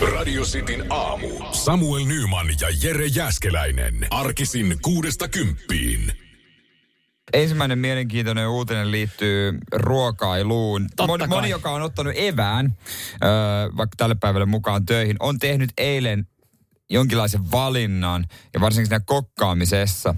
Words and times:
Radio 0.00 0.42
Cityn 0.42 0.84
aamu. 0.90 1.28
Samuel 1.52 2.04
Nyman 2.04 2.46
ja 2.60 2.68
Jere 2.82 3.06
Jäskeläinen. 3.06 4.06
Arkisin 4.10 4.78
kuudesta 4.82 5.28
kymppiin. 5.28 6.12
Ensimmäinen 7.32 7.78
mielenkiintoinen 7.78 8.48
uutinen 8.48 8.90
liittyy 8.90 9.58
ruokailuun. 9.72 10.86
Totta 10.96 11.06
Moni, 11.06 11.18
kai. 11.18 11.28
moni, 11.28 11.50
joka 11.50 11.70
on 11.70 11.82
ottanut 11.82 12.12
evään, 12.16 12.78
ö, 13.14 13.26
vaikka 13.76 13.94
tälle 13.96 14.14
päivälle 14.14 14.46
mukaan 14.46 14.86
töihin, 14.86 15.16
on 15.20 15.38
tehnyt 15.38 15.70
eilen 15.78 16.26
jonkinlaisen 16.90 17.50
valinnan, 17.50 18.26
ja 18.54 18.60
varsinkin 18.60 18.88
siinä 18.88 19.04
kokkaamisessa. 19.06 20.14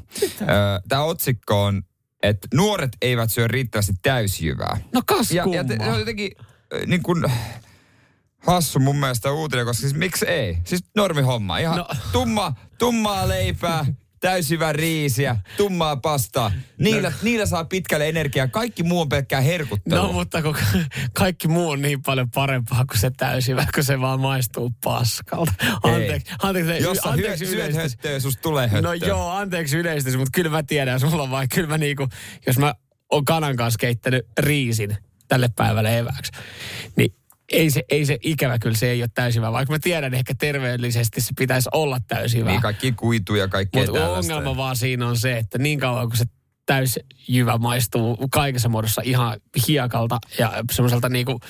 Tämä 0.88 1.02
otsikko 1.02 1.64
on, 1.64 1.82
että 2.22 2.48
nuoret 2.54 2.96
eivät 3.02 3.32
syö 3.32 3.48
riittävästi 3.48 3.93
täysjyvää. 4.02 4.77
No 4.93 5.02
kas 5.06 5.30
Ja, 5.30 5.45
ja 5.52 5.64
te, 5.64 5.77
se 5.77 5.90
on 5.90 5.98
jotenkin 5.98 6.30
niin 6.86 7.02
kuin 7.02 7.24
hassu 8.46 8.78
mun 8.78 8.96
mielestä 8.96 9.32
uutinen, 9.32 9.66
koska 9.66 9.80
siis 9.80 9.94
miksi 9.94 10.26
ei? 10.26 10.58
Siis 10.64 10.84
normihomma. 10.96 11.59
Ihan 11.59 11.77
No. 11.77 11.86
tumma, 12.12 12.52
tummaa 12.78 13.28
leipää, 13.28 13.86
täysjyvää 14.20 14.72
riisiä, 14.72 15.36
tummaa 15.56 15.96
pastaa. 15.96 16.52
Niillä, 16.78 17.10
no. 17.10 17.16
niillä 17.22 17.46
saa 17.46 17.64
pitkälle 17.64 18.09
energiaa. 18.09 18.48
Kaikki 18.48 18.82
muu 18.82 19.00
on 19.00 19.09
pelkkää 19.09 19.41
herkuttelua. 19.41 20.06
No 20.06 20.12
mutta 20.12 20.42
kun 20.42 20.56
kaikki 21.19 21.48
muu 21.48 21.70
on 21.70 21.82
niin 21.82 22.02
paljon 22.02 22.30
parempaa 22.30 22.84
kuin 22.91 22.98
se 23.00 23.10
täysivä, 23.16 23.66
kun 23.74 23.84
se 23.84 24.00
vaan 24.00 24.20
maistuu 24.20 24.72
paskalta. 24.84 25.52
Anteeksi, 25.83 26.33
anteeksi, 26.42 26.84
Jos 26.84 26.97
sä 26.98 27.08
anteeksi 27.10 27.47
hyö, 27.47 27.55
yleistys. 27.55 27.83
höttöä, 27.83 28.20
susta 28.20 28.42
tulee 28.42 28.69
höttöä. 28.69 28.80
No 28.91 28.92
joo, 28.92 29.30
anteeksi 29.30 29.77
yleistys, 29.78 30.16
mutta 30.16 30.30
kyllä 30.34 30.50
mä 30.50 30.62
tiedän, 30.62 30.92
jos 30.92 31.05
mulla 31.10 31.22
on 31.22 31.30
vai, 31.30 31.48
kyllä 31.48 31.69
mä 31.69 31.78
niinku, 31.78 32.08
jos 32.47 32.58
mä 32.58 32.74
oon 33.12 33.24
kanan 33.24 33.56
kanssa 33.56 33.78
keittänyt 33.78 34.27
riisin 34.38 34.97
tälle 35.28 35.48
päivälle 35.56 35.98
evääksi, 35.98 36.33
niin 36.97 37.14
ei 37.52 37.70
se, 37.70 37.84
ei 37.88 38.06
se 38.06 38.18
ikävä 38.23 38.59
kyllä, 38.59 38.77
se 38.77 38.91
ei 38.91 39.02
ole 39.02 39.10
täysivä, 39.14 39.52
vaikka 39.52 39.74
mä 39.74 39.78
tiedän 39.78 40.14
ehkä 40.14 40.34
terveellisesti 40.38 41.20
se 41.20 41.32
pitäisi 41.38 41.69
olla 41.72 41.98
täysivä. 42.09 42.50
Niin 42.50 42.62
kaikki 42.62 42.92
kuituja 42.92 43.42
ja 43.42 43.48
kaikkea 43.48 43.83
Mutta 43.83 44.08
ongelma 44.08 44.56
vaan 44.56 44.77
siinä 44.77 45.08
on 45.08 45.16
se, 45.16 45.39
että 45.39 45.58
niin 45.58 45.80
kauan 45.80 46.08
kun 46.08 46.17
se 46.17 46.24
täysjyvä 46.67 47.58
maistuu 47.58 48.28
kaikessa 48.30 48.69
muodossa 48.69 49.02
ihan 49.05 49.41
hiekalta 49.69 50.19
ja 50.39 50.52
semmoiselta 50.72 51.08
niinku 51.08 51.41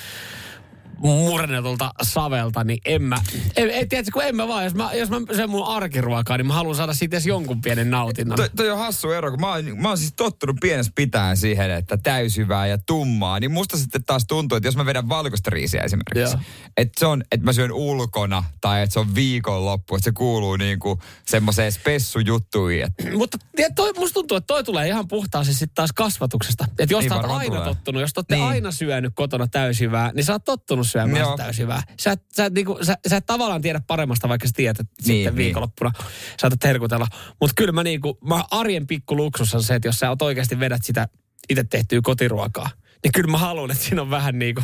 murennetulta 0.99 1.91
savelta, 2.03 2.65
niin 2.65 2.79
en 2.85 3.03
mä, 3.03 3.17
en, 3.57 3.71
en, 3.71 3.89
tiedätkö, 3.89 4.11
kun 4.13 4.23
en 4.25 4.37
mä 4.37 4.49
vaan, 4.49 4.65
jos 4.65 4.75
mä, 4.75 4.93
jos 4.95 5.11
mä 5.11 5.17
sen 5.37 5.51
mun 5.51 5.67
arkiruokaa, 5.67 6.37
niin 6.37 6.47
mä 6.47 6.55
haluan 6.55 6.77
saada 6.77 6.95
siitä 6.95 7.17
edes 7.17 7.27
jonkun 7.27 7.61
pienen 7.61 7.91
nautinnon. 7.91 8.37
Toi, 8.37 8.51
toi 8.57 8.71
on 8.71 8.79
hassu 8.79 9.11
ero, 9.11 9.31
kun 9.31 9.41
mä 9.41 9.53
oon, 9.53 9.65
mä 9.79 9.89
oon 9.89 9.99
siis 9.99 10.13
tottunut 10.17 10.57
pienestä 10.61 10.93
pitäen 10.95 11.37
siihen, 11.37 11.71
että 11.71 11.97
täyshyvää 11.97 12.67
ja 12.67 12.79
tummaa. 12.79 13.41
Niin 13.41 13.51
musta 13.53 13.77
sitten 13.77 14.05
taas 14.05 14.25
tuntuu, 14.29 14.57
että 14.57 14.69
jos 14.69 14.77
mä 14.77 14.87
vedän 14.87 15.09
valkoista 15.09 15.51
riisiä 15.51 15.83
esimerkiksi, 15.83 16.21
Joo. 16.35 16.41
että 16.77 17.01
se 17.01 17.07
on, 17.07 17.23
että 17.33 17.45
mä 17.45 17.53
syön 17.53 17.73
ulkona 17.73 18.45
tai 18.61 18.83
että 18.83 18.93
se 18.93 19.01
on 19.01 19.15
viikonloppu, 19.15 19.95
että 19.95 20.05
se 20.05 20.13
kuuluu 20.13 20.57
niinku 20.57 21.01
semmoiseen 21.27 21.73
spessujuttuihin. 21.73 22.85
Että 22.85 23.17
Mutta 23.17 23.39
toi, 23.75 23.93
musta 23.99 24.15
tuntuu, 24.15 24.37
että 24.37 24.47
toi 24.47 24.65
tulee 24.65 24.89
ihan 24.89 25.09
puhtaasti 25.09 25.55
sitten 25.55 25.75
taas 25.75 25.93
kasvatuksesta. 25.93 26.65
Että 26.79 26.95
jos 26.95 27.01
Niin 27.01 27.09
sä 27.11 27.17
oot 27.17 27.25
aina 27.25 27.55
tulee. 27.55 27.65
tottunut, 27.65 28.01
jos 28.01 28.13
te 28.13 28.23
Niin. 28.31 28.45
aina 28.45 28.71
syönyt 28.71 29.13
kotona 29.15 29.47
täysjyvää, 29.47 30.13
niin 30.15 30.25
sä 30.25 30.33
oot 30.33 30.45
tottunut 30.45 30.86
syömään 30.87 31.21
Joo. 31.21 31.31
sitä 31.31 31.43
täysjyvää. 31.45 31.83
Sä, 32.01 32.13
et- 32.13 32.25
sä, 32.37 32.45
et 32.45 32.53
niinku, 32.55 32.79
sä, 32.83 32.97
sä 33.09 33.17
et 33.17 33.27
tavallaan 33.27 33.63
tiedä 33.63 33.81
paremmasta, 33.87 34.29
vaikka 34.29 34.47
sä 34.47 34.53
tiedät, 34.57 34.81
että 34.81 34.93
Niin, 34.97 35.05
sitten 35.07 35.25
niin. 35.25 35.37
viikonloppuna 35.37 35.93
saatat 36.41 36.65
herkutella. 36.65 37.07
Mutta 37.41 37.55
kyllä 37.57 37.73
mä 37.73 37.83
niinku, 37.83 38.19
mä 38.25 38.45
arjen 38.51 38.87
pikku 38.87 39.17
luksus 39.17 39.55
on 39.55 39.63
se, 39.63 39.75
että 39.75 39.89
jos 39.89 39.99
sä 39.99 40.09
oot 40.09 40.23
oikeasti 40.23 40.61
vedät 40.61 40.85
sitä 40.85 41.09
itse 41.49 41.65
tehtyä 41.65 42.01
kotiruokaa, 42.03 42.71
niin 43.05 43.13
kyllä 43.13 43.31
mä 43.31 43.39
haluan, 43.39 43.71
että 43.71 43.85
siinä 43.85 44.03
on 44.03 44.11
vähän 44.11 44.39
niinku 44.39 44.63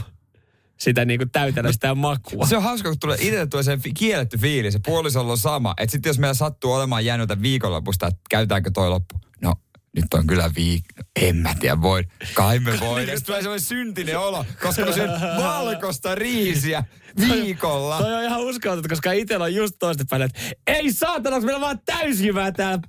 sitä 0.81 1.05
niinku 1.05 1.27
täytänöstä 1.33 1.87
ja 1.87 1.95
makua. 1.95 2.47
se 2.47 2.57
on 2.57 2.63
hauska, 2.63 2.89
kun 2.89 2.99
tulee 2.99 3.19
itse 3.21 3.47
tulee 3.47 3.63
se 3.63 3.79
kielletty 3.99 4.39
fiilis. 4.39 4.73
Se 4.73 4.81
puolisolla 4.87 5.33
on 5.33 5.39
sama. 5.39 5.75
Että 5.79 5.93
sitten 5.93 6.11
jos 6.11 6.19
meillä 6.19 6.35
sattuu 6.35 6.73
olemaan 6.73 7.05
jäänyt 7.05 7.43
viikonlopusta, 7.43 8.07
että 8.07 8.21
käytetäänkö 8.31 8.71
toi 8.75 8.89
loppu. 8.89 9.21
No, 9.43 9.55
nyt 9.97 10.15
on 10.15 10.27
kyllä 10.27 10.51
viik... 10.57 10.85
En 11.21 11.37
mä 11.37 11.55
tiedä, 11.61 11.83
voi. 11.83 12.05
Kai 12.35 12.59
me 12.59 12.81
voi. 12.81 13.01
Sitten 13.01 13.25
tulee 13.25 13.43
semmoinen 13.43 13.67
syntinen 13.67 14.19
olo, 14.19 14.45
koska 14.63 14.85
mä 14.85 14.93
syön 14.93 15.11
valkoista 15.45 16.15
riisiä 16.15 16.85
viikolla. 17.21 17.99
Toi 17.99 18.15
on 18.15 18.25
ihan 18.25 18.41
uskomatonta, 18.41 18.89
koska 18.89 19.13
itsellä 19.13 19.45
on 19.45 19.55
just 19.55 19.75
toista 19.79 20.05
päälle, 20.11 20.25
että 20.25 20.41
ei 20.67 20.93
saatana, 20.93 21.41
meillä 21.41 21.57
on 21.57 21.61
vaan 21.61 21.81
täysjyvää 21.87 22.53
täällä 22.53 22.83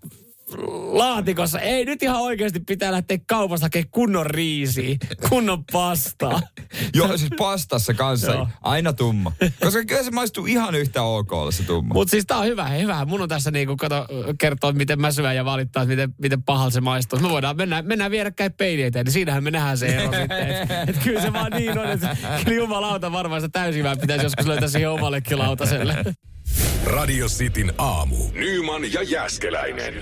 laatikossa. 0.92 1.60
Ei, 1.60 1.86
nyt 1.86 2.04
ihan 2.04 2.22
oikeasti 2.22 2.60
pitää 2.60 2.92
lähteä 2.92 3.18
kaupasta 3.28 3.66
hakemaan 3.66 3.90
kunnon 3.92 4.26
riisiä, 4.26 4.96
kunnon 5.30 5.64
pastaa. 5.72 6.42
Joo, 6.96 7.18
siis 7.18 7.32
pastassa 7.38 7.94
kanssa. 7.94 8.32
Joo. 8.32 8.48
Aina 8.62 8.94
tumma. 8.94 9.32
Koska 9.64 9.86
kyllä 9.86 10.04
se 10.04 10.12
maistuu 10.12 10.46
ihan 10.46 10.76
yhtä 10.76 11.04
ok 11.04 11.32
se 11.50 11.64
tumma. 11.64 11.94
Mutta 11.94 12.12
siis 12.12 12.26
tää 12.26 12.38
on 12.38 12.46
hyvä, 12.46 12.70
hyvä. 12.70 13.06
Mun 13.06 13.22
on 13.22 13.30
tässä 13.30 13.52
niinku, 13.52 13.76
kato, 13.76 14.08
kertoa, 14.40 14.72
miten 14.72 15.02
mä 15.02 15.12
syön 15.12 15.36
ja 15.36 15.46
valittaa, 15.46 15.86
miten, 15.86 16.14
miten 16.18 16.44
pahalta 16.44 16.74
se 16.74 16.82
maistuu. 16.82 17.20
Me 17.20 17.30
voidaan 17.30 17.58
mennä, 17.58 17.82
mennään 17.82 18.12
vierekkäin 18.12 18.54
peili 18.54 18.84
eteen, 18.84 19.06
niin 19.06 19.14
siinähän 19.14 19.44
me 19.44 19.52
nähdään 19.52 19.78
se 19.78 19.86
ero 19.86 20.04
sitten. 20.04 20.50
Että 20.50 20.82
et 20.88 20.98
kyllä 21.04 21.22
se 21.22 21.34
vaan 21.34 21.52
niin 21.52 21.80
on, 21.80 21.92
että 21.92 22.18
jumalauta 22.56 23.12
varmaan 23.12 23.42
sitä 23.42 23.60
täysjyvää 23.60 23.96
pitäisi 23.96 24.26
joskus 24.26 24.46
löytää 24.46 24.68
siihen 24.68 24.92
omallekin 24.92 25.40
lautaselle. 25.40 26.04
Radio 26.86 27.28
Cityn 27.28 27.74
aamu. 27.78 28.16
Nyman 28.34 28.94
ja 28.94 29.04
Jäskeläinen. 29.04 29.94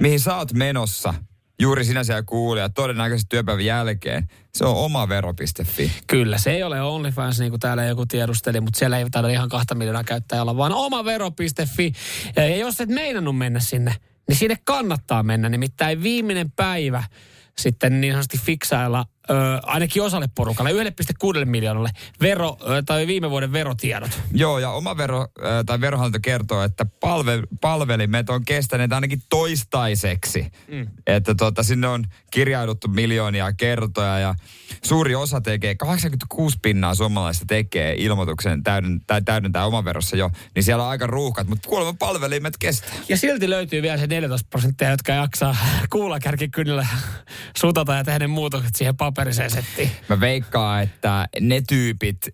Mihin 0.00 0.20
sä 0.20 0.36
oot 0.36 0.52
menossa? 0.52 1.14
Juuri 1.60 1.84
sinä 1.84 2.04
siellä 2.04 2.22
kuulija, 2.22 2.68
todennäköisesti 2.68 3.28
työpäivän 3.28 3.64
jälkeen. 3.64 4.28
Se 4.54 4.64
on 4.64 4.76
omavero.fi. 4.76 5.92
Kyllä, 6.06 6.38
se 6.38 6.50
ei 6.50 6.62
ole 6.62 6.82
OnlyFans, 6.82 7.38
niin 7.38 7.50
kuin 7.50 7.60
täällä 7.60 7.84
joku 7.84 8.06
tiedusteli, 8.06 8.60
mutta 8.60 8.78
siellä 8.78 8.98
ei 8.98 9.10
taida 9.10 9.28
ihan 9.28 9.48
kahta 9.48 9.74
miljoonaa 9.74 10.04
käyttäjää 10.04 10.42
olla, 10.42 10.56
vaan 10.56 10.72
omavero.fi. 10.72 11.92
Ja 12.36 12.56
jos 12.56 12.80
et 12.80 12.88
meinannut 12.88 13.38
mennä 13.38 13.60
sinne, 13.60 13.94
niin 14.28 14.36
sinne 14.36 14.56
kannattaa 14.64 15.22
mennä. 15.22 15.48
Nimittäin 15.48 16.02
viimeinen 16.02 16.50
päivä 16.50 17.04
sitten 17.58 18.00
niin 18.00 18.12
sanotusti 18.12 18.38
fiksailla 18.38 19.06
ö, 19.30 19.34
ainakin 19.62 20.02
osalle 20.02 20.28
porukalle, 20.34 20.70
1,6 20.72 21.44
miljoonalle 21.44 21.90
vero, 22.20 22.56
ö, 22.62 22.82
tai 22.86 23.06
viime 23.06 23.30
vuoden 23.30 23.52
verotiedot. 23.52 24.20
Joo, 24.32 24.58
ja 24.58 24.70
omavero, 24.70 25.20
äh, 25.20 25.64
tai 25.66 25.80
verohallinto 25.80 26.18
kertoo, 26.22 26.62
että 26.62 26.86
palve, 27.00 27.42
palvelimet 27.60 28.30
on 28.30 28.44
kestäneet 28.44 28.92
ainakin 28.92 29.22
toistaiseksi. 29.28 30.46
Mm. 30.68 30.86
Että 31.06 31.34
tota, 31.34 31.62
sinne 31.62 31.88
on 31.88 32.04
kirjauduttu 32.30 32.88
miljoonia 32.88 33.52
kertoja 33.52 34.18
ja 34.18 34.34
suuri 34.82 35.14
osa 35.14 35.40
tekee, 35.40 35.74
86 35.74 36.58
pinnaa 36.62 36.94
suomalaista 36.94 37.44
tekee 37.48 37.94
ilmoituksen 37.98 38.62
täyden, 38.62 39.00
tai 39.06 39.22
täydentää 39.22 39.66
omaverossa 39.66 40.16
jo, 40.16 40.30
niin 40.54 40.62
siellä 40.62 40.84
on 40.84 40.90
aika 40.90 41.06
ruuhkat, 41.06 41.46
mutta 41.46 41.68
kuulemma 41.68 41.94
palvelimet 41.98 42.58
kestää. 42.58 42.90
Ja 43.08 43.16
silti 43.16 43.50
löytyy 43.50 43.82
vielä 43.82 43.98
se 43.98 44.06
14 44.06 44.48
prosenttia, 44.50 44.90
jotka 44.90 45.12
jaksaa 45.12 45.56
kuulakärkikynnillä 45.90 46.86
sutata 47.56 47.94
ja 47.94 48.04
tehdä 48.04 48.18
ne 48.18 48.26
muutokset 48.26 48.74
siihen 48.76 48.96
paperiseen 49.14 49.50
settiin. 49.50 49.90
Mä 50.08 50.20
veikkaan, 50.20 50.82
että 50.82 51.28
ne 51.40 51.62
tyypit 51.68 52.26
eh, 52.26 52.32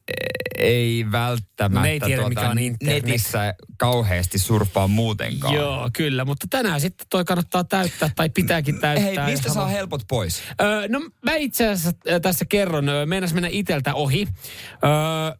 ei 0.59 1.07
välttämättä 1.13 1.83
Ne 1.83 1.91
ei 1.91 2.01
tiedä, 2.01 2.29
mikä 2.29 2.51
on 2.51 2.59
internet. 2.59 3.05
netissä 3.05 3.55
kauheasti 3.79 4.39
surffaa 4.39 4.89
muutenkaan. 4.89 5.55
Joo, 5.55 5.91
kyllä, 5.93 6.25
mutta 6.25 6.47
tänään 6.51 6.81
sitten 6.81 7.07
toi 7.11 7.25
kannattaa 7.25 7.65
täyttää 7.65 8.11
tai 8.17 8.31
pitääkin 8.31 8.81
täyttää. 8.81 9.25
Hei, 9.25 9.33
mistä 9.33 9.49
saa 9.49 9.55
haluaa. 9.55 9.69
helpot 9.71 10.03
pois? 10.09 10.43
Öö, 10.61 10.89
no 10.89 11.01
mä 11.23 11.35
itse 11.35 11.69
asiassa 11.69 11.93
tässä 12.23 12.45
kerron, 12.45 12.87
meinas 13.07 13.35
mennä 13.35 13.49
iteltä 13.53 13.95
ohi. 13.95 14.29
Öö, 14.85 14.91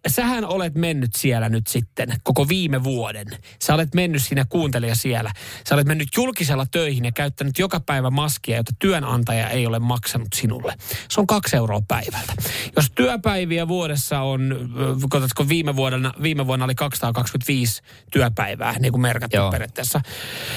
sähän 0.09 0.45
olet 0.45 0.75
mennyt 0.75 1.11
siellä 1.17 1.49
nyt 1.49 1.67
sitten 1.67 2.15
koko 2.23 2.49
viime 2.49 2.85
vuoden. 2.85 3.27
Sä 3.63 3.75
olet 3.75 3.95
mennyt 3.95 4.23
siinä 4.23 4.45
kuuntelija 4.49 4.95
siellä. 4.95 5.33
Sä 5.69 5.75
olet 5.75 5.87
mennyt 5.87 6.09
julkisella 6.17 6.67
töihin 6.71 7.05
ja 7.05 7.13
käyttänyt 7.13 7.59
joka 7.59 7.81
päivä 7.81 8.11
maskia, 8.11 8.57
jota 8.57 8.73
työnantaja 8.79 9.49
ei 9.49 9.67
ole 9.67 9.79
maksanut 9.79 10.29
sinulle. 10.35 10.75
Se 11.11 11.21
on 11.21 11.27
kaksi 11.31 11.57
euroa 11.57 11.81
päivältä. 11.89 12.33
Jos 12.77 12.91
työpäiviä 12.95 13.69
vuodessa 13.69 14.21
on, 14.21 14.71
katsotko 15.11 15.49
viime 15.49 15.77
vuonna, 15.77 16.13
viime 16.23 16.47
vuonna 16.47 16.65
oli 16.65 16.75
225 16.75 17.83
työpäivää, 18.13 18.79
niin 18.79 18.93
kuin 18.93 19.03
merkattu 19.03 19.37
Joo. 19.37 19.51
periaatteessa, 19.51 20.01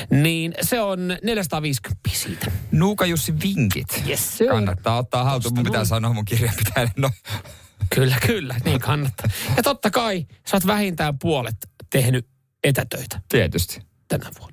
niin 0.10 0.54
se 0.62 0.82
on 0.82 1.00
450 1.24 2.10
siitä. 2.14 2.52
Nuuka 2.72 3.06
Jussi 3.06 3.34
vinkit. 3.44 4.04
Yes, 4.10 4.38
sir. 4.38 4.48
Kannattaa 4.48 4.98
ottaa 4.98 5.24
haltuun. 5.24 5.54
Mun 5.56 5.64
pitää 5.64 5.86
sanoa 5.86 6.14
mun 6.14 6.26
kirjanpitäjälle. 6.26 6.92
No, 6.98 7.10
Kyllä, 7.96 8.16
kyllä, 8.26 8.56
niin 8.66 8.80
kannattaa. 8.80 9.30
Ja 9.58 9.64
totta 9.64 9.92
kai 9.92 10.26
sä 10.48 10.58
oot 10.58 10.68
vähintään 10.68 11.20
puolet 11.20 11.56
tehnyt 11.90 12.28
etätöitä 12.64 13.22
tietysti. 13.30 13.82
tänä 14.08 14.30
vuonna. 14.40 14.53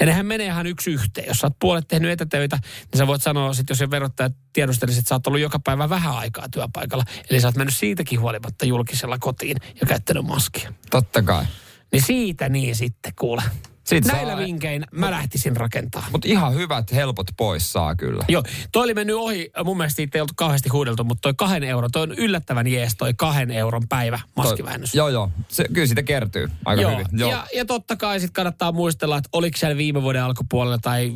Ja 0.00 0.06
nehän 0.06 0.26
menee 0.26 0.46
ihan 0.46 0.66
yksi 0.66 0.90
yhteen. 0.90 1.28
Jos 1.28 1.38
sä 1.38 1.46
oot 1.46 1.58
puolet 1.60 1.88
tehnyt 1.88 2.10
etätöitä, 2.10 2.58
niin 2.62 2.98
sä 2.98 3.06
voit 3.06 3.22
sanoa 3.22 3.54
sit, 3.54 3.68
jos 3.68 3.78
se 3.78 3.90
verottaja 3.90 4.30
tiedustelisi, 4.52 4.98
että 4.98 5.08
sä 5.08 5.14
oot 5.14 5.26
ollut 5.26 5.40
joka 5.40 5.58
päivä 5.58 5.88
vähän 5.88 6.16
aikaa 6.16 6.48
työpaikalla. 6.48 7.04
Eli 7.30 7.40
sä 7.40 7.48
oot 7.48 7.56
mennyt 7.56 7.76
siitäkin 7.76 8.20
huolimatta 8.20 8.66
julkisella 8.66 9.18
kotiin 9.18 9.56
ja 9.80 9.86
käyttänyt 9.86 10.24
maskia. 10.24 10.72
Totta 10.90 11.22
kai. 11.22 11.44
Niin 11.92 12.02
siitä 12.02 12.48
niin 12.48 12.76
sitten 12.76 13.12
kuule. 13.18 13.42
Sit 13.86 14.04
Näillä 14.04 14.32
saa- 14.32 14.40
vinkein 14.40 14.84
mä 14.92 15.10
lähtisin 15.10 15.56
rakentaa. 15.56 16.06
Mutta 16.12 16.28
ihan 16.28 16.54
hyvät 16.54 16.92
helpot 16.92 17.26
pois 17.36 17.72
saa 17.72 17.94
kyllä. 17.96 18.24
Joo, 18.28 18.42
toi 18.72 18.84
oli 18.84 18.94
mennyt 18.94 19.16
ohi. 19.16 19.50
Mun 19.64 19.76
mielestä 19.76 19.96
siitä 19.96 20.18
ei 20.18 20.22
oltu 20.22 20.32
kauheasti 20.36 20.68
huudeltu, 20.68 21.04
mutta 21.04 21.22
toi 21.22 21.34
kahden 21.34 21.62
euron, 21.64 21.90
toi 21.92 22.02
on 22.02 22.12
yllättävän 22.12 22.66
jees 22.66 22.94
toi 22.96 23.14
kahden 23.14 23.50
euron 23.50 23.88
päivä 23.88 24.20
maskivähennys. 24.36 24.94
Joo, 24.94 25.08
joo. 25.08 25.30
Se, 25.48 25.64
kyllä 25.72 25.86
siitä 25.86 26.02
kertyy 26.02 26.48
aika 26.64 26.82
Joo. 26.82 26.90
hyvin. 26.90 27.06
Joo. 27.12 27.30
Ja, 27.30 27.46
ja 27.54 27.64
totta 27.64 27.96
kai 27.96 28.20
sitten 28.20 28.32
kannattaa 28.32 28.72
muistella, 28.72 29.16
että 29.16 29.28
oliko 29.32 29.58
siellä 29.58 29.76
viime 29.76 30.02
vuoden 30.02 30.22
alkupuolella 30.22 30.78
tai 30.78 31.12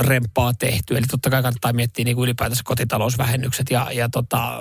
remppaa 0.00 0.54
tehty. 0.54 0.96
Eli 0.96 1.06
totta 1.06 1.30
kai 1.30 1.42
kannattaa 1.42 1.72
miettiä 1.72 2.04
niin 2.04 2.16
kuin 2.16 2.24
ylipäätänsä 2.24 2.62
kotitalousvähennykset 2.64 3.70
ja, 3.70 3.92
ja 3.92 4.08
tota, 4.08 4.58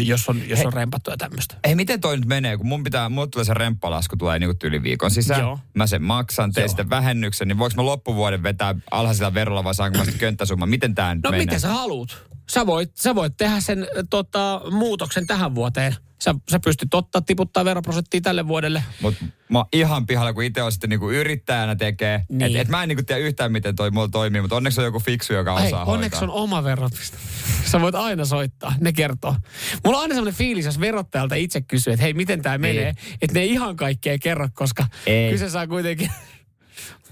jos 0.00 0.28
on, 0.28 0.48
jos 0.48 0.60
on 0.64 0.72
rempattu 0.72 1.10
ja 1.10 1.16
tämmöistä. 1.16 1.54
Ei, 1.64 1.74
miten 1.74 2.00
toi 2.00 2.16
nyt 2.16 2.26
menee, 2.26 2.56
kun 2.56 2.66
mun 2.66 2.82
pitää, 2.82 3.08
mulle 3.08 3.28
tulee 3.28 3.44
se 3.44 3.54
remppalasku 3.54 4.16
tulee 4.16 4.38
niinku 4.38 4.56
yli 4.64 4.82
viikon 4.82 5.10
sisään. 5.10 5.40
Joo. 5.40 5.58
Mä 5.74 5.86
sen 5.86 6.02
maksan, 6.02 6.52
Joo. 6.56 6.79
Sitten 6.80 6.90
vähennyksen, 6.90 7.48
niin 7.48 7.58
voiko 7.58 7.74
mä 7.76 7.84
loppuvuoden 7.84 8.42
vetää 8.42 8.74
alhaisella 8.90 9.34
verolla 9.34 9.64
vai 9.64 9.74
saanko 9.74 9.98
mä 9.98 10.04
sitten 10.04 10.20
könttäsumman? 10.20 10.68
Miten 10.68 10.90
nyt 10.90 11.22
No 11.24 11.30
menee? 11.30 11.46
mitä 11.46 11.58
sä 11.58 11.68
haluut? 11.68 12.26
Sä 12.50 12.66
voit, 12.66 12.96
sä 12.96 13.14
voit 13.14 13.36
tehdä 13.36 13.60
sen 13.60 13.86
tota, 14.10 14.60
muutoksen 14.70 15.26
tähän 15.26 15.54
vuoteen. 15.54 15.96
Sä, 16.22 16.34
sä 16.50 16.60
pystyt 16.64 16.94
ottaa, 16.94 17.20
tiputtaa 17.22 17.64
veroprosenttia 17.64 18.20
tälle 18.20 18.48
vuodelle. 18.48 18.82
Mut 19.02 19.14
mä 19.48 19.58
oon 19.58 19.68
ihan 19.72 20.06
pihalla, 20.06 20.32
kun 20.32 20.42
itse 20.44 20.62
on 20.62 20.72
sitten 20.72 20.90
niinku 20.90 21.10
yrittäjänä 21.10 21.76
tekee. 21.76 22.24
Niin. 22.28 22.56
Et, 22.56 22.60
et 22.62 22.68
mä 22.68 22.82
en 22.82 22.88
niinku 22.88 23.04
tiedä 23.06 23.20
yhtään, 23.20 23.52
miten 23.52 23.76
toi 23.76 23.90
mulla 23.90 24.08
toimii, 24.08 24.40
mutta 24.40 24.56
onneksi 24.56 24.80
on 24.80 24.84
joku 24.84 25.00
fiksu, 25.00 25.32
joka 25.32 25.58
Hei, 25.58 25.66
osaa 25.66 25.84
onneksi 25.84 26.20
hoitaa. 26.20 26.34
on 26.36 26.42
oma 26.42 26.64
verotusta. 26.64 27.18
Sä 27.70 27.80
voit 27.80 27.94
aina 27.94 28.24
soittaa, 28.24 28.74
ne 28.80 28.92
kertoo. 28.92 29.36
Mulla 29.84 29.98
on 29.98 30.02
aina 30.02 30.14
sellainen 30.14 30.38
fiilis, 30.38 30.64
jos 30.64 30.80
verottajalta 30.80 31.34
itse 31.34 31.60
kysyy, 31.60 31.92
että 31.92 32.02
hei, 32.02 32.12
miten 32.14 32.42
tämä 32.42 32.58
menee, 32.58 32.94
että 33.22 33.34
ne 33.34 33.40
ei 33.40 33.50
ihan 33.50 33.76
kaikkea 33.76 34.18
kerro, 34.18 34.48
koska 34.54 34.86
Ei. 35.06 35.30
kyse 35.32 35.50
saa 35.50 35.66
kuitenkin 35.66 36.10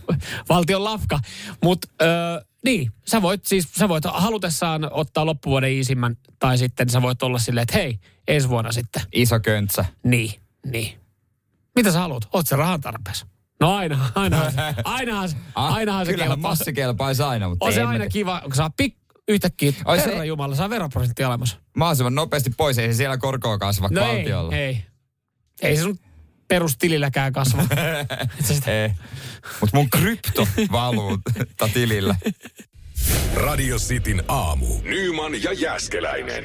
valtion 0.49 0.85
lafka. 0.85 1.19
Mutta 1.65 1.89
öö, 2.03 2.41
niin, 2.65 2.93
sä 3.07 3.23
voit 3.23 3.45
siis, 3.47 3.69
sä 3.79 3.89
voit 3.89 4.05
halutessaan 4.13 4.89
ottaa 4.93 5.27
loppuvuoden 5.27 5.73
iisimmän, 5.73 6.17
tai 6.39 6.59
sitten 6.59 6.89
sä 6.91 7.03
voit 7.03 7.23
olla 7.23 7.39
silleen, 7.39 7.63
että 7.63 7.79
hei, 7.79 7.99
ensi 8.29 8.49
vuonna 8.49 8.73
sitten. 8.73 9.03
Iso 9.13 9.41
köntsä. 9.41 9.85
Niin, 10.05 10.31
niin. 10.67 10.99
Mitä 11.77 11.93
sä 11.93 11.99
haluat? 11.99 12.29
Oot 12.33 12.47
sä 12.47 12.57
rahan 12.57 12.81
tarpeessa? 12.81 13.27
No 13.61 13.75
aina, 13.75 14.11
ainahan, 14.15 14.53
se- 14.53 14.59
ainahan, 14.85 15.29
se- 15.29 15.37
ainahan 15.55 16.07
se 16.07 16.13
Kyllähän 16.13 16.33
kelpaa. 16.37 16.51
massi 16.51 16.73
kelpaisi 16.73 17.23
aina, 17.23 17.49
mutta 17.49 17.65
On 17.67 17.73
se 17.73 17.81
ei 17.81 17.87
aina 17.87 17.99
tiedä. 17.99 18.11
kiva, 18.11 18.41
kun 18.45 18.55
saa 18.55 18.71
pik, 18.77 18.97
yhtäkkiä, 19.29 19.73
Ai 19.85 19.99
se- 20.01 20.05
herra 20.05 20.25
Jumala, 20.25 20.55
saa 20.55 20.71
veroprosentti 20.71 21.25
alemmas. 21.25 21.59
Mahdollisimman 21.77 22.15
nopeasti 22.15 22.51
pois, 22.57 22.79
ei 22.79 22.93
se 22.93 22.97
siellä 22.97 23.19
korkoa 23.19 23.59
kasva 23.59 23.89
No 23.91 24.03
ei, 24.07 24.17
valtiolla. 24.17 24.57
ei. 24.57 24.85
Ei 25.63 25.77
se 25.77 25.83
sun 25.83 25.99
perustililläkään 26.49 27.33
kasva. 27.33 27.63
Ei. 28.67 28.91
Mutta 29.61 29.77
mun 29.77 29.91
krypto 29.91 30.49
valuu 30.73 31.19
tilillä. 31.73 32.17
Radio 33.35 33.77
Cityn 33.77 34.23
aamu. 34.29 34.67
Nyman 34.83 35.43
ja 35.43 35.53
Jäskeläinen. 35.53 36.45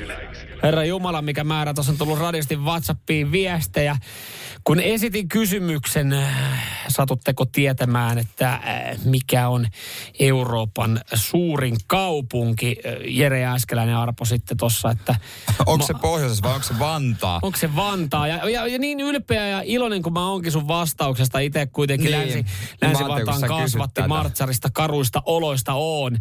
Herra 0.64 0.86
Jumala, 0.86 1.22
mikä 1.22 1.44
määrä 1.44 1.74
tuossa 1.74 1.92
on 1.92 1.98
tullut 1.98 2.20
radiosti 2.20 2.56
WhatsAppiin 2.56 3.32
viestejä. 3.32 3.98
Kun 4.64 4.80
esitin 4.80 5.28
kysymyksen, 5.28 6.14
äh, 6.14 6.60
satutteko 6.88 7.46
tietämään, 7.46 8.18
että 8.18 8.54
äh, 8.54 8.62
mikä 9.06 9.50
on 9.50 9.68
Euroopan 10.20 11.02
suurin 11.14 11.78
kaupunki? 11.88 12.76
Äh, 12.86 12.94
Jere 13.08 13.40
Jääskeläinen 13.40 13.96
arpo 13.96 14.26
sitten 14.26 14.58
tuossa, 14.58 14.92
että... 14.92 15.16
Onko 15.66 15.86
se 15.86 15.94
pohjoisessa 16.02 16.44
vai 16.44 16.54
onko 16.54 16.68
se 16.68 16.80
Vantaa? 16.80 17.40
Onko 17.42 17.58
se 17.58 17.76
Vantaa? 17.76 18.28
Ja, 18.28 18.50
ja, 18.50 18.68
ja 18.68 18.80
niin 18.80 19.00
ylpeä 19.00 19.48
ja 19.48 19.62
iloinen 19.66 20.02
kuin 20.02 20.14
mä 20.14 20.30
onkin 20.30 20.52
sun 20.52 20.68
vastauksesta. 20.68 21.40
Itse 21.40 21.66
kuitenkin 21.66 22.12
Niin. 22.12 22.20
länsi, 22.20 22.34
Niin 22.36 22.46
Länsi-Vantaan 22.82 23.42
kasvatti. 23.42 24.02
Martsarista 24.08 24.70
karuista 24.74 25.22
oloista 25.26 25.74
on. 25.74 26.18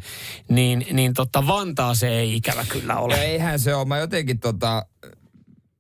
Niin, 0.48 0.86
niin 0.92 1.14
tota 1.14 1.46
Vantaa 1.46 1.94
se 1.94 2.08
ei 2.08 2.36
ikävä 2.36 2.64
kyllä 2.68 2.96
ole. 2.96 3.14
Eihän 3.14 3.58
se 3.58 3.74
ole. 3.74 3.84
Mä 3.84 3.98
jotenkin 3.98 4.40
tota, 4.40 4.86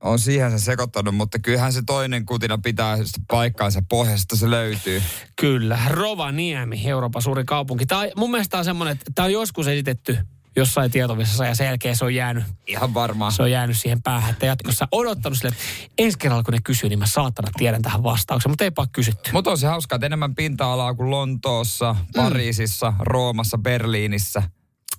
on 0.02 0.18
siihen 0.18 0.50
se 0.50 0.64
sekoittanut, 0.64 1.14
mutta 1.14 1.38
kyllähän 1.38 1.72
se 1.72 1.82
toinen 1.86 2.26
kutina 2.26 2.58
pitää 2.58 2.98
paikkaansa 3.28 3.82
pohjasta, 3.88 4.36
se 4.36 4.50
löytyy. 4.50 5.02
Kyllä, 5.40 5.78
Rovaniemi, 5.88 6.82
Euroopan 6.88 7.22
suurin 7.22 7.46
kaupunki. 7.46 7.86
Tämä 7.86 8.00
on, 8.00 8.08
mun 8.16 8.30
mielestä 8.30 8.58
on 8.58 8.64
semmoinen, 8.64 8.92
että 8.92 9.10
tämä 9.14 9.26
on 9.26 9.32
joskus 9.32 9.68
esitetty 9.68 10.18
jossain 10.56 10.90
tietovisassa 10.90 11.46
ja 11.46 11.54
sen 11.54 11.66
jälkeen 11.66 11.96
se 11.96 12.04
on 12.04 12.14
jäänyt, 12.14 12.44
Ihan 12.66 12.94
varmaan. 12.94 13.32
se 13.32 13.42
on 13.42 13.50
jäänyt 13.50 13.78
siihen 13.78 14.02
päähän, 14.02 14.30
että 14.30 14.46
jatkossa 14.46 14.88
odottanut 14.92 15.38
sille, 15.38 15.48
että 15.48 15.62
ensi 15.98 16.18
kerralla 16.18 16.42
kun 16.42 16.54
ne 16.54 16.60
kysyy, 16.64 16.88
niin 16.88 16.98
mä 16.98 17.06
saatana 17.06 17.48
tiedän 17.58 17.82
tähän 17.82 18.02
vastauksen, 18.02 18.50
mutta 18.50 18.64
eipä 18.64 18.82
ole 18.82 18.88
kysytty. 18.92 19.30
Mutta 19.32 19.50
on 19.50 19.58
se 19.58 19.66
hauskaa, 19.66 19.96
että 19.96 20.06
enemmän 20.06 20.34
pinta-alaa 20.34 20.94
kuin 20.94 21.10
Lontoossa, 21.10 21.96
Pariisissa, 22.16 22.92
Roomassa, 22.98 23.58
Berliinissä. 23.58 24.42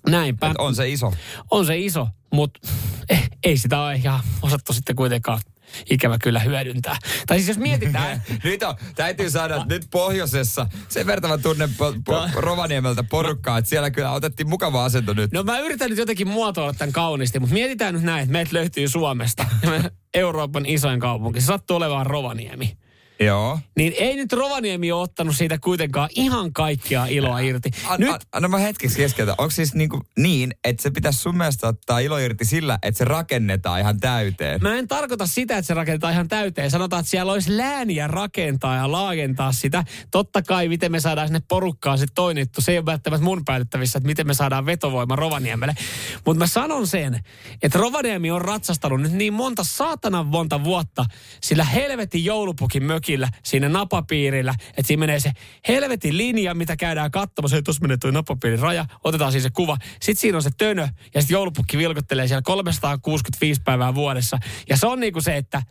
Näinpä. 0.08 0.50
Et 0.50 0.56
on 0.58 0.74
se 0.74 0.88
iso. 0.88 1.12
On 1.50 1.66
se 1.66 1.78
iso, 1.78 2.08
mutta 2.32 2.60
eh, 3.08 3.30
ei 3.42 3.56
sitä 3.56 3.80
ole 3.80 3.94
ihan 3.94 4.20
osattu 4.42 4.72
sitten 4.72 4.96
kuitenkaan 4.96 5.40
ikävä 5.90 6.18
kyllä 6.18 6.40
hyödyntää. 6.40 6.96
Tai 7.26 7.36
siis 7.36 7.48
jos 7.48 7.58
mietitään, 7.58 8.22
nyt 8.44 8.62
on, 8.62 8.74
täytyy 8.94 9.30
saada 9.30 9.54
että 9.56 9.68
nyt 9.68 9.86
pohjoisessa, 9.90 10.66
sen 10.88 11.06
verran 11.06 11.30
mä 11.30 11.38
tunnen 11.38 11.74
po, 11.78 11.94
po, 12.04 12.28
Rovaniemeltä 12.34 13.04
porukkaa, 13.10 13.58
että 13.58 13.68
siellä 13.68 13.90
kyllä 13.90 14.10
otettiin 14.10 14.48
mukava 14.48 14.84
asento 14.84 15.12
nyt. 15.14 15.32
no 15.32 15.42
mä 15.42 15.58
yritän 15.58 15.90
nyt 15.90 15.98
jotenkin 15.98 16.28
muotoilla 16.28 16.72
tämän 16.72 16.92
kauniisti, 16.92 17.40
mutta 17.40 17.54
mietitään 17.54 17.94
nyt 17.94 18.02
näin, 18.02 18.22
että 18.22 18.32
meiltä 18.32 18.54
löytyy 18.54 18.88
Suomesta 18.88 19.46
Euroopan 20.14 20.66
isoin 20.66 21.00
kaupunki. 21.00 21.40
Se 21.40 21.46
sattuu 21.46 21.76
olemaan 21.76 22.06
Rovaniemi. 22.06 22.76
Joo. 23.20 23.58
Niin 23.76 23.94
ei 23.98 24.16
nyt 24.16 24.32
Rovaniemi 24.32 24.92
ole 24.92 25.02
ottanut 25.02 25.36
siitä 25.36 25.58
kuitenkaan 25.58 26.08
ihan 26.14 26.52
kaikkea 26.52 27.06
iloa 27.06 27.38
irti. 27.38 27.70
An, 27.88 28.00
Nyt 28.00 28.08
an, 28.08 28.20
anna 28.32 28.48
mä 28.48 28.58
hetkeksi 28.58 28.96
keskeytä. 28.96 29.34
Onko 29.38 29.50
siis 29.50 29.74
niinku 29.74 30.00
niin, 30.16 30.54
että 30.64 30.82
se 30.82 30.90
pitäisi 30.90 31.18
sun 31.18 31.36
mielestä 31.36 31.68
ottaa 31.68 31.98
ilo 31.98 32.18
irti 32.18 32.44
sillä, 32.44 32.78
että 32.82 32.98
se 32.98 33.04
rakennetaan 33.04 33.80
ihan 33.80 34.00
täyteen? 34.00 34.62
Mä 34.62 34.74
en 34.74 34.88
tarkoita 34.88 35.26
sitä, 35.26 35.58
että 35.58 35.66
se 35.66 35.74
rakentaa 35.74 36.10
ihan 36.10 36.28
täyteen. 36.28 36.70
Sanotaan, 36.70 37.00
että 37.00 37.10
siellä 37.10 37.32
olisi 37.32 37.56
lääniä 37.56 38.06
rakentaa 38.06 38.76
ja 38.76 38.92
laajentaa 38.92 39.52
sitä. 39.52 39.84
Totta 40.10 40.42
kai, 40.42 40.68
miten 40.68 40.92
me 40.92 41.00
saadaan 41.00 41.28
sinne 41.28 41.42
porukkaan 41.48 41.98
sitten 41.98 42.14
toinittu. 42.14 42.60
Se 42.60 42.72
ei 42.72 42.78
ole 42.78 42.86
välttämättä 42.86 43.24
mun 43.24 43.44
päätettävissä, 43.44 43.98
että 43.98 44.06
miten 44.06 44.26
me 44.26 44.34
saadaan 44.34 44.66
vetovoima 44.66 45.16
Rovaniemelle. 45.16 45.74
Mutta 46.26 46.38
mä 46.38 46.46
sanon 46.46 46.86
sen, 46.86 47.20
että 47.62 47.78
Rovaniemi 47.78 48.30
on 48.30 48.42
ratsastanut 48.42 49.00
nyt 49.00 49.12
niin 49.12 49.32
monta 49.32 49.64
saatanan 49.64 50.26
monta 50.26 50.64
vuotta 50.64 51.04
sillä 51.42 51.64
helvetin 51.64 52.24
joulupukin 52.24 52.82
mökillä 52.82 53.03
siinä 53.44 53.68
napapiirillä, 53.68 54.54
että 54.68 54.86
siinä 54.86 55.00
menee 55.00 55.20
se 55.20 55.32
helvetin 55.68 56.16
linja, 56.16 56.54
mitä 56.54 56.76
käydään 56.76 57.10
katsomassa. 57.10 57.56
Hei, 57.56 57.62
tuossa 57.62 57.82
menee 57.82 57.96
tuo 57.96 58.10
napapiirin 58.10 58.60
raja. 58.60 58.86
Otetaan 59.04 59.32
siis 59.32 59.44
se 59.44 59.50
kuva. 59.50 59.76
Sitten 60.02 60.20
siinä 60.20 60.38
on 60.38 60.42
se 60.42 60.50
tönö 60.58 60.88
ja 61.14 61.20
sitten 61.20 61.34
joulupukki 61.34 61.78
vilkottelee 61.78 62.28
siellä 62.28 62.42
365 62.42 63.60
päivää 63.64 63.94
vuodessa. 63.94 64.38
Ja 64.68 64.76
se 64.76 64.86
on 64.86 65.00
niinku 65.00 65.20
se, 65.20 65.36
että 65.36 65.62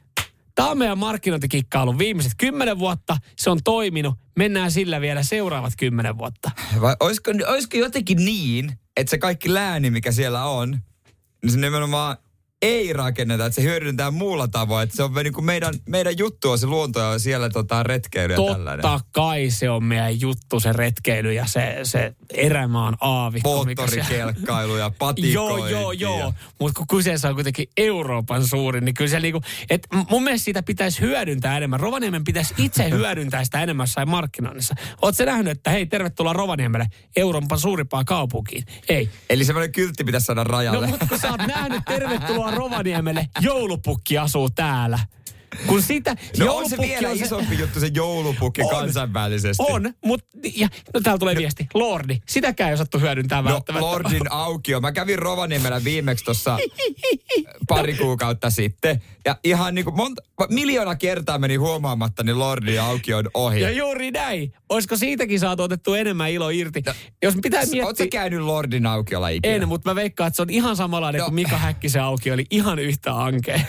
Tämä 0.56 0.70
on 0.70 0.78
meidän 0.78 0.98
markkinointikikka 0.98 1.82
ollut 1.82 1.98
viimeiset 1.98 2.32
kymmenen 2.38 2.80
vuotta. 2.80 3.18
Se 3.38 3.50
on 3.50 3.60
toiminut. 3.64 4.16
Mennään 4.38 4.72
sillä 4.72 5.02
vielä 5.02 5.24
seuraavat 5.24 5.74
kymmenen 5.78 6.18
vuotta. 6.18 6.52
Vai 6.82 6.96
olisiko, 7.00 7.32
olisiko 7.48 7.78
jotenkin 7.78 8.26
niin, 8.26 8.72
että 8.98 9.12
se 9.12 9.18
kaikki 9.18 9.54
lääni, 9.54 9.90
mikä 9.90 10.12
siellä 10.12 10.46
on, 10.46 10.82
niin 11.44 11.52
se 11.52 11.60
nimenomaan 11.60 12.18
ei 12.64 12.94
rakenneta, 12.94 13.46
että 13.46 13.56
se 13.56 13.62
hyödyntää 13.62 14.12
muulla 14.12 14.48
tavoin. 14.48 14.84
Että 14.84 14.96
se 14.96 15.04
on 15.04 15.14
niin 15.24 15.34
kuin 15.34 15.46
meidän, 15.46 15.74
meidän 15.90 16.18
juttu 16.18 16.52
on 16.52 16.58
se 16.58 16.68
luonto 16.68 17.00
ja 17.00 17.20
siellä 17.20 17.50
tota, 17.50 17.84
retkeily 17.84 18.34
ja 18.34 18.40
tällainen. 18.54 18.82
Totta 18.82 19.06
kai 19.12 19.50
se 19.50 19.70
on 19.70 19.84
meidän 19.84 20.20
juttu, 20.22 20.60
se 20.60 20.74
retkeily 20.74 21.34
ja 21.34 21.46
se, 21.48 21.80
se 21.84 22.16
erämaan 22.34 22.98
aavikko. 23.02 23.50
siellä- 23.50 23.66
Moottorikelkkailu 23.66 24.76
ja 24.78 24.92
patikointi. 25.00 25.34
Joo, 25.34 25.68
joo, 25.68 25.92
joo. 25.92 26.34
Mutta 26.60 26.78
kun 26.78 26.88
kyseessä 26.88 27.30
on 27.30 27.36
kuitenkin 27.36 27.68
Euroopan 27.78 28.48
suurin, 28.48 28.86
niin 28.86 28.94
kyllä 28.96 29.10
se 29.10 29.20
niinku, 29.20 29.42
et 29.70 29.88
mun 30.10 30.24
mielestä 30.24 30.46
sitä 30.46 30.64
pitäisi 30.64 31.02
hyödyntää 31.02 31.58
enemmän. 31.58 31.80
Rovaniemen 31.80 32.24
pitäisi 32.24 32.54
itse 32.58 32.90
hyödyntää 32.98 33.46
sitä 33.46 33.62
enemmän 33.64 33.88
sai 33.88 34.06
markkinoinnissa. 34.06 34.76
Oletko 35.02 35.26
nähnyt, 35.26 35.52
että 35.58 35.70
hei, 35.70 35.86
tervetuloa 35.86 36.34
Rovaniemelle, 36.34 36.86
Euroopan 37.16 37.60
suurimpaan 37.60 38.06
kaupunkiin? 38.06 38.64
Ei. 38.90 39.10
Eli 39.30 39.46
semmoinen 39.46 39.72
kyltti 39.72 40.04
pitäisi 40.04 40.26
saada 40.26 40.44
No 40.44 40.52
rajalle. 40.52 40.88
mutta 40.88 41.06
kun 41.10 41.20
sä 41.20 41.32
oot 41.32 41.42
nähnyt, 41.48 41.84
tervetuloa 41.88 42.52
Rovaniemelle, 42.56 43.28
joulupukki 43.42 44.18
asuu 44.18 44.50
täällä. 44.50 45.00
Kun 45.68 45.82
sitä, 45.82 46.16
No 46.38 46.56
on 46.56 46.70
se 46.70 46.78
vielä 46.78 47.10
isompi 47.12 47.58
juttu 47.60 47.80
se 47.80 47.90
joulupukki 47.94 48.62
On. 48.62 48.70
kansainvälisesti. 48.70 49.64
On, 49.70 49.94
mutta 50.06 50.28
ja, 50.56 50.68
no 50.94 51.00
täällä 51.02 51.20
tulee 51.20 51.36
viesti. 51.36 51.68
Lordi, 51.74 52.18
sitäkään 52.30 52.68
ei 52.70 52.74
osattu 52.74 53.00
hyödyntää 53.00 53.42
No, 53.42 53.50
välttämättä. 53.50 53.86
Lordin 53.86 54.32
aukio. 54.44 54.82
Mä 54.82 54.92
kävin 54.92 55.20
Rovaniemellä 55.20 55.84
viimeksi 55.84 56.26
tuossa 56.26 56.58
pari 57.68 57.94
kuukautta 57.94 58.50
sitten. 58.50 59.02
Ja 59.26 59.38
ihan 59.44 59.76
niin 59.76 59.86
kuin 59.86 59.96
monta, 59.96 60.22
miljoona 60.50 60.96
kertaa 60.96 61.38
meni 61.38 61.56
huomaamatta, 61.56 62.24
niin 62.24 62.40
Lordin 62.40 62.82
aukio 62.82 63.18
on 63.18 63.30
ohi. 63.34 63.62
Ja 63.62 63.72
juuri 63.72 64.12
näin. 64.12 64.54
Olisiko 64.70 64.98
siitäkin 64.98 65.40
saatu 65.40 65.64
otettu 65.64 65.94
enemmän 65.94 66.32
ilo 66.32 66.50
irti? 66.50 66.84
Jos 67.24 67.34
pitää 67.44 67.60
Oletko 67.60 67.76
miettiä... 67.86 68.08
käynyt 68.08 68.42
Lordin 68.42 68.86
aukiolla 68.86 69.30
ikinä? 69.30 69.56
En, 69.56 69.68
mutta 69.68 69.90
mä 69.90 69.96
veikkaan, 69.96 70.28
että 70.28 70.36
se 70.36 70.42
on 70.42 70.50
ihan 70.50 70.76
samanlainen 70.76 71.20
No. 71.20 71.26
kuin 71.26 71.36
Mika 71.36 71.58
Häkkisen 71.58 72.02
auki 72.04 72.32
oli 72.32 72.46
ihan 72.50 72.80
yhtä 72.80 73.24
ankea. 73.24 73.60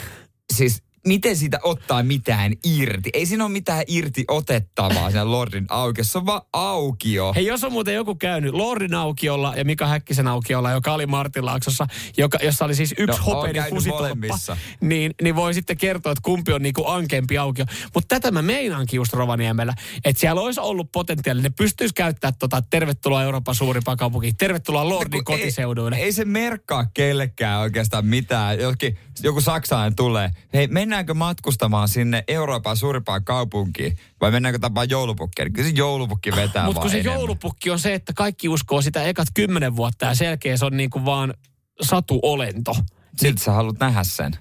Siis 0.52 0.82
miten 1.06 1.37
siitä 1.37 1.58
ottaa 1.62 2.02
mitään 2.02 2.52
irti? 2.64 3.11
Ei 3.12 3.26
siinä 3.26 3.44
ole 3.44 3.52
mitään 3.52 3.84
irti 3.87 4.25
otettavaa 4.28 5.11
siinä 5.11 5.30
Lordin 5.30 5.66
aukiossa. 5.68 6.12
Se 6.12 6.18
on 6.18 6.26
vaan 6.26 6.42
aukio. 6.52 7.32
Hei, 7.34 7.46
jos 7.46 7.64
on 7.64 7.73
muuten 7.73 7.94
joku 7.94 8.14
käynyt 8.14 8.54
Lordin 8.54 8.94
aukiolla 8.94 9.54
ja 9.56 9.64
Mika 9.64 9.87
Häkkisen 9.87 10.28
aukiolla, 10.28 10.70
joka 10.70 10.94
oli 10.94 11.06
Martinlaaksossa, 11.06 11.87
joka, 12.16 12.38
jossa 12.42 12.64
oli 12.64 12.75
siis 12.75 12.94
yksi 12.99 13.20
No, 13.20 13.26
no, 13.26 13.34
hopeinen 13.34 13.64
kusitolppa, 13.70 14.56
niin, 14.80 15.14
niin 15.23 15.37
voi 15.37 15.54
sitten 15.54 15.76
kertoa, 15.76 16.12
että 16.12 16.23
kumpi 16.23 16.52
on 16.52 16.62
niinku 16.62 16.87
ankempi 16.87 17.38
aukio. 17.38 17.64
Mutta 17.94 18.14
tätä 18.14 18.30
mä 18.30 18.42
meinaankin 18.42 18.96
just 18.96 19.12
Rovaniemellä, 19.12 19.75
että 20.04 20.20
siellä 20.20 20.40
olisi 20.40 20.61
ollut 20.61 20.92
potentiaalinen, 20.92 21.50
ne 21.50 21.54
pystyisi 21.56 21.94
käyttämään 21.94 22.34
tota, 22.38 22.62
tervetuloa 22.70 23.23
Euroopan 23.23 23.54
suurimpaan 23.54 23.96
kaupunkiin, 23.96 24.37
tervetuloa 24.37 24.88
Lordin 24.88 25.25
Kun 25.25 25.37
kotiseuduille. 25.37 25.96
Ei, 25.96 26.02
ei 26.02 26.12
se 26.12 26.25
merkkaa 26.25 26.87
kellekään 26.94 27.61
oikeastaan 27.61 28.06
mitään. 28.06 28.58
Jokin, 28.58 28.99
joku 29.23 29.40
saksalainen 29.40 29.96
tulee. 29.96 30.30
Hei, 30.54 30.68
mennäänkö 30.94 31.14
matkustamaan 31.14 31.88
sinne 31.88 32.24
Euroopan 32.28 32.76
suurimpaan 32.76 33.24
kaupunkiin? 33.24 33.98
Vai 34.20 34.30
mennäänkö 34.30 34.58
tapaan 34.58 34.90
joulupukkia? 34.90 35.50
Kyllä 35.50 35.68
se 35.68 35.74
joulupukki 35.76 36.30
vetää 36.30 36.64
Mutta 36.64 36.64
kun 36.64 36.74
vaan 36.74 36.90
se 36.90 36.98
enemmän. 36.98 37.18
joulupukki 37.20 37.70
on 37.70 37.78
se, 37.78 37.94
että 37.94 38.12
kaikki 38.12 38.48
uskoo 38.48 38.82
sitä 38.82 39.02
ekat 39.02 39.28
kymmenen 39.34 39.76
vuotta 39.76 40.06
ja 40.06 40.14
selkeä 40.14 40.56
se 40.56 40.64
on 40.64 40.76
niinku 40.76 41.04
vaan 41.04 41.34
satuolento. 41.82 42.76
Silti 43.16 43.42
sä 43.42 43.52
haluat 43.52 43.78
nähdä 43.80 44.04
sen. 44.04 44.32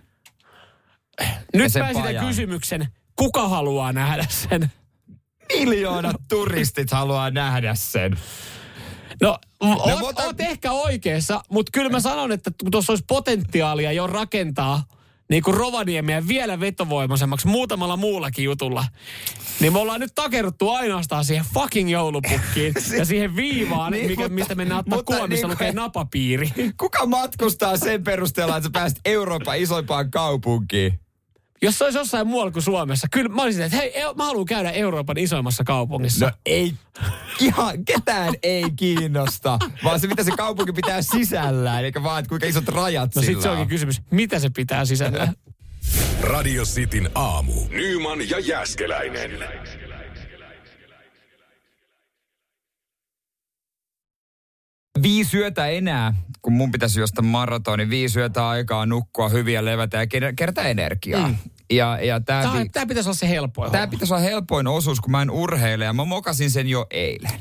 Nyt 1.53 1.71
sen 1.73 1.81
pääsitään 1.81 2.07
pajan. 2.07 2.25
kysymyksen, 2.27 2.87
kuka 3.15 3.47
haluaa 3.47 3.93
nähdä 3.93 4.25
sen? 4.29 4.71
Miljoonat 5.53 6.15
turistit 6.29 6.91
haluaa 6.91 7.31
nähdä 7.31 7.75
sen. 7.75 8.17
No, 9.21 9.37
oot, 9.59 9.77
no 9.99 10.07
otan- 10.07 10.25
oot 10.25 10.41
ehkä 10.41 10.71
oikeassa, 10.71 11.43
mutta 11.51 11.69
kyllä 11.73 11.89
mä 11.89 11.99
sanon, 11.99 12.31
että 12.31 12.51
tuossa 12.71 12.91
olisi 12.91 13.05
potentiaalia 13.07 13.91
jo 13.91 14.07
rakentaa 14.07 14.83
niin 15.33 15.43
kuin 15.43 15.57
Rovaniemiä 15.57 16.27
vielä 16.27 16.59
vetovoimaisemmaksi 16.59 17.47
muutamalla 17.47 17.97
muullakin 17.97 18.45
jutulla. 18.45 18.85
Niin 19.59 19.73
me 19.73 19.79
ollaan 19.79 19.99
nyt 19.99 20.11
takerruttu 20.15 20.69
ainoastaan 20.69 21.25
siihen 21.25 21.45
fucking 21.53 21.91
joulupukkiin 21.91 22.73
ja 22.97 23.05
siihen 23.05 23.35
viivaan, 23.35 23.91
Niin, 23.91 24.07
mikä, 24.07 24.21
mutta- 24.21 24.33
mistä 24.35 24.55
mennään 24.55 24.79
ottaa 24.79 24.97
mutta 24.97 25.13
kuva, 25.15 25.27
missä 25.27 25.47
niin 25.47 25.51
lukee 25.51 25.71
napapiiri. 25.71 26.49
Kuka 26.79 27.05
matkustaa 27.05 27.77
sen 27.77 28.03
perusteella, 28.03 28.57
että 28.57 28.67
sä 28.67 28.71
pääset 28.73 28.99
Euroopan 29.05 29.57
isoimpaan 29.57 30.11
kaupunkiin? 30.11 30.99
Jos 31.63 31.77
se 31.77 31.83
olisi 31.83 31.97
jossain 31.97 32.27
muualla 32.27 32.51
kuin 32.51 32.63
Suomessa, 32.63 33.07
kyllä 33.11 33.29
mä 33.29 33.41
olisin, 33.41 33.63
että 33.63 33.77
hei, 33.77 33.91
eu- 34.03 34.13
mä 34.15 34.25
haluan 34.25 34.45
käydä 34.45 34.71
Euroopan 34.71 35.17
isoimmassa 35.17 35.63
kaupungissa. 35.63 36.25
No 36.25 36.31
ei, 36.45 36.73
ihan 37.39 37.85
ketään 37.85 38.33
ei 38.43 38.65
kiinnosta, 38.75 39.59
vaan 39.83 39.99
se 39.99 40.07
mitä 40.07 40.23
se 40.23 40.31
kaupunki 40.31 40.73
pitää 40.73 41.01
sisällään, 41.01 41.85
eikä 41.85 42.03
vaan, 42.03 42.19
että 42.19 42.29
kuinka 42.29 42.47
isot 42.47 42.67
rajat 42.67 43.15
no 43.15 43.21
sillä 43.21 43.33
sit 43.33 43.41
se 43.41 43.49
on. 43.49 43.53
onkin 43.53 43.69
kysymys, 43.69 44.01
mitä 44.11 44.39
se 44.39 44.49
pitää 44.49 44.85
sisällä? 44.85 45.33
Radio 46.21 46.63
Cityn 46.63 47.09
aamu. 47.15 47.53
Nyman 47.69 48.29
ja 48.29 48.39
Jäskeläinen. 48.39 49.31
Viisi 55.01 55.37
yötä 55.37 55.67
enää, 55.67 56.13
kun 56.41 56.53
mun 56.53 56.71
pitäisi 56.71 56.99
juosta 56.99 57.21
maratoni, 57.21 57.89
viisi 57.89 58.19
yötä 58.19 58.47
aikaa 58.47 58.85
nukkua 58.85 59.29
hyviä 59.29 59.65
levätä 59.65 59.97
ja 59.97 60.03
ker- 60.05 60.33
kerätä 60.35 60.61
energiaa. 60.61 61.27
Mm. 61.27 61.35
Ja, 61.71 61.99
ja 62.01 62.19
tää, 62.19 62.41
Tämä, 62.43 62.59
vi- 62.63 62.69
tämä 62.69 62.85
pitäisi 62.85 63.09
olla 63.09 63.17
se 63.17 63.29
helpoin 63.29 63.71
Tämä 63.71 63.81
homma. 63.81 63.91
pitäisi 63.91 64.13
olla 64.13 64.23
helpoin 64.23 64.67
osuus, 64.67 65.01
kun 65.01 65.11
mä 65.11 65.21
en 65.21 65.29
urheile 65.31 65.85
ja 65.85 65.93
mä 65.93 66.05
mokasin 66.05 66.51
sen 66.51 66.67
jo 66.67 66.85
eilen. 66.91 67.31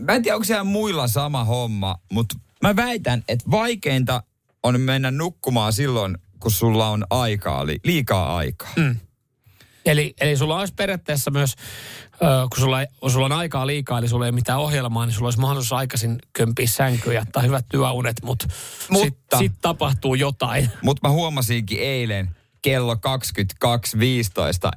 Mä 0.00 0.12
en 0.12 0.22
tiedä, 0.22 0.34
onko 0.36 0.44
siellä 0.44 0.64
muilla 0.64 1.08
sama 1.08 1.44
homma, 1.44 1.96
mutta 2.12 2.34
mä 2.62 2.76
väitän, 2.76 3.22
että 3.28 3.50
vaikeinta 3.50 4.22
on 4.62 4.80
mennä 4.80 5.10
nukkumaan 5.10 5.72
silloin, 5.72 6.18
kun 6.40 6.50
sulla 6.50 6.88
on 6.88 7.04
aikaa, 7.10 7.66
li- 7.66 7.80
liikaa 7.84 8.36
aikaa. 8.36 8.68
Mm. 8.76 8.96
Eli, 9.88 10.14
eli 10.20 10.36
sulla 10.36 10.58
olisi 10.58 10.74
periaatteessa 10.74 11.30
myös, 11.30 11.54
ö, 12.14 12.16
kun 12.50 12.60
sulla, 12.60 12.80
ei, 12.80 12.86
sulla 13.08 13.26
on 13.26 13.32
aikaa 13.32 13.66
liikaa, 13.66 13.98
eli 13.98 14.08
sulla 14.08 14.24
ei 14.24 14.28
ole 14.28 14.34
mitään 14.34 14.58
ohjelmaa, 14.58 15.06
niin 15.06 15.14
sulla 15.14 15.26
olisi 15.26 15.40
mahdollisuus 15.40 15.72
aikaisin 15.72 16.18
kömpiä 16.32 16.66
sänkyä 16.66 17.12
ja 17.12 17.20
ottaa 17.20 17.42
hyvät 17.42 17.66
työunet, 17.70 18.16
mut 18.22 18.46
Mutta- 18.90 19.04
sitten 19.04 19.38
sit 19.38 19.52
tapahtuu 19.62 20.14
jotain. 20.14 20.70
Mutta 20.82 21.08
mä 21.08 21.12
huomasinkin 21.12 21.80
eilen 21.80 22.30
kello 22.62 22.94
22.15, 22.94 23.00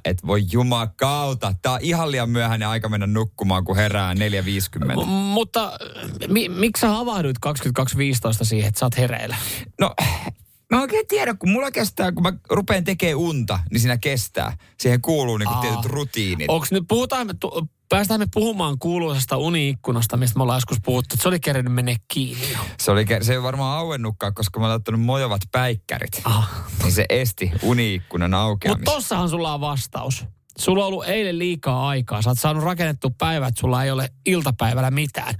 että 0.04 0.26
voi 0.26 0.42
jumakauta, 0.52 1.54
tää 1.62 1.72
on 1.72 1.78
ihan 1.82 2.10
liian 2.10 2.30
myöhäinen 2.30 2.68
aika 2.68 2.88
mennä 2.88 3.06
nukkumaan, 3.06 3.64
kun 3.64 3.76
herää 3.76 4.14
4.50. 4.14 4.20
M- 5.04 5.08
mutta 5.08 5.72
mi, 6.28 6.48
miksi 6.48 6.80
sä 6.80 6.88
havahduit 6.88 7.36
22.15 7.46 7.52
siihen, 8.44 8.68
että 8.68 8.78
sä 8.80 8.86
oot 8.86 8.96
hereillä? 8.96 9.36
No, 9.80 9.94
mä 10.72 10.78
en 10.78 10.82
oikein 10.82 11.06
tiedä, 11.06 11.34
kun 11.34 11.50
mulla 11.50 11.70
kestää, 11.70 12.12
kun 12.12 12.22
mä 12.22 12.32
rupean 12.50 12.84
tekemään 12.84 13.16
unta, 13.16 13.58
niin 13.70 13.80
siinä 13.80 13.98
kestää. 13.98 14.56
Siihen 14.80 15.02
kuuluu 15.02 15.38
niinku 15.38 15.54
tietyt 15.60 15.84
rutiinit. 15.84 16.50
Onks 16.50 16.72
nyt, 16.72 16.84
puhutaan 16.88 17.26
me, 17.26 17.34
tu, 17.40 17.68
päästään 17.88 18.20
me 18.20 18.26
puhumaan 18.34 18.78
kuuluisesta 18.78 19.36
uniikkunasta, 19.36 20.16
mistä 20.16 20.38
me 20.38 20.42
ollaan 20.42 20.56
joskus 20.56 20.78
puhuttu, 20.84 21.16
se 21.16 21.28
oli 21.28 21.40
kerännyt 21.40 21.74
menee 21.74 21.96
kiinni. 22.08 22.46
Se, 22.80 22.90
oli, 22.90 23.06
se 23.22 23.32
ei 23.32 23.42
varmaan 23.42 23.78
auennutkaan, 23.78 24.34
koska 24.34 24.60
mä 24.60 24.66
olen 24.66 24.76
ottanut 24.76 25.00
mojovat 25.00 25.40
päikkärit. 25.52 26.20
Ah. 26.24 26.50
Niin 26.82 26.92
se 26.92 27.06
esti 27.08 27.52
uniikkunan 27.62 28.30
Mutta 28.30 28.42
aukeamista. 28.42 28.90
tossahan 28.90 29.28
sulla 29.28 29.54
on 29.54 29.60
vastaus. 29.60 30.24
Sulla 30.58 30.82
on 30.84 30.88
ollut 30.88 31.08
eilen 31.08 31.38
liikaa 31.38 31.88
aikaa. 31.88 32.22
Sä 32.22 32.30
oot 32.30 32.38
saanut 32.38 32.64
rakennettu 32.64 33.10
päivä, 33.10 33.46
että 33.46 33.60
sulla 33.60 33.84
ei 33.84 33.90
ole 33.90 34.08
iltapäivällä 34.26 34.90
mitään. 34.90 35.34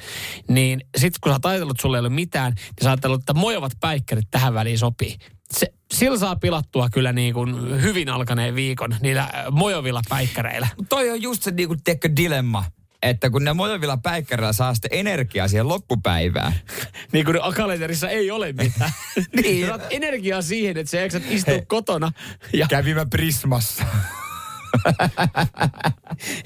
Niin 0.49 0.81
sit 0.97 1.19
kun 1.19 1.31
sä 1.31 1.35
oot 1.35 1.47
ajatellut, 1.47 1.75
että 1.75 1.83
sulla 1.83 1.97
ei 1.97 2.00
ole 2.00 2.09
mitään, 2.09 2.52
niin 2.52 2.83
sä 2.83 2.88
oot 2.88 2.92
ajatellut, 2.92 3.21
että 3.21 3.35
mojovat 3.35 3.73
päikkärit 3.81 4.28
tähän 4.31 4.54
väliin 4.54 4.78
sopii. 4.78 5.16
Se, 5.52 5.73
sillä 5.95 6.19
saa 6.19 6.37
pilattua 6.37 6.90
kyllä 6.90 7.12
niin 7.12 7.35
kuin 7.35 7.83
hyvin 7.83 8.09
alkaneen 8.09 8.54
viikon 8.54 8.97
niillä 9.00 9.28
mojovilla 9.50 10.02
päikkäreillä. 10.09 10.69
Toi 10.88 11.11
on 11.11 11.23
just 11.23 11.42
se 11.42 11.50
niinku, 11.50 11.76
tiedätkö, 11.85 12.11
dilemma. 12.16 12.64
Että 13.02 13.31
kun 13.31 13.45
ne 13.45 13.52
mojavilla 13.52 13.97
päikkärillä 13.97 14.52
saa 14.52 14.75
sitten 14.75 14.90
energiaa 14.92 15.49
siihen 15.49 15.69
loppupäivään. 15.69 16.52
niin 17.12 17.25
kuin 17.25 17.38
kalenterissa 17.57 18.09
ei 18.09 18.31
ole 18.31 18.52
mitään. 18.52 18.90
Niin. 19.42 19.66
Saat 19.66 19.83
energiaa 19.90 20.42
siihen, 20.42 20.76
että 20.76 20.90
sä 20.90 20.97
jaksat 20.97 21.23
istua 21.31 21.54
Hei. 21.54 21.66
kotona. 21.66 22.12
Ja, 22.52 22.66
Kävin 22.71 22.97
mä 22.97 23.07
Prismassa. 23.07 23.85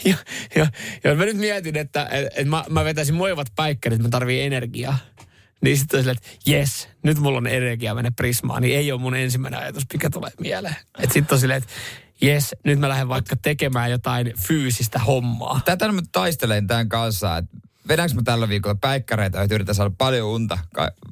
ja, 0.04 0.16
ja, 0.56 0.66
ja 1.04 1.14
mä 1.14 1.25
nyt 1.25 1.37
mietin, 1.37 1.76
että 1.76 2.09
et, 2.11 2.28
et 2.37 2.49
mä, 2.49 2.64
mä 2.71 2.85
vetäisin 2.85 3.14
moivat 3.14 3.47
päikkärit, 3.56 4.02
mä 4.02 4.09
tarvii 4.09 4.42
energiaa. 4.42 4.99
Niin 5.61 5.78
sitten 5.78 6.00
silleen, 6.00 6.16
että 6.16 6.50
jes, 6.50 6.88
nyt 7.02 7.18
mulla 7.18 7.38
on 7.38 7.47
energiaa 7.47 7.95
mennä 7.95 8.11
Prismaan, 8.16 8.62
niin 8.62 8.78
ei 8.78 8.92
ole 8.92 9.00
mun 9.00 9.16
ensimmäinen 9.16 9.61
ajatus, 9.61 9.85
mikä 9.92 10.11
tulee 10.11 10.30
mieleen. 10.40 10.76
Että 10.99 11.14
sitten 11.14 11.37
on 11.37 11.40
silleen, 11.40 11.59
että 11.59 11.73
jes, 12.21 12.56
nyt 12.64 12.78
mä 12.78 12.88
lähden 12.88 13.09
vaikka 13.09 13.37
tekemään 13.42 13.90
jotain 13.90 14.33
fyysistä 14.47 14.99
hommaa. 14.99 15.61
Tätä 15.64 15.92
mä 15.92 16.02
taistelen 16.12 16.66
tämän 16.66 16.88
kanssa, 16.88 17.37
että 17.37 17.56
vedänkö 17.88 18.14
mä 18.14 18.23
tällä 18.23 18.49
viikolla 18.49 18.78
päikkäreitä, 18.81 19.43
että 19.43 19.55
yritän 19.55 19.75
saada 19.75 19.90
paljon 19.99 20.28
unta, 20.28 20.59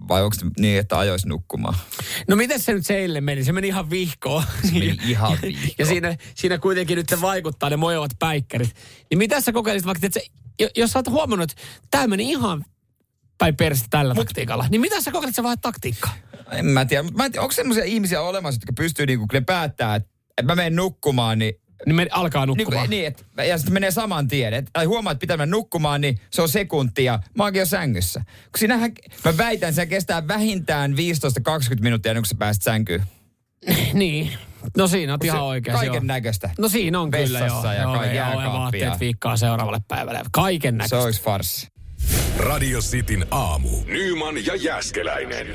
vai 0.09 0.23
onko 0.23 0.35
se 0.35 0.47
niin, 0.59 0.79
että 0.79 0.99
ajois 0.99 1.27
nukkumaan? 1.27 1.75
No 2.29 2.37
miten 2.37 2.61
se 2.61 2.73
nyt 2.73 2.87
seille 2.87 3.21
meni? 3.21 3.45
Se 3.45 3.53
meni 3.53 3.69
ihan 3.69 3.91
vihkoon. 3.91 4.45
Se 4.63 4.73
meni 4.73 4.99
ihan 5.05 5.39
vihkoon. 5.43 5.75
Ja 5.79 5.87
siinä, 5.87 6.17
siinä 6.35 6.59
kuitenkin 6.59 6.97
nyt 6.97 7.09
se 7.09 7.21
vaikuttaa 7.21 7.71
ne 7.71 7.77
mojavat 7.77 8.11
päikkärit. 8.19 8.75
Niin 9.11 9.19
mitä 9.19 9.41
sä 9.41 9.53
kokeilisit 9.53 9.87
vaikka, 9.87 10.07
että 10.07 10.21
se, 10.21 10.27
jo- 10.61 10.71
jos 10.77 10.91
sä 10.91 10.99
oot 10.99 11.09
huomannut, 11.09 11.51
että 11.51 11.63
tämä 11.91 12.07
meni 12.07 12.31
ihan 12.31 12.65
päin 13.39 13.57
perstä 13.57 13.87
tällä 13.91 14.15
Mut, 14.15 14.27
taktiikalla, 14.27 14.67
niin 14.71 14.81
mitä 14.81 15.01
sä 15.01 15.11
kokeilit, 15.11 15.29
että 15.29 15.37
sä 15.37 15.43
vaihdat 15.43 15.61
taktiikkaa? 15.61 16.15
En 16.53 16.67
mä 16.67 16.85
tiedä, 16.85 17.03
mutta 17.03 17.17
mä 17.17 17.25
en 17.25 17.33
tiedä, 17.33 17.43
onko 17.43 17.53
semmoisia 17.53 17.85
ihmisiä 17.85 18.23
olemassa, 18.23 18.57
jotka 18.57 18.73
pystyy 18.73 19.07
niinku, 19.07 19.27
kun 19.27 19.35
ne 19.35 19.41
päättää, 19.41 19.95
että, 19.95 20.09
että 20.39 20.53
mä 20.53 20.57
menen 20.57 20.77
nukkumaan, 20.77 21.39
niin 21.39 21.55
Niin 21.87 21.97
me 21.97 22.07
alkaa 22.11 22.47
Niin, 22.47 22.59
nukkumaan. 22.59 22.83
kuin, 22.89 22.91
niin 22.91 23.07
et, 23.07 23.27
ja 23.49 23.59
sitten 23.59 23.73
menee 23.75 23.91
saman 23.91 24.29
tien. 24.29 24.55
Et, 24.55 24.67
tai 24.73 24.85
huomaa, 24.85 25.11
että 25.13 25.21
pitää 25.21 25.37
mennä 25.37 25.57
nukkumaan, 25.57 26.01
niin 26.01 26.19
se 26.31 26.43
on 26.43 26.49
sekuntia. 26.49 27.19
Mä 27.37 27.43
oonkin 27.43 27.61
jo 27.61 27.67
sängyssä. 27.67 28.21
Kun 28.25 28.59
sinähän, 28.59 28.93
mä 29.25 29.37
väitän, 29.37 29.69
että 29.69 29.77
se 29.83 29.87
kestää 29.87 30.29
vähintään 30.29 30.93
15-20 30.93 30.97
minuuttia 31.81 32.11
ennen 32.11 32.23
kuin 32.23 32.29
sä 32.29 32.35
pääset 32.39 32.63
sänkyyn. 32.63 33.03
niin. 33.93 34.31
No 34.77 34.87
siinä 34.87 35.13
on 35.15 35.19
ihan 35.25 35.43
oikein. 35.43 35.77
Kaiken 35.77 36.07
näköistä. 36.07 36.51
No 36.59 36.69
siinä 36.69 37.01
on 37.01 37.11
kyllä 37.11 37.39
joo. 37.39 37.45
Vessassa 37.47 37.75
ja 37.75 37.83
joo, 37.83 37.95
kaikki 37.95 38.17
joo, 38.17 38.41
ja 38.41 38.53
vaatteet 38.53 39.01
viikkaa 39.01 39.37
seuraavalle 39.37 39.81
päivälle. 39.89 40.21
Kaiken 40.33 40.75
Se 40.75 40.77
näköistä. 40.77 40.99
olisi 41.01 41.23
farssi. 41.23 41.69
Radio 42.39 42.81
Cityn 42.81 43.27
aamu. 43.31 43.69
Nyman 43.87 44.47
ja 44.47 44.55
Jäskeläinen. 44.57 45.47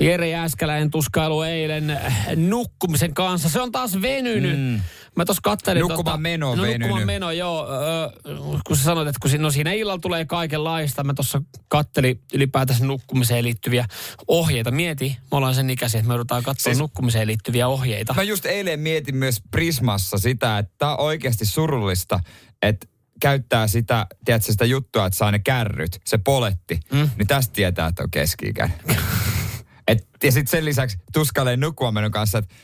Jere 0.00 0.28
Jääskeläinen 0.28 0.90
tuskailu 0.90 1.42
eilen 1.42 2.00
nukkumisen 2.36 3.14
kanssa. 3.14 3.48
Se 3.48 3.60
on 3.60 3.72
taas 3.72 4.02
venynyt. 4.02 4.58
Mm. 4.58 4.80
Mä 5.16 5.24
tuossa 5.24 5.40
kattelin... 5.42 5.80
Nukkumaan 5.80 6.22
meno 6.22 6.50
on 6.50 6.58
no. 6.58 6.64
Nukkumaan 6.64 7.06
meno, 7.06 7.30
joo. 7.30 7.68
Ö, 7.68 8.36
kun 8.66 8.76
sä 8.76 8.82
sanoit, 8.82 9.08
että 9.08 9.18
kun 9.22 9.30
siinä, 9.30 9.42
no 9.42 9.50
siinä 9.50 9.72
illalla 9.72 10.00
tulee 10.00 10.24
kaikenlaista. 10.24 11.04
Mä 11.04 11.14
tuossa 11.14 11.42
kattelin 11.68 12.20
ylipäätänsä 12.34 12.84
nukkumiseen 12.84 13.44
liittyviä 13.44 13.84
ohjeita. 14.28 14.70
Mieti, 14.70 15.16
me 15.30 15.36
ollaan 15.36 15.54
sen 15.54 15.70
ikäisiä, 15.70 15.98
että 15.98 16.08
me 16.08 16.14
joudutaan 16.14 16.42
katsoa 16.42 16.64
siis, 16.64 16.78
nukkumiseen 16.78 17.26
liittyviä 17.26 17.68
ohjeita. 17.68 18.14
Mä 18.14 18.22
just 18.22 18.46
eilen 18.46 18.80
mietin 18.80 19.16
myös 19.16 19.42
Prismassa 19.50 20.18
sitä, 20.18 20.58
että 20.58 20.72
tää 20.78 20.96
on 20.96 21.04
oikeasti 21.04 21.46
surullista, 21.46 22.20
että 22.62 22.86
käyttää 23.20 23.66
sitä, 23.66 24.06
tiedätkö, 24.24 24.52
sitä 24.52 24.64
juttua, 24.64 25.06
että 25.06 25.16
saa 25.16 25.30
ne 25.30 25.38
kärryt, 25.38 26.00
se 26.04 26.18
poletti, 26.18 26.80
mm. 26.92 27.10
niin 27.18 27.28
tästä 27.28 27.52
tietää, 27.52 27.86
että 27.86 28.02
on 28.02 28.10
keski 28.10 28.52
Et, 29.88 30.08
ja 30.22 30.32
sitten 30.32 30.50
sen 30.50 30.64
lisäksi 30.64 30.98
tuskailee 31.12 31.56
nukkumaan 31.56 31.94
menon 31.94 32.10
kanssa, 32.10 32.38
että 32.38 32.54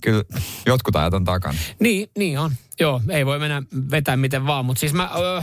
kyllä 0.00 0.24
jotkut 0.66 0.96
ajat 0.96 1.14
on 1.14 1.24
takana. 1.24 1.58
Niin, 1.80 2.10
niin 2.18 2.38
on. 2.38 2.50
Joo, 2.80 3.00
ei 3.08 3.26
voi 3.26 3.38
mennä 3.38 3.62
vetää 3.90 4.16
miten 4.16 4.46
vaan, 4.46 4.64
mutta 4.64 4.80
siis 4.80 4.92
mä, 4.94 5.10
öö, 5.18 5.42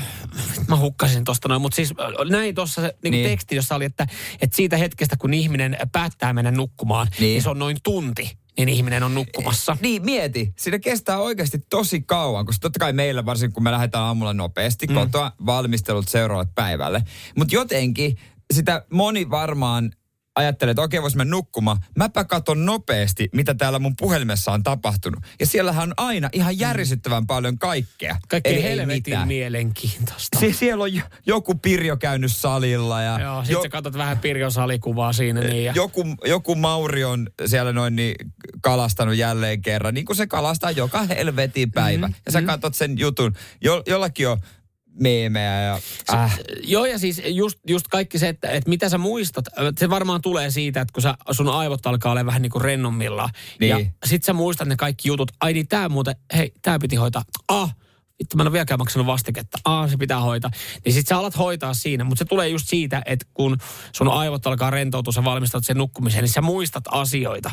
mä 0.68 0.78
hukkasin 0.78 1.24
tosta 1.24 1.48
noin, 1.48 1.62
mutta 1.62 1.76
siis 1.76 1.94
näin 2.30 2.56
tuossa 2.56 2.82
se 2.82 2.96
niin 3.04 3.30
teksti, 3.30 3.56
jossa 3.56 3.76
oli, 3.76 3.86
että, 3.86 4.08
että 4.42 4.56
siitä 4.56 4.78
hetkestä, 4.78 5.18
kun 5.18 5.34
ihminen 5.34 5.78
päättää 5.92 6.34
mennä 6.34 6.52
nukkumaan, 6.52 7.08
niin, 7.08 7.20
Niin. 7.20 7.30
niin 7.34 7.42
se 7.44 7.50
on 7.50 7.60
noin 7.60 7.78
tunti, 7.84 8.38
niin 8.58 8.70
ihminen 8.70 9.04
on 9.04 9.16
nukkumassa. 9.16 9.78
Niin, 9.82 10.06
mieti. 10.06 10.54
Siinä 10.58 10.80
kestää 10.80 11.18
oikeasti 11.20 11.60
tosi 11.70 12.02
kauan, 12.02 12.46
koska 12.46 12.62
totta 12.62 12.80
kai 12.80 12.94
meillä, 12.94 13.26
varsinkin 13.26 13.54
kun 13.54 13.64
me 13.64 13.72
lähdetään 13.72 14.04
aamulla 14.04 14.34
nopeasti 14.34 14.88
mm. 14.88 14.94
kotoa, 14.94 15.32
valmistelut 15.46 16.08
seuraavalle 16.08 16.52
päivälle. 16.56 17.04
Mutta 17.38 17.56
jotenkin 17.56 18.18
sitä 18.54 18.86
moni 18.92 19.30
varmaan 19.30 19.92
ajattelee, 20.36 20.72
että 20.72 20.82
okei, 20.82 21.02
vois 21.02 21.16
mennä 21.16 21.32
nukkumaan. 21.32 21.78
Mäpä 21.98 22.24
katon 22.24 22.66
nopeasti, 22.66 23.30
mitä 23.34 23.54
täällä 23.54 23.80
mun 23.80 23.96
puhelimessa 23.96 24.52
on 24.52 24.64
tapahtunut. 24.64 25.24
Ja 25.40 25.46
siellähän 25.46 25.84
on 25.84 25.94
aina 25.98 26.30
ihan 26.34 26.60
järisyttävän 26.60 27.28
paljon 27.28 27.58
kaikkea. 27.58 28.18
Kaikki 28.28 28.50
Ei- 28.50 28.56
ei 28.56 28.64
helvetin 28.64 28.92
mitään. 28.96 29.28
mielenkiintoista. 29.28 30.40
Sie- 30.40 30.54
siellä 30.54 30.84
on 30.84 30.94
jo- 30.94 31.04
joku 31.26 31.56
Pirjo 31.56 31.98
käynyt 31.98 32.32
salilla 32.36 33.02
ja 33.02 33.20
Joo, 33.20 33.46
sit 33.46 33.62
sä 33.62 33.70
katsot 33.70 33.98
vähän 33.98 34.20
Pirjon 34.20 34.52
salikuvaa 34.52 35.14
siinä. 35.14 35.42
Niin, 35.42 35.66
ja... 35.66 35.74
joku, 35.76 36.04
joku 36.26 36.56
Mauri 36.56 37.04
on 37.04 37.30
siellä 37.46 37.74
noin 37.74 37.96
niin 37.96 38.16
kalastanut 38.62 39.16
jälleen 39.16 39.62
kerran, 39.62 39.94
niin 39.94 40.06
kuin 40.06 40.16
se 40.18 40.28
kalastaa 40.28 40.72
joka 40.72 41.04
helvetin 41.04 41.72
päivä. 41.72 42.08
Mm-hmm. 42.08 42.22
Ja 42.26 42.32
sä 42.32 42.42
katsot 42.42 42.76
sen 42.76 43.00
jutun, 43.00 43.34
jo, 43.62 43.84
jollakin 43.88 44.30
on 44.30 44.38
meemejä 45.00 45.62
ja 45.62 45.80
äh, 46.14 46.40
Joo, 46.64 46.86
ja 46.86 47.00
siis 47.00 47.22
just, 47.26 47.60
just 47.68 47.88
kaikki 47.88 48.20
se, 48.20 48.30
että, 48.30 48.50
että 48.50 48.70
mitä 48.70 48.90
sä 48.90 48.98
muistat, 48.98 49.46
se 49.78 49.90
varmaan 49.90 50.22
tulee 50.22 50.52
siitä, 50.52 50.82
että 50.82 50.94
kun 50.94 51.04
sä, 51.04 51.16
sun 51.32 51.50
aivot 51.50 51.86
alkaa 51.86 52.12
olla 52.12 52.26
vähän 52.26 52.42
niin 52.42 52.50
kuin 52.50 52.62
rennommillaan. 52.62 53.30
Niin. 53.60 53.70
Ja 53.70 53.80
sit 54.06 54.24
sä 54.24 54.34
muistat 54.34 54.68
ne 54.68 54.76
kaikki 54.76 55.08
jutut. 55.08 55.32
Ai 55.42 55.54
niin, 55.54 55.68
tää 55.68 55.90
muuten, 55.90 56.16
hei, 56.36 56.52
tää 56.62 56.80
piti 56.80 56.96
hoitaa. 56.96 57.24
Ah, 57.48 57.76
vittu, 58.20 58.38
mä 58.38 58.44
en 58.44 58.48
ole 58.48 58.54
vieläkään 58.54 58.80
maksanut 58.80 59.08
vastiketta. 59.08 59.58
Ah, 59.66 59.90
se 59.90 59.98
pitää 59.98 60.20
hoitaa. 60.20 60.52
Niin 60.86 60.94
sit 60.94 61.08
sä 61.08 61.18
alat 61.18 61.38
hoitaa 61.38 61.74
siinä, 61.74 62.04
mutta 62.04 62.20
se 62.20 62.26
tulee 62.26 62.50
just 62.50 62.68
siitä, 62.68 63.02
että 63.06 63.26
kun 63.34 63.58
sun 63.96 64.08
aivot 64.08 64.48
alkaa 64.48 64.70
rentoutua, 64.70 65.14
sä 65.14 65.24
valmistaut 65.24 65.66
sen 65.66 65.78
nukkumiseen, 65.78 66.24
niin 66.24 66.32
sä 66.32 66.42
muistat 66.42 66.84
asioita, 66.92 67.52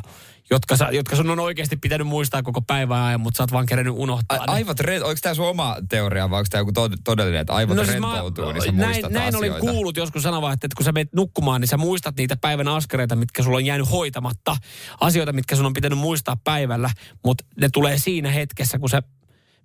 jotka, 0.50 0.76
sä, 0.76 0.88
jotka 0.92 1.16
sun 1.16 1.31
on 1.31 1.40
oikeasti 1.40 1.76
pitänyt 1.76 2.07
muistaa 2.07 2.42
koko 2.42 2.62
päivän 2.62 3.02
ajan, 3.02 3.21
mutta 3.21 3.37
sä 3.38 3.42
oot 3.42 3.52
vaan 3.52 3.66
kerennyt 3.66 3.95
unohtaa 3.97 4.38
a, 4.40 4.52
aivot, 4.52 4.81
re- 4.81 5.04
onko 5.04 5.19
tämä 5.23 5.35
sun 5.35 5.49
oma 5.49 5.76
teoria 5.88 6.31
vai 6.31 6.38
onko 6.38 6.49
tämä 6.50 6.61
joku 6.61 6.73
to- 6.73 6.88
todellinen, 7.04 7.40
että 7.40 7.52
aivot 7.52 7.76
no, 7.76 7.85
siis 7.85 7.99
mä- 8.00 8.12
rentoutuu, 8.12 8.52
niin 8.52 8.62
sä 8.62 8.73
näin, 8.73 8.88
muistat 8.88 9.12
näin 9.12 9.37
olin 9.37 9.52
asioita? 9.52 9.73
kuullut 9.73 9.97
joskus 9.97 10.23
sanova, 10.23 10.52
että 10.52 10.69
kun 10.76 10.85
sä 10.85 10.92
menet 10.92 11.12
nukkumaan, 11.14 11.61
niin 11.61 11.69
sä 11.69 11.76
muistat 11.76 12.16
niitä 12.16 12.37
päivän 12.37 12.69
askareita, 12.69 13.16
mitkä 13.16 13.42
sulla 13.42 13.57
on 13.57 13.66
jäänyt 13.66 13.90
hoitamatta. 13.90 14.57
Asioita, 15.00 15.33
mitkä 15.33 15.57
sun 15.57 15.66
on 15.66 15.73
pitänyt 15.73 15.99
muistaa 15.99 16.37
päivällä, 16.45 16.90
mutta 17.25 17.45
ne 17.61 17.69
tulee 17.73 17.99
siinä 17.99 18.31
hetkessä, 18.31 18.78
kun 18.78 18.88
sä 18.88 19.02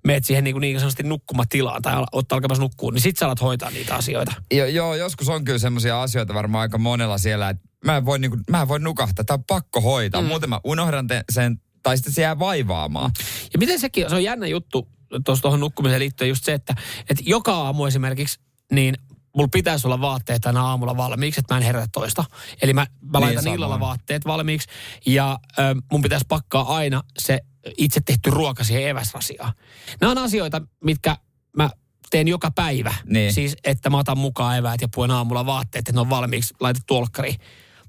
meet 0.06 0.26
siihen 0.26 0.44
niin, 0.44 0.54
kuin 0.54 0.62
niin 0.62 0.80
sanotusti 0.80 1.04
nukkumatilaan 1.04 1.82
tai 1.82 2.04
oot 2.12 2.32
alkamassa 2.32 2.64
nukkua, 2.64 2.92
niin 2.92 3.02
sit 3.02 3.18
sä 3.18 3.26
alat 3.26 3.42
hoitaa 3.42 3.70
niitä 3.70 3.96
asioita. 3.96 4.34
Jo, 4.52 4.66
joo, 4.66 4.96
joskus 4.96 5.30
on 5.30 5.46
kyllä 5.46 5.60
semmoisia 5.60 6.02
asioita 6.02 6.34
varmaan 6.34 6.62
aika 6.62 6.78
monella 6.78 7.18
siellä, 7.18 7.50
että 7.50 7.68
mä 7.86 7.98
en 7.98 8.06
voi, 8.06 8.20
niinku, 8.20 8.38
mä 8.50 8.62
en 8.62 8.68
voi 8.68 8.80
nukahtaa, 8.80 9.26
tämä 9.26 9.36
on 9.36 9.44
pakko 9.44 9.82
hoitaa. 9.82 10.22
Mm. 10.22 10.28
Muuten 10.28 10.50
mä 10.50 10.60
unohdan 10.64 11.08
te, 11.08 11.24
sen, 11.32 11.62
tai 11.84 11.98
sitten 11.98 12.14
se 12.14 12.22
jää 12.22 12.40
vaivaamaan. 12.40 13.12
Ja 13.54 13.60
miten 13.60 13.80
sekin, 13.80 14.10
se 14.10 14.16
on 14.16 14.24
jännä 14.24 14.48
juttu 14.48 14.88
tuossa 15.26 15.42
tuohon 15.42 15.60
nukkumiseen 15.60 16.00
liittyen 16.00 16.30
just 16.30 16.44
se, 16.44 16.54
että, 16.54 16.76
että 17.10 17.24
joka 17.26 17.54
aamu 17.54 17.86
esimerkiksi, 17.86 18.40
niin 18.72 18.96
mulla 19.36 19.50
pitäisi 19.52 19.88
olla 19.88 20.02
vaatteet 20.02 20.42
tänä 20.42 20.64
aamulla 20.64 20.98
valmiiksi, 20.98 21.40
että 21.40 21.54
mä 21.54 21.58
en 21.58 21.64
herätä 21.64 21.88
toista. 21.92 22.26
Eli 22.62 22.74
mä, 22.74 22.88
mä 23.02 23.22
laitan 23.22 23.44
samoin. 23.44 23.56
illalla 23.60 23.80
vaatteet 23.80 24.26
valmiiksi 24.26 24.68
ja 25.06 25.40
ö, 25.60 25.62
mun 25.92 26.02
pitäisi 26.02 26.26
pakkaa 26.30 26.76
aina 26.76 27.02
se 27.20 27.40
itse 27.78 28.02
tehty 28.06 28.30
ruoka 28.30 28.64
siihen 28.64 28.88
eväsrasiaan. 28.88 29.54
Nämä 30.02 30.12
on 30.12 30.18
asioita, 30.18 30.62
mitkä 30.84 31.18
mä 31.58 31.70
teen 32.10 32.28
joka 32.28 32.52
päivä. 32.52 32.94
Niin. 33.06 33.34
Siis, 33.34 33.56
että 33.64 33.90
mä 33.90 33.98
otan 33.98 34.18
mukaan 34.18 34.58
eväät 34.58 34.82
ja 34.82 34.88
puen 34.96 35.12
aamulla 35.12 35.46
vaatteet, 35.46 35.80
että 35.80 35.92
ne 35.92 36.00
on 36.00 36.10
valmiiksi 36.10 36.54
laitettu 36.60 36.96
olkkariin. 36.96 37.36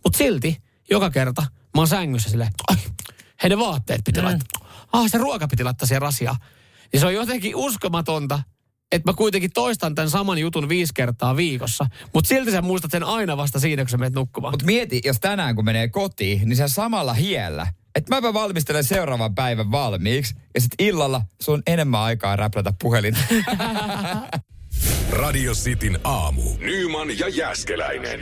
Mutta 0.05 0.19
silti, 0.19 0.63
joka 0.91 1.11
kerta, 1.11 1.43
mä 1.43 1.81
oon 1.81 1.89
sängyssä 1.89 2.31
silleen, 2.31 2.51
ai, 2.69 2.77
hei 3.43 3.51
ne 3.51 3.59
vaatteet 3.59 4.01
piti 4.05 4.23
laittaa. 4.23 4.69
Ah, 4.93 5.11
se 5.11 5.19
ruoka 5.19 5.49
piti 5.49 5.65
laittaa 5.65 5.87
siihen 5.87 6.03
rasiaan. 6.03 6.37
Niin 6.93 7.01
se 7.01 7.07
on 7.07 7.15
jotenkin 7.15 7.57
uskomatonta, 7.57 8.43
että 8.93 9.11
mä 9.11 9.15
kuitenkin 9.15 9.53
toistan 9.55 9.95
tämän 9.95 10.11
saman 10.11 10.39
jutun 10.39 10.69
viisi 10.69 10.95
kertaa 10.95 11.37
viikossa. 11.37 11.87
Mutta 12.15 12.29
silti 12.29 12.51
sä 12.51 12.63
muistat 12.63 12.91
sen 12.91 13.05
aina 13.05 13.37
vasta 13.37 13.61
siinä, 13.61 13.83
kun 13.83 13.91
sä 13.91 13.97
menet 13.97 14.15
nukkumaan. 14.15 14.53
Mutta 14.53 14.67
mieti, 14.67 15.01
jos 15.05 15.21
tänään 15.21 15.55
kun 15.55 15.65
menee 15.65 15.89
kotiin, 15.89 16.49
niin 16.49 16.57
se 16.57 16.69
samalla 16.69 17.13
hiellä. 17.13 17.67
Että 17.95 18.15
mäpä 18.15 18.35
valmistelen 18.35 18.85
seuraavan 18.85 19.35
päivän 19.35 19.71
valmiiksi. 19.71 20.35
Ja 20.55 20.61
sitten 20.61 20.87
illalla 20.87 21.23
sun 21.41 21.55
on 21.55 21.63
enemmän 21.67 22.01
aikaa 22.01 22.37
räplätä 22.37 22.73
puhelinta. 22.83 23.21
Radio 25.11 25.53
Cityn 25.55 25.99
aamu. 26.05 26.43
Nyman 26.59 27.19
ja 27.19 27.29
Jäskeläinen. 27.29 28.21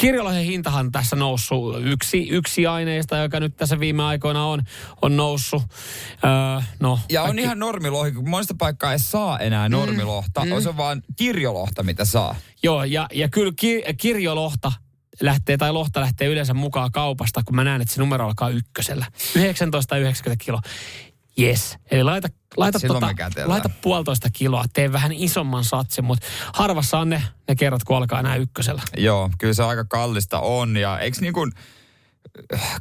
Kirjolohen 0.00 0.44
hintahan 0.44 0.92
tässä 0.92 1.16
noussut. 1.16 1.76
Yksi, 1.84 2.28
yksi 2.28 2.66
aineista, 2.66 3.16
joka 3.16 3.40
nyt 3.40 3.56
tässä 3.56 3.80
viime 3.80 4.02
aikoina 4.02 4.46
on, 4.46 4.62
on 5.02 5.16
noussut. 5.16 5.62
Öö, 6.24 6.62
no, 6.80 6.98
Ja 7.10 7.22
on 7.22 7.26
kaikki- 7.26 7.42
ihan 7.42 7.58
normilohi, 7.58 8.12
kun 8.12 8.28
monesta 8.28 8.54
paikkaa 8.58 8.92
ei 8.92 8.98
saa 8.98 9.38
enää 9.38 9.68
normilohta. 9.68 10.44
Mm. 10.44 10.62
Se 10.62 10.68
on 10.68 10.76
vaan 10.76 11.02
kirjolohta, 11.16 11.82
mitä 11.82 12.04
saa. 12.04 12.36
Joo, 12.62 12.84
ja, 12.84 13.06
ja 13.12 13.28
kyllä 13.28 13.52
ki, 13.56 13.82
kirjolohta 14.00 14.72
lähtee, 15.20 15.56
tai 15.56 15.72
lohta 15.72 16.00
lähtee 16.00 16.28
yleensä 16.28 16.54
mukaan 16.54 16.92
kaupasta, 16.92 17.42
kun 17.44 17.56
mä 17.56 17.64
näen, 17.64 17.80
että 17.82 17.94
se 17.94 18.00
numero 18.00 18.26
alkaa 18.26 18.48
ykkösellä. 18.48 19.06
19,90 19.38 20.36
kilo. 20.38 20.60
Yes. 21.40 21.78
Eli 21.90 22.02
laita, 22.02 22.28
laita, 22.56 22.78
Silloin 22.78 23.16
tota, 23.16 23.44
laita 23.44 23.70
puolitoista 23.82 24.28
kiloa, 24.32 24.64
tee 24.72 24.92
vähän 24.92 25.12
isomman 25.12 25.64
satsin, 25.64 26.04
mutta 26.04 26.26
harvassa 26.52 26.98
on 26.98 27.08
ne, 27.08 27.22
ne 27.48 27.54
kerrat, 27.56 27.84
kun 27.84 27.96
alkaa 27.96 28.20
enää 28.20 28.36
ykkösellä. 28.36 28.82
Joo, 28.96 29.30
kyllä 29.38 29.54
se 29.54 29.62
aika 29.62 29.84
kallista 29.84 30.40
on. 30.40 30.76
Ja 30.76 30.98
eikö 30.98 31.18
niin 31.20 31.32
kuin 31.32 31.52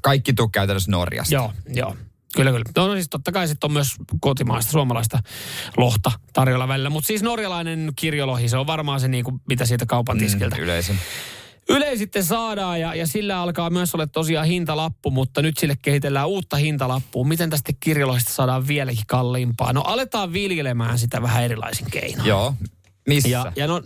kaikki 0.01 0.33
tuu 0.33 0.47
käytännössä 0.47 0.91
Norjasta? 0.91 1.33
Joo, 1.33 1.53
joo. 1.75 1.95
Kyllä, 2.35 2.51
kyllä. 2.51 2.65
No, 2.77 2.87
no 2.87 2.93
siis 2.93 3.09
totta 3.09 3.31
kai 3.31 3.47
sitten 3.47 3.67
on 3.67 3.73
myös 3.73 3.95
kotimaista, 4.21 4.71
suomalaista 4.71 5.19
lohta 5.77 6.11
tarjolla 6.33 6.67
välillä. 6.67 6.89
Mutta 6.89 7.07
siis 7.07 7.23
norjalainen 7.23 7.91
kirjolohi, 7.95 8.49
se 8.49 8.57
on 8.57 8.67
varmaan 8.67 8.99
se, 8.99 9.07
niinku, 9.07 9.39
mitä 9.49 9.65
siitä 9.65 9.85
kaupan 9.85 10.17
tiskiltä 10.17 10.55
Mm, 10.55 10.63
yleisin. 10.63 10.99
Yle 11.69 11.97
sitten 11.97 12.23
saadaan 12.23 12.79
ja, 12.79 12.95
ja 12.95 13.07
sillä 13.07 13.41
alkaa 13.41 13.69
myös 13.69 13.95
olla 13.95 14.07
tosiaan 14.07 14.47
hintalappu, 14.47 15.11
mutta 15.11 15.41
nyt 15.41 15.57
sille 15.57 15.75
kehitellään 15.81 16.27
uutta 16.27 16.57
hintalappua. 16.57 17.25
Miten 17.25 17.49
tästä 17.49 17.71
kirjoloista 17.79 18.33
saadaan 18.33 18.67
vieläkin 18.67 19.03
kalliimpaa? 19.07 19.73
No 19.73 19.81
aletaan 19.81 20.33
viljelemään 20.33 20.99
sitä 20.99 21.21
vähän 21.21 21.43
erilaisin 21.43 21.91
keinoin. 21.91 22.27
Joo. 22.27 22.53
Missä? 23.07 23.29
Ja, 23.29 23.51
ja 23.55 23.67
no, 23.67 23.81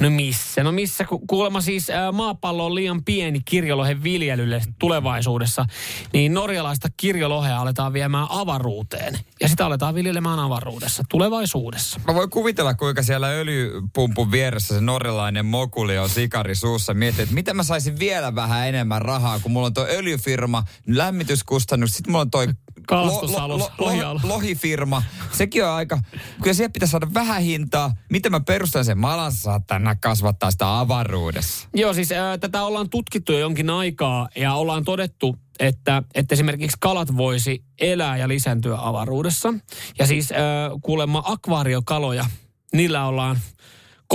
no 0.00 0.10
missä? 0.10 0.62
No 0.62 0.72
missä? 0.72 1.04
Ku- 1.04 1.22
Kuulemma 1.26 1.60
siis 1.60 1.90
ää, 1.90 2.12
maapallo 2.12 2.66
on 2.66 2.74
liian 2.74 3.04
pieni 3.04 3.40
kirjolohen 3.44 4.02
viljelylle 4.02 4.62
tulevaisuudessa. 4.78 5.64
Niin 6.12 6.34
norjalaista 6.34 6.88
kirjolohea 6.96 7.60
aletaan 7.60 7.92
viemään 7.92 8.26
avaruuteen. 8.30 9.18
Ja 9.40 9.48
sitä 9.48 9.66
aletaan 9.66 9.94
viljelemään 9.94 10.38
avaruudessa 10.38 11.02
tulevaisuudessa. 11.08 12.00
Mä 12.06 12.14
voin 12.14 12.30
kuvitella, 12.30 12.74
kuinka 12.74 13.02
siellä 13.02 13.28
öljypumpun 13.28 14.30
vieressä 14.30 14.74
se 14.74 14.80
norjalainen 14.80 15.46
mokuli 15.46 15.98
on 15.98 16.08
sikari 16.08 16.54
suussa. 16.54 16.94
Mietin, 16.94 17.22
että 17.22 17.34
miten 17.34 17.56
mä 17.56 17.62
saisin 17.62 17.98
vielä 17.98 18.34
vähän 18.34 18.68
enemmän 18.68 19.02
rahaa, 19.02 19.38
kun 19.38 19.52
mulla 19.52 19.66
on 19.66 19.74
tuo 19.74 19.86
öljyfirma, 19.90 20.64
lämmityskustannus, 20.86 21.90
sitten 21.92 22.12
mulla 22.12 22.22
on 22.22 22.30
toi 22.30 22.48
Kalastusalus, 22.86 23.62
lohialus. 23.78 24.24
lohifirma. 24.24 25.02
Sekin 25.32 25.64
on 25.64 25.70
aika, 25.70 25.98
kyllä 26.42 26.54
siihen 26.54 26.72
pitäisi 26.72 26.90
saada 26.90 27.06
vähän 27.14 27.42
hintaa. 27.42 27.94
Miten 28.10 28.32
mä 28.32 28.40
perustan 28.40 28.84
sen? 28.84 28.98
Mä 28.98 29.14
alan 29.14 29.32
saatana 29.32 29.94
kasvattaa 29.94 30.50
sitä 30.50 30.80
avaruudessa. 30.80 31.68
Joo, 31.74 31.94
siis 31.94 32.12
ää, 32.12 32.38
tätä 32.38 32.62
ollaan 32.62 32.90
tutkittu 32.90 33.32
jo 33.32 33.38
jonkin 33.38 33.70
aikaa 33.70 34.28
ja 34.36 34.54
ollaan 34.54 34.84
todettu, 34.84 35.36
että, 35.60 36.02
että 36.14 36.34
esimerkiksi 36.34 36.76
kalat 36.80 37.16
voisi 37.16 37.64
elää 37.80 38.16
ja 38.16 38.28
lisääntyä 38.28 38.78
avaruudessa. 38.80 39.54
Ja 39.98 40.06
siis 40.06 40.32
ää, 40.32 40.40
kuulemma 40.82 41.22
akvaariokaloja, 41.26 42.24
niillä 42.72 43.06
ollaan 43.06 43.38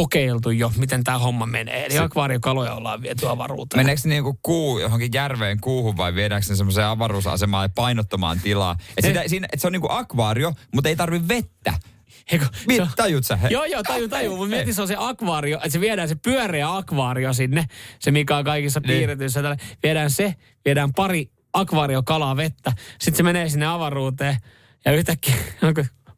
kokeiltu 0.01 0.49
jo, 0.51 0.71
miten 0.77 1.03
tämä 1.03 1.17
homma 1.17 1.45
menee. 1.45 1.85
Eli 1.85 1.97
akvaariokaloja 1.97 2.73
ollaan 2.73 3.01
viety 3.01 3.27
avaruuteen. 3.29 3.79
Meneekö 3.79 4.01
se 4.01 4.09
niinku 4.09 4.39
kuu 4.41 4.79
johonkin 4.79 5.09
järveen 5.13 5.59
kuuhun 5.61 5.97
vai 5.97 6.15
viedäänkö 6.15 6.49
ne 6.49 6.55
semmoiseen 6.55 6.87
avaruusasemaan 6.87 7.65
ja 7.65 7.69
painottomaan 7.75 8.39
tilaa? 8.39 8.75
Et 8.97 9.05
sitä, 9.05 9.23
siinä, 9.27 9.47
et 9.53 9.59
se 9.61 9.67
on 9.67 9.73
niinku 9.73 9.87
akvaario, 9.91 10.53
mutta 10.75 10.89
ei 10.89 10.95
tarvi 10.95 11.27
vettä. 11.27 11.73
Eikö, 12.31 12.45
Mi- 12.67 12.75
se 12.75 12.81
on- 12.81 12.87
tajut 12.95 13.25
sä? 13.25 13.35
He- 13.35 13.47
Joo, 13.51 13.65
joo, 13.65 13.83
taju, 13.83 14.07
taju. 14.09 14.35
Mutta 14.37 14.49
mieti, 14.55 14.73
se 14.73 14.81
on 14.81 14.87
se 14.87 14.95
akvaario, 14.99 15.57
että 15.57 15.69
se 15.69 15.79
viedään 15.79 16.07
se 16.09 16.15
pyöreä 16.15 16.75
akvaario 16.75 17.33
sinne, 17.33 17.65
se 17.99 18.11
mikä 18.11 18.37
on 18.37 18.43
kaikissa 18.43 18.79
Niin. 18.79 18.87
piirretyissä. 18.97 19.41
tällä. 19.41 19.57
Viedään 19.83 20.11
se, 20.11 20.35
viedään 20.65 20.93
pari 20.93 21.31
akvaariokalaa 21.53 22.35
vettä, 22.37 22.73
sitten 22.99 23.17
se 23.17 23.23
menee 23.23 23.49
sinne 23.49 23.65
avaruuteen 23.65 24.37
ja 24.85 24.91
yhtäkkiä 24.91 25.35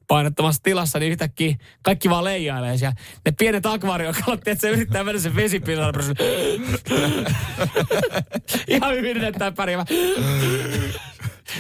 onko 0.10 0.16
painottomassa 0.16 0.64
tilassa, 0.64 1.00
niin 1.00 1.12
yhtäkkiä 1.12 1.56
kaikki 1.82 2.10
vaan 2.10 2.24
leijailee 2.24 2.78
siellä. 2.78 2.96
Ne 3.26 3.32
pienet 3.38 3.66
akvaariokalat, 3.66 4.48
että 4.48 4.62
se 4.62 4.70
yrittää 4.70 5.04
mennä 5.04 5.22
sen 5.22 5.36
vesipinnan. 5.36 5.94
Ihan 8.68 8.96
hyvin 8.96 9.18
näyttää 9.18 9.52
pärjäämään. 9.52 9.88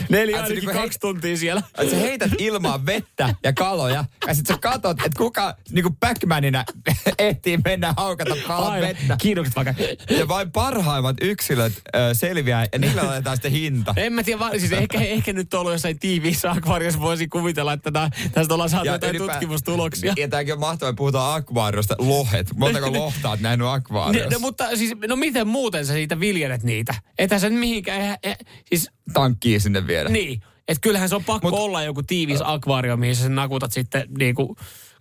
Neljä 0.09 0.35
ainakin 0.37 0.55
niinku 0.65 0.73
kaksi 0.81 0.99
tuntia 0.99 1.37
siellä. 1.37 1.61
Sä 1.89 1.95
heität 1.95 2.31
ilmaan 2.37 2.85
vettä 2.85 3.35
ja 3.43 3.53
kaloja, 3.53 4.05
ja 4.27 4.33
sit 4.33 4.47
sä 4.47 4.57
katot, 4.61 4.97
että 4.99 5.17
kuka 5.17 5.55
niinku 5.71 5.97
Pac-Manina 6.05 6.63
ehtii 7.19 7.59
mennä 7.65 7.93
haukata 7.97 8.35
palan 8.47 8.71
Aivan. 8.71 8.89
vettä. 8.89 9.15
Kiitokset 9.21 9.55
vaikka. 9.55 9.73
Ja 10.09 10.27
vain 10.27 10.51
parhaimmat 10.51 11.15
yksilöt 11.21 11.73
ö, 11.95 11.99
selviää, 12.13 12.65
ja 12.73 12.79
niillä 12.79 13.01
otetaan 13.01 13.35
sitten 13.37 13.51
hinta. 13.51 13.93
En 13.97 14.13
mä 14.13 14.23
tiedä, 14.23 14.39
siis 14.57 14.71
ehkä, 14.71 14.97
ehkä 14.99 15.33
nyt 15.33 15.53
on 15.53 15.59
ollut 15.59 15.73
jossain 15.73 15.99
tiiviissä 15.99 16.51
akvaariossa, 16.51 16.99
voisi 16.99 17.27
kuvitella, 17.27 17.73
että 17.73 17.91
tää, 17.91 18.09
tästä 18.31 18.53
ollaan 18.53 18.69
saatu 18.69 18.87
jotain 18.87 19.15
ylipä- 19.15 19.31
tutkimustuloksia. 19.31 20.13
Ja 20.17 20.27
tämäkin 20.27 20.53
on 20.53 20.59
mahtavaa, 20.59 20.93
puhutaan 20.93 21.35
akvaariosta. 21.35 21.95
Lohet. 21.99 22.47
Montako 22.55 22.93
lohtaa 22.99 23.31
oot 23.31 23.39
nähnyt 23.39 23.67
akvaariossa? 23.67 24.29
no, 24.33 24.39
mutta 24.39 24.75
siis, 24.77 24.93
no 25.07 25.15
miten 25.15 25.47
muuten 25.47 25.85
sä 25.85 25.93
siitä 25.93 26.19
viljelet 26.19 26.63
niitä? 26.63 26.93
Etä 27.17 27.39
sä 27.39 27.49
mihinkään, 27.49 28.01
eihän- 28.01 28.17
eh, 28.23 28.37
siis 28.65 28.89
Tankkii 29.13 29.59
sinne 29.59 29.78
viedä. 29.87 30.09
niin. 30.09 30.41
Että 30.67 30.81
kyllähän 30.81 31.09
se 31.09 31.15
on 31.15 31.23
pakko 31.23 31.49
Mut- 31.49 31.59
olla 31.59 31.83
joku 31.83 32.03
tiivis 32.03 32.39
akvaario, 32.43 32.97
mihin 32.97 33.15
sä 33.15 33.21
sen 33.21 33.35
nakutat 33.35 33.71
sitten 33.71 34.03
niinku 34.17 34.55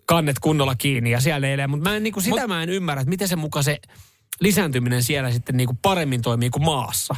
kannet 0.06 0.38
kunnolla 0.38 0.74
kiinni 0.74 1.10
ja 1.10 1.20
siellä 1.20 1.48
eilee. 1.48 1.66
Mutta 1.66 1.90
mä 1.90 1.96
en, 1.96 2.02
niinku, 2.02 2.20
sitä 2.20 2.40
Mut- 2.40 2.48
mä 2.48 2.62
en 2.62 2.68
ymmärrä, 2.68 3.00
että 3.00 3.10
miten 3.10 3.28
se 3.28 3.36
muka 3.36 3.62
se 3.62 3.78
lisääntyminen 4.40 5.02
siellä 5.02 5.30
sitten 5.30 5.56
niinku 5.56 5.78
paremmin 5.82 6.22
toimii 6.22 6.50
kuin 6.50 6.64
maassa. 6.64 7.16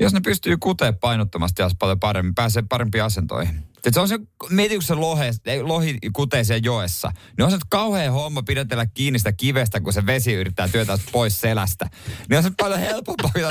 Jos 0.00 0.12
ne 0.12 0.20
pystyy 0.20 0.56
kuteen 0.56 0.96
painottomasti 0.98 1.62
ja 1.62 1.70
paljon 1.78 2.00
paremmin, 2.00 2.34
pääsee 2.34 2.62
parempiin 2.68 3.04
asentoihin. 3.04 3.62
Et 3.84 3.94
se 3.94 4.00
on 4.00 4.08
se, 4.08 4.18
mieti 4.50 4.74
kun 4.74 4.82
se 4.82 4.94
lohe, 4.94 5.30
ei, 5.46 5.62
lohi 5.62 5.98
kutee 6.12 6.44
siellä 6.44 6.60
joessa, 6.64 7.12
niin 7.38 7.44
on 7.44 7.50
se 7.50 7.56
nyt 7.56 7.64
kauhean 7.68 8.12
homma 8.12 8.42
pidätellä 8.42 8.86
kiinni 8.86 9.18
sitä 9.18 9.32
kivestä, 9.32 9.80
kun 9.80 9.92
se 9.92 10.06
vesi 10.06 10.32
yrittää 10.32 10.68
työtää 10.68 10.98
pois 11.12 11.40
selästä. 11.40 11.90
Niin 12.28 12.36
on 12.38 12.42
se 12.42 12.50
paljon 12.60 12.80
helpompaa, 12.80 13.30
kun 13.34 13.42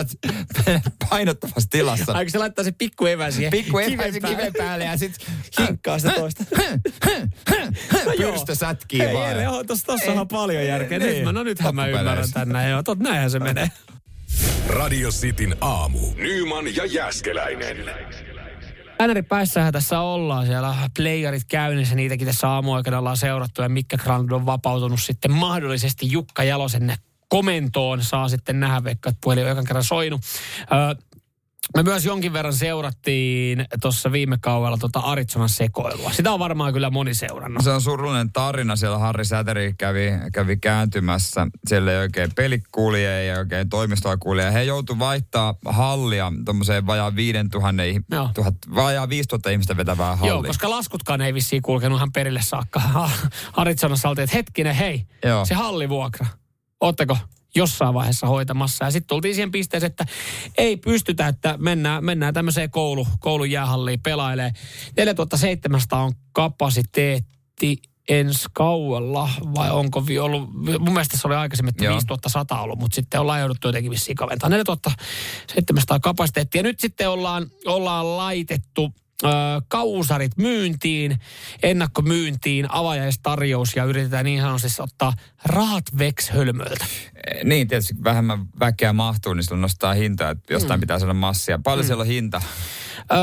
painottomassa 1.10 1.70
tilassa. 1.70 2.14
Aiko 2.14 2.30
se 2.30 2.38
laittaa 2.38 2.64
se 2.66 2.72
pikku 2.72 3.06
evä 3.06 3.32
siihen 3.32 3.52
Pikku 3.52 3.78
kiven 3.78 3.98
päälle? 3.98 4.36
kiven 4.38 4.54
päälle 4.58 4.86
ja 4.86 4.98
sit 4.98 5.16
Hinkkaa 5.60 6.00
sitä 6.00 6.14
toista. 6.14 6.44
pyrstö 8.18 8.56
sätkii 8.56 9.00
Hei, 9.00 9.14
vaan. 9.14 9.30
Jere, 9.30 9.44
joo, 9.44 9.64
tossa, 9.64 9.86
tossa 9.86 10.12
on 10.12 10.28
paljon 10.28 10.66
järkeä. 10.66 11.00
Nyt 11.00 11.10
Niin. 11.12 11.24
mä, 11.26 11.32
no 11.32 11.44
nythän 11.44 11.76
mä 11.76 11.88
ymmärrän 11.88 12.32
tänne. 12.34 12.70
Joo, 12.70 12.84
tot, 12.84 13.00
näinhän 13.00 13.32
se 13.32 13.40
menee. 13.40 13.72
Radio 14.68 15.10
Cityn 15.10 15.56
aamu. 15.62 16.00
Nyman 16.16 16.76
ja 16.76 16.86
Jäskeläinen. 16.86 17.78
Äänäri 19.00 19.22
päässähän 19.22 19.74
tässä 19.74 20.00
ollaan. 20.00 20.46
Siellä 20.46 20.70
on 20.70 20.76
playerit 20.98 21.44
käynnissä, 21.48 21.96
niitäkin 21.96 22.28
tässä 22.28 22.50
aamuaikana 22.50 23.00
ollaan 23.00 23.18
seurattu. 23.18 23.62
Ja 23.62 23.70
Mikka 23.70 23.98
Grand 23.98 24.32
on 24.32 24.46
vapautunut 24.46 25.02
sitten 25.02 25.32
mahdollisesti 25.32 26.12
Jukka 26.12 26.44
Jalosen 26.44 26.94
komentoon. 27.30 28.04
Saa 28.04 28.30
sitten 28.30 28.60
nähdä, 28.60 28.84
vaikka 28.84 29.10
että 29.10 29.20
puhelin 29.24 29.46
on 29.46 29.52
ekan 29.52 29.66
kerran 29.66 29.84
soinut. 29.84 30.22
Öö, 30.72 31.04
me 31.76 31.84
myös 31.84 32.06
jonkin 32.06 32.34
verran 32.34 32.54
seurattiin 32.54 33.66
tuossa 33.82 34.12
viime 34.12 34.38
kaudella 34.42 34.78
tuota 34.78 35.00
Aritsonan 35.00 35.50
sekoilua. 35.50 36.12
Sitä 36.12 36.32
on 36.32 36.40
varmaan 36.40 36.74
kyllä 36.74 36.90
moni 36.90 37.14
seurannut. 37.14 37.64
Se 37.64 37.70
on 37.72 37.82
surullinen 37.82 38.32
tarina. 38.34 38.76
Siellä 38.76 38.98
Harri 38.98 39.26
Säteri 39.26 39.74
kävi, 39.78 40.12
kävi 40.34 40.58
kääntymässä. 40.58 41.48
Siellä 41.68 41.92
ei 41.92 41.98
oikein 41.98 42.30
peli 42.36 42.62
kulje, 42.72 43.20
ei 43.20 43.38
oikein 43.38 43.70
toimistoa 43.70 44.18
kulje. 44.18 44.54
He 44.54 44.64
joutu 44.64 45.00
vaihtaa 45.00 45.56
hallia 45.66 46.34
tuommoiseen 46.46 46.88
vajaa 46.88 47.16
5000, 47.16 47.84
ih- 47.84 48.04
Joo. 48.12 48.30
tuhat, 48.34 48.56
vajaa 48.76 49.10
5000 49.10 49.50
ihmistä 49.50 49.78
vetävää 49.78 50.16
halliin. 50.16 50.30
Joo, 50.30 50.44
koska 50.44 50.70
laskutkaan 50.70 51.22
ei 51.22 51.34
vissiin 51.34 51.62
kulkenut 51.62 51.98
ihan 51.98 52.12
perille 52.12 52.42
saakka. 52.44 52.82
Aritsonassa 53.54 54.10
oltiin, 54.10 54.24
että 54.24 54.36
hetkinen, 54.38 54.76
hei, 54.76 55.06
Joo. 55.26 55.46
se 55.46 55.54
hallivuokra, 55.54 56.26
ootteko 56.82 57.18
jossain 57.56 57.94
vaiheessa 57.94 58.28
hoitamassa? 58.28 58.86
Ja 58.86 58.92
sitten 58.92 59.08
tultiin 59.08 59.36
siihen 59.36 59.52
pisteeseen, 59.52 59.92
että 59.92 60.06
ei 60.58 60.78
pystytä, 60.78 61.28
että 61.28 61.56
mennään, 61.58 62.06
mennään 62.06 62.34
tämmöiseen 62.34 62.72
koulu, 62.72 63.08
koulun 63.20 63.52
jäähalliin 63.52 64.02
pelailee. 64.02 64.52
4700 64.98 66.04
on 66.04 66.14
kapasiteetti 66.32 67.82
ensi 68.10 68.48
kauella, 68.54 69.30
vai 69.56 69.72
onko 69.72 70.08
vi- 70.08 70.20
ollut, 70.20 70.54
mun 70.54 70.94
mielestä 70.94 71.18
se 71.18 71.28
oli 71.28 71.36
aikaisemmin, 71.36 71.70
että 71.70 71.84
Joo. 71.84 71.94
5100 71.94 72.62
ollut, 72.62 72.80
mutta 72.80 72.96
sitten 72.96 73.20
ollaan 73.20 73.40
jouduttu 73.40 73.68
jotenkin 73.68 73.92
vissiin 73.92 74.16
kaventaa 74.16 74.50
4700 74.50 76.00
kapasiteettia. 76.00 76.64
Nyt 76.64 76.80
sitten 76.80 77.10
ollaan, 77.10 77.48
ollaan 77.66 78.18
laitettu 78.18 78.94
ö, 79.24 79.28
kausarit 79.68 80.38
myyntiin, 80.38 81.20
ennakkomyyntiin, 81.64 82.72
avajaistarjous 82.72 83.76
ja 83.76 83.84
yritetään 83.84 84.26
niin 84.26 84.42
sanotusti 84.42 84.82
ottaa 84.82 85.14
rahat 85.46 85.84
veks 85.98 86.30
hölmöltä. 86.30 86.86
Eh, 87.28 87.44
Niin, 87.44 87.68
tietysti 87.68 87.94
vähemmän 88.04 88.46
väkeä 88.60 88.94
mahtuu, 88.94 89.34
niin 89.34 89.44
silloin 89.44 89.62
nostaa 89.62 89.94
hintaa, 89.94 90.30
että 90.30 90.54
jostain 90.54 90.80
Mm. 90.80 90.82
pitää 90.82 91.00
saada 91.00 91.14
massia. 91.14 91.60
Paljon 91.64 91.86
siellä 91.86 92.02
on 92.02 92.08
hinta? 92.08 92.42
Öö, 93.12 93.18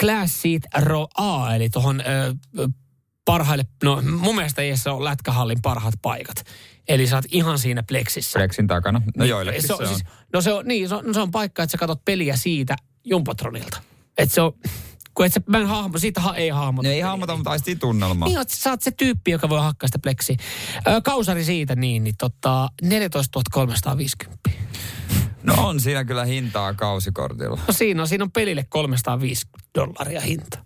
Class 0.00 0.42
Seat 0.42 0.62
Row 0.78 1.04
A, 1.16 1.54
eli 1.54 1.68
tuohon 1.70 2.00
öö, 2.00 2.32
parhaille, 3.24 3.64
no 3.84 4.02
mun 4.20 4.34
mielestä 4.34 4.62
se 4.74 4.90
on 4.90 5.04
lätkähallin 5.04 5.62
parhaat 5.62 5.94
paikat. 6.02 6.44
Eli 6.88 7.06
sä 7.06 7.16
oot 7.16 7.24
ihan 7.30 7.58
siinä 7.58 7.82
pleksissä. 7.82 8.38
Flexin 8.38 8.66
takana. 8.66 8.98
No 9.16 9.22
Niin, 9.24 9.30
joillekin 9.30 9.62
se, 9.62 9.66
se 9.66 9.74
on. 9.74 9.80
on. 9.82 9.86
Siis, 9.88 10.04
no 10.32 10.40
se 10.40 10.52
on, 10.52 10.66
niin, 10.68 10.88
se 10.88 10.94
on, 10.94 11.14
se 11.14 11.20
on 11.20 11.30
paikka, 11.30 11.62
että 11.62 11.70
sä 11.72 11.78
katot 11.78 12.04
peliä 12.04 12.36
siitä 12.36 12.76
Jumpatronilta. 13.04 13.82
Että 14.18 14.34
se 14.34 14.40
on, 14.40 14.52
kun 15.16 15.26
et 15.26 15.32
sä, 15.32 15.40
mä 15.46 15.58
en 15.58 15.66
hahmo, 15.66 15.98
siitä 15.98 16.20
ha, 16.20 16.34
ei 16.34 16.48
hahmota. 16.48 16.88
Ne 16.88 16.94
ei 16.94 17.00
hahmota, 17.00 17.36
mutta 17.36 17.50
aistii 17.50 17.76
tunnelmaa. 17.76 18.28
Niin, 18.28 18.38
oot, 18.38 18.50
sä 18.50 18.70
oot 18.70 18.82
se 18.82 18.90
tyyppi, 18.90 19.30
joka 19.30 19.48
voi 19.48 19.60
hakkaa 19.60 19.88
sitä 19.88 19.98
pleksiä. 19.98 20.36
Kausari 21.04 21.44
siitä 21.44 21.76
niin, 21.76 22.04
niin 22.04 22.14
tota, 22.18 22.68
14 22.82 23.40
350. 23.52 24.50
No 25.42 25.54
on 25.56 25.80
siinä 25.80 26.04
kyllä 26.04 26.24
hintaa 26.24 26.74
kausikortilla. 26.74 27.58
No 27.66 27.72
siinä 27.72 28.02
on, 28.02 28.08
siinä 28.08 28.24
on 28.24 28.32
pelille 28.32 28.66
350 28.68 29.68
dollaria 29.74 30.20
hinta. 30.20 30.58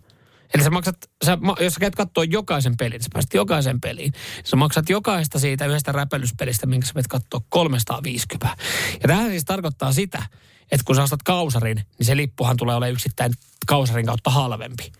Eli 0.54 0.62
sä 0.62 0.70
maksat, 0.70 0.96
sä, 1.24 1.38
jos 1.60 1.74
sä 1.74 1.80
käyt 1.80 1.94
katsoa 1.94 2.24
jokaisen 2.24 2.76
pelin, 2.76 3.02
sä 3.02 3.08
pääset 3.12 3.34
jokaisen 3.34 3.80
peliin, 3.80 4.12
sä 4.44 4.56
maksat 4.56 4.88
jokaista 4.88 5.38
siitä 5.38 5.66
yhdestä 5.66 5.92
räpelyspelistä, 5.92 6.66
minkä 6.66 6.86
sä 6.86 6.92
menet 6.94 7.06
katsoa 7.06 7.40
350. 7.48 8.56
Ja 9.02 9.08
tähän 9.08 9.30
siis 9.30 9.44
tarkoittaa 9.44 9.92
sitä, 9.92 10.22
että 10.72 10.84
kun 10.84 10.96
sä 10.96 11.02
ostat 11.02 11.22
kausarin, 11.22 11.76
niin 11.98 12.06
se 12.06 12.16
lippuhan 12.16 12.56
tulee 12.56 12.76
olemaan 12.76 12.92
yksittäin 12.92 13.32
kausarin 13.66 14.06
kautta 14.06 14.30
halvempi. 14.30 14.92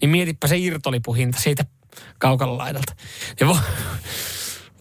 Niin 0.00 0.10
mietipä 0.10 0.46
se 0.46 0.58
irtolipuhinta 0.58 1.40
siitä 1.40 1.64
kaukalla 2.18 2.58
laidalta. 2.58 2.92
Ja 3.40 3.46
voi, 3.46 3.58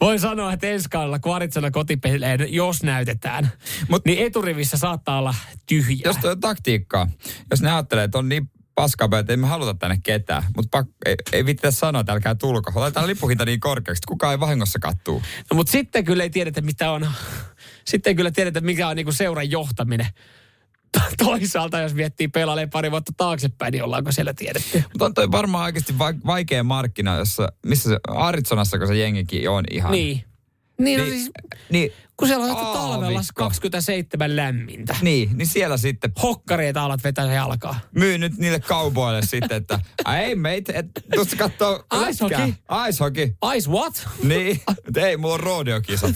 voi 0.02 0.20
sanoa, 0.20 0.54
että 0.54 0.68
ensi 0.68 0.90
kaudella, 0.90 1.20
kun 1.20 1.36
Aritsona 1.36 1.72
kotipeleen, 1.72 2.54
jos 2.54 2.84
näytetään, 2.84 3.52
Mut- 3.82 4.02
niin 4.06 4.26
eturivissä 4.26 4.78
saattaa 4.78 5.20
olla 5.20 5.36
tyhjää. 5.66 6.02
Jos 6.06 6.26
on 6.26 6.40
taktiikkaa, 6.40 7.08
jos 7.52 7.62
ne 7.62 7.72
ajattelee, 7.72 8.04
että 8.04 8.18
on 8.18 8.30
niin 8.30 8.52
paskaa, 8.76 9.10
että 9.20 9.34
ei 9.34 9.38
me 9.38 9.48
haluta 9.48 9.74
tänne 9.74 9.98
ketään, 10.04 10.44
mutta 10.56 10.86
ei, 11.06 11.16
ei 11.32 11.46
vittitä 11.46 11.72
sanoa, 11.72 12.00
että 12.00 12.14
älkää 12.14 12.36
tulko. 12.36 12.72
Laitetaan 12.76 13.08
lippuhinta 13.08 13.46
niin 13.46 13.60
korkeaksi, 13.60 14.00
että 14.00 14.08
kukaan 14.08 14.32
ei 14.32 14.40
vahingossa 14.40 14.80
kattuu. 14.80 15.22
No, 15.52 15.56
mutta 15.56 15.72
sitten 15.72 16.06
kyllä 16.06 16.24
ei 16.24 16.30
tiedetä, 16.30 16.62
mitä 16.62 16.92
on, 16.92 17.12
sitten 17.88 18.12
ei 18.12 18.16
kyllä 18.16 18.32
tiedetä, 18.32 18.62
mikä 18.62 18.88
on 18.88 18.96
niinku 18.96 19.12
seuran 19.12 19.52
johtaminen. 19.52 20.08
Toisaalta, 21.18 21.80
jos 21.80 21.94
miettii 21.94 22.28
pelailee 22.28 22.68
pari 22.68 22.92
vuotta 22.92 23.12
taaksepäin, 23.18 23.72
niin 23.72 23.84
ollaanko 23.84 24.12
siellä 24.12 24.34
tiedetty? 24.34 24.84
Mutta 24.94 25.06
on 25.06 25.14
toi 25.14 25.32
varmaan 25.32 25.64
oikeasti 25.66 25.98
va- 25.98 26.14
vaikea 26.26 26.64
markkina, 26.64 27.18
jossa, 27.18 27.52
missä 27.66 27.90
se, 27.90 27.98
Aritsonassa, 28.08 28.78
kun 28.78 28.88
se 28.88 28.96
jengikin 28.96 29.50
on 29.50 29.64
ihan. 29.72 29.92
Niin. 29.92 30.24
Niin, 30.80 31.00
no 31.00 31.06
Niin, 31.06 31.20
siis, 31.20 31.32
niin, 31.70 31.92
kun 32.18 32.28
siellä 32.28 32.46
on 32.46 32.52
että 32.52 32.64
talvella 32.64 33.06
aavikko. 33.06 33.34
27 33.36 34.36
lämmintä. 34.36 34.96
niin, 35.02 35.38
niin 35.38 35.48
siellä 35.48 35.78
sitten 35.78 36.12
Hokkareita 36.22 36.84
alat 36.84 37.04
vetää 37.04 37.34
jalkaa. 37.34 37.80
myy 37.96 38.18
nyt 38.18 38.38
niille 38.38 38.60
kauboille 38.60 39.22
sitten, 39.22 39.58
että 39.58 39.80
ei 40.20 40.36
meitä, 40.36 40.74
et 40.76 40.86
tuossa 41.16 41.36
kattoo 41.38 41.86
Ice 42.10 42.24
lätkää. 42.24 42.40
hockey. 42.40 42.54
Ice 42.90 43.04
hockey. 43.04 43.36
Ice 43.58 43.70
what? 43.70 44.08
Niin, 44.24 44.62
ei, 44.96 45.18
mulla 45.18 45.34
on 45.34 45.40
rodeokisat. 45.40 46.16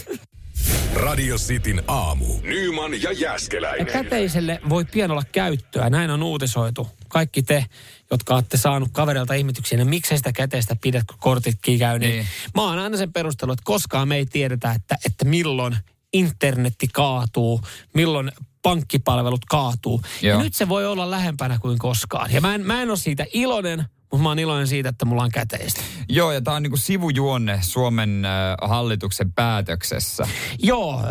Radio 0.95 1.35
Cityn 1.37 1.83
aamu. 1.87 2.25
Nyman 2.43 2.93
ja 2.93 2.99
Ja 3.11 3.11
Jäskeläinen. 3.11 3.85
käteiselle 3.85 4.59
voi 4.69 4.85
pian 4.85 5.11
olla 5.11 5.23
käyttöä. 5.31 5.89
Näin 5.89 6.09
on 6.11 6.23
uutisoitu. 6.23 6.87
Kaikki 7.07 7.43
te, 7.43 7.65
jotka 8.11 8.35
olette 8.35 8.57
saanut 8.57 8.89
kaverilta 8.91 9.33
ihmetyksiä, 9.33 9.77
niin 9.77 9.89
miksei 9.89 10.17
sitä 10.17 10.31
käteistä 10.31 10.75
pidä, 10.81 11.03
kun 11.09 11.17
kortitkin 11.19 11.79
käy. 11.79 11.99
Niin. 11.99 12.11
Niin. 12.11 12.27
Mä 12.55 12.61
oon 12.61 12.79
aina 12.79 12.97
sen 12.97 13.13
perustelu, 13.13 13.51
että 13.51 13.63
koskaan 13.65 14.07
me 14.07 14.15
ei 14.15 14.25
tiedetä, 14.25 14.71
että, 14.71 14.95
että 15.05 15.25
milloin 15.25 15.77
internetti 16.13 16.87
kaatuu, 16.93 17.61
milloin 17.93 18.31
pankkipalvelut 18.61 19.45
kaatuu. 19.45 20.01
Ja 20.21 20.29
Joo. 20.29 20.41
nyt 20.41 20.53
se 20.53 20.69
voi 20.69 20.85
olla 20.85 21.11
lähempänä 21.11 21.59
kuin 21.61 21.77
koskaan. 21.79 22.33
Ja 22.33 22.41
mä 22.41 22.55
en, 22.55 22.61
mä 22.65 22.81
en 22.81 22.89
ole 22.89 22.97
siitä 22.97 23.25
iloinen, 23.33 23.85
mutta 24.15 24.23
mä 24.23 24.29
oon 24.29 24.39
iloinen 24.39 24.67
siitä, 24.67 24.89
että 24.89 25.05
mulla 25.05 25.23
on 25.23 25.31
käteistä. 25.31 25.81
Joo, 26.09 26.31
ja 26.31 26.41
tämä 26.41 26.55
on 26.57 26.63
niinku 26.63 26.77
sivujuonne 26.77 27.59
Suomen 27.61 28.25
äh, 28.25 28.69
hallituksen 28.69 29.33
päätöksessä. 29.33 30.27
Joo, 30.63 31.01
ö, 31.01 31.05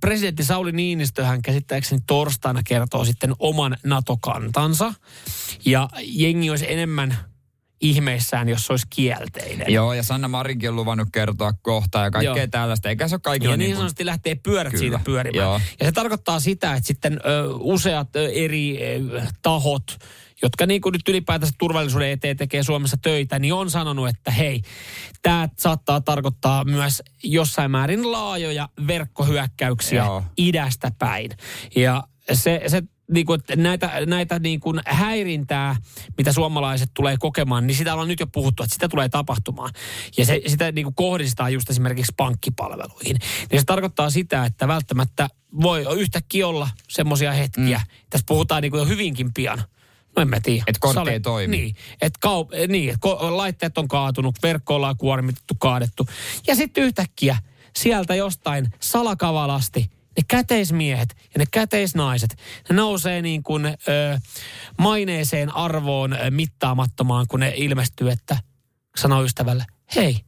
presidentti 0.00 0.44
Sauli 0.44 0.72
Niinistöhän 0.72 1.42
käsittääkseni 1.42 2.02
torstaina 2.06 2.60
kertoo 2.64 3.04
sitten 3.04 3.32
oman 3.38 3.76
NATO-kantansa. 3.84 4.94
Ja 5.64 5.88
jengi 6.02 6.50
olisi 6.50 6.72
enemmän 6.72 7.16
ihmeissään, 7.80 8.48
jos 8.48 8.66
se 8.66 8.72
olisi 8.72 8.86
kielteinen. 8.90 9.72
Joo, 9.72 9.92
ja 9.92 10.02
Sanna 10.02 10.28
Marinkin 10.28 10.68
on 10.68 10.76
luvannut 10.76 11.08
kertoa 11.12 11.52
kohta 11.52 11.98
ja 11.98 12.10
kaikkea 12.10 12.36
Joo. 12.36 12.46
tällaista. 12.46 12.88
Eikä 12.88 13.08
se 13.08 13.14
ole 13.14 13.20
kaikilla 13.20 13.52
Ja 13.52 13.56
niin 13.56 13.66
niin 13.68 13.76
sanotusti 13.76 14.06
lähtee 14.06 14.34
pyörät 14.34 14.70
Kyllä. 14.70 14.80
siitä 14.80 15.00
pyörimään. 15.04 15.44
Joo. 15.44 15.60
Ja 15.80 15.86
se 15.86 15.92
tarkoittaa 15.92 16.40
sitä, 16.40 16.74
että 16.74 16.86
sitten 16.86 17.20
ö, 17.26 17.54
useat 17.54 18.16
ö, 18.16 18.28
eri 18.32 18.78
ö, 18.82 19.22
tahot, 19.42 19.98
jotka 20.42 20.66
niin 20.66 20.80
kuin 20.80 20.92
nyt 20.92 21.08
ylipäätänsä 21.08 21.54
turvallisuuden 21.58 22.10
eteen 22.10 22.36
tekee 22.36 22.62
Suomessa 22.62 22.96
töitä, 23.02 23.38
niin 23.38 23.54
on 23.54 23.70
sanonut, 23.70 24.08
että 24.08 24.30
hei, 24.30 24.62
tämä 25.22 25.48
saattaa 25.58 26.00
tarkoittaa 26.00 26.64
myös 26.64 27.02
jossain 27.22 27.70
määrin 27.70 28.12
laajoja 28.12 28.68
verkkohyökkäyksiä 28.86 30.04
Joo. 30.04 30.24
idästä 30.36 30.90
päin. 30.98 31.30
Ja 31.76 32.04
se, 32.32 32.62
se 32.66 32.82
niin 33.10 33.26
kuin, 33.26 33.40
että 33.40 33.56
näitä, 33.56 33.90
näitä 34.06 34.38
niin 34.38 34.60
kuin 34.60 34.80
häirintää, 34.86 35.76
mitä 36.18 36.32
suomalaiset 36.32 36.90
tulee 36.94 37.16
kokemaan, 37.18 37.66
niin 37.66 37.76
sitä 37.76 37.92
ollaan 37.92 38.08
nyt 38.08 38.20
jo 38.20 38.26
puhuttu, 38.26 38.62
että 38.62 38.74
sitä 38.74 38.88
tulee 38.88 39.08
tapahtumaan. 39.08 39.72
Ja 40.16 40.26
se, 40.26 40.40
sitä 40.46 40.72
niin 40.72 40.84
kuin 40.84 40.94
kohdistaa 40.94 41.50
just 41.50 41.70
esimerkiksi 41.70 42.12
pankkipalveluihin. 42.16 43.16
Niin 43.50 43.60
se 43.60 43.64
tarkoittaa 43.66 44.10
sitä, 44.10 44.44
että 44.44 44.68
välttämättä 44.68 45.28
voi 45.62 45.86
yhtäkkiä 45.96 46.48
olla 46.48 46.68
semmoisia 46.88 47.32
hetkiä. 47.32 47.78
Mm. 47.78 48.06
Tässä 48.10 48.24
puhutaan 48.28 48.62
niin 48.62 48.70
kuin 48.70 48.78
jo 48.78 48.86
hyvinkin 48.86 49.34
pian. 49.34 49.62
No 50.16 50.22
en 50.22 50.28
mä 50.28 50.40
tiedä. 50.40 50.64
Et 50.66 50.78
kortti 50.78 51.10
ei 51.10 51.20
toimi. 51.20 51.56
Niin, 51.56 51.76
että 52.00 52.18
kaup- 52.28 52.68
niin, 52.68 52.90
et 52.90 52.96
ko- 53.06 53.36
laitteet 53.36 53.78
on 53.78 53.88
kaatunut, 53.88 54.34
verkko 54.42 54.74
ollaan 54.74 54.96
kuormitettu, 54.96 55.54
kaadettu. 55.58 56.06
Ja 56.46 56.54
sitten 56.56 56.84
yhtäkkiä 56.84 57.36
sieltä 57.76 58.14
jostain 58.14 58.70
salakavalasti 58.80 59.90
ne 60.16 60.22
käteismiehet 60.28 61.16
ja 61.34 61.38
ne 61.38 61.44
käteisnaiset, 61.50 62.36
ne 62.68 62.76
nousee 62.76 63.22
niin 63.22 63.42
kuin 63.42 63.66
ö, 63.66 63.74
maineeseen 64.78 65.56
arvoon 65.56 66.12
ö, 66.12 66.30
mittaamattomaan, 66.30 67.26
kun 67.28 67.40
ne 67.40 67.52
ilmestyy, 67.56 68.10
että 68.10 68.36
sanoo 68.96 69.22
ystävälle, 69.22 69.64
hei, 69.96 70.20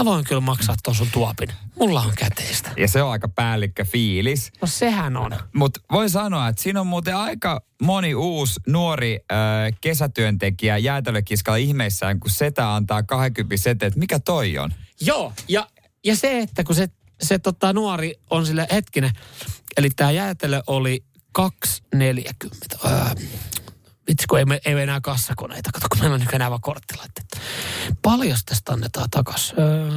mä 0.00 0.04
voin 0.04 0.24
kyllä 0.24 0.40
maksaa 0.40 0.74
ton 0.82 0.94
sun 0.94 1.08
tuopin. 1.12 1.48
Mulla 1.78 2.00
on 2.00 2.12
käteistä. 2.16 2.70
ja 2.76 2.88
se 2.88 3.02
on 3.02 3.10
aika 3.10 3.28
päällikkö 3.28 3.84
fiilis. 3.84 4.52
No 4.60 4.66
sehän 4.66 5.16
on. 5.16 5.32
Mutta 5.54 5.80
voi 5.92 6.10
sanoa, 6.10 6.48
että 6.48 6.62
siinä 6.62 6.80
on 6.80 6.86
muuten 6.86 7.16
aika 7.16 7.62
moni 7.82 8.14
uusi 8.14 8.60
nuori 8.66 9.20
äh, 9.32 9.38
kesätyöntekijä 9.80 10.78
jäätelökiskalla 10.78 11.56
ihmeissään, 11.56 12.20
kun 12.20 12.30
setä 12.30 12.74
antaa 12.74 13.02
20 13.02 13.62
sete, 13.62 13.86
että 13.86 13.98
mikä 13.98 14.18
toi 14.18 14.58
on? 14.58 14.74
Joo, 15.00 15.32
ja, 15.48 15.66
ja 16.04 16.16
se, 16.16 16.38
että 16.38 16.64
kun 16.64 16.74
se, 16.74 16.88
se 17.22 17.38
tota, 17.38 17.72
nuori 17.72 18.14
on 18.30 18.46
sille 18.46 18.66
hetkinen, 18.72 19.10
eli 19.76 19.90
tämä 19.90 20.10
jäätelö 20.10 20.62
oli 20.66 21.04
2,40. 21.38 21.44
Öö, 22.84 22.90
vitsi, 24.10 24.26
kun 24.26 24.38
ei, 24.38 24.44
me, 24.44 24.60
ei 24.64 24.74
me 24.74 24.82
enää 24.82 25.00
kassakoneita. 25.00 25.70
Kato, 25.72 25.86
kun 25.90 25.98
meillä 26.00 26.14
on 26.14 26.20
nykyään 26.20 26.50
vaan 26.50 26.60
korttilaitteet. 26.60 27.26
Paljon 28.02 28.38
tästä 28.46 28.72
annetaan 28.72 29.10
takas? 29.10 29.54
Öö, 29.58 29.90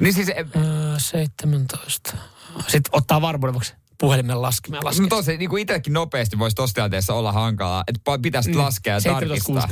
Niin 0.00 0.14
siis, 0.14 0.28
eh, 0.28 0.46
öö, 0.56 0.98
17. 0.98 2.16
Sitten 2.68 2.90
ottaa 2.92 3.20
varmuuden 3.20 3.54
vuoksi 3.54 3.74
puhelimen 4.00 4.42
laskimia 4.42 4.80
no 4.80 4.84
laskea. 4.84 5.06
tosi, 5.08 5.36
niin 5.36 5.50
kuin 5.50 5.62
itsekin 5.62 5.92
nopeasti 5.92 6.38
voisi 6.38 6.56
tuossa 6.56 6.74
tilanteessa 6.74 7.14
olla 7.14 7.32
hankalaa, 7.32 7.84
että 7.86 8.18
pitäisi 8.22 8.50
Niin, 8.50 8.58
laskea 8.58 8.94
ja 8.94 9.00
tarkistaa. 9.00 9.66
17,60. 9.66 9.70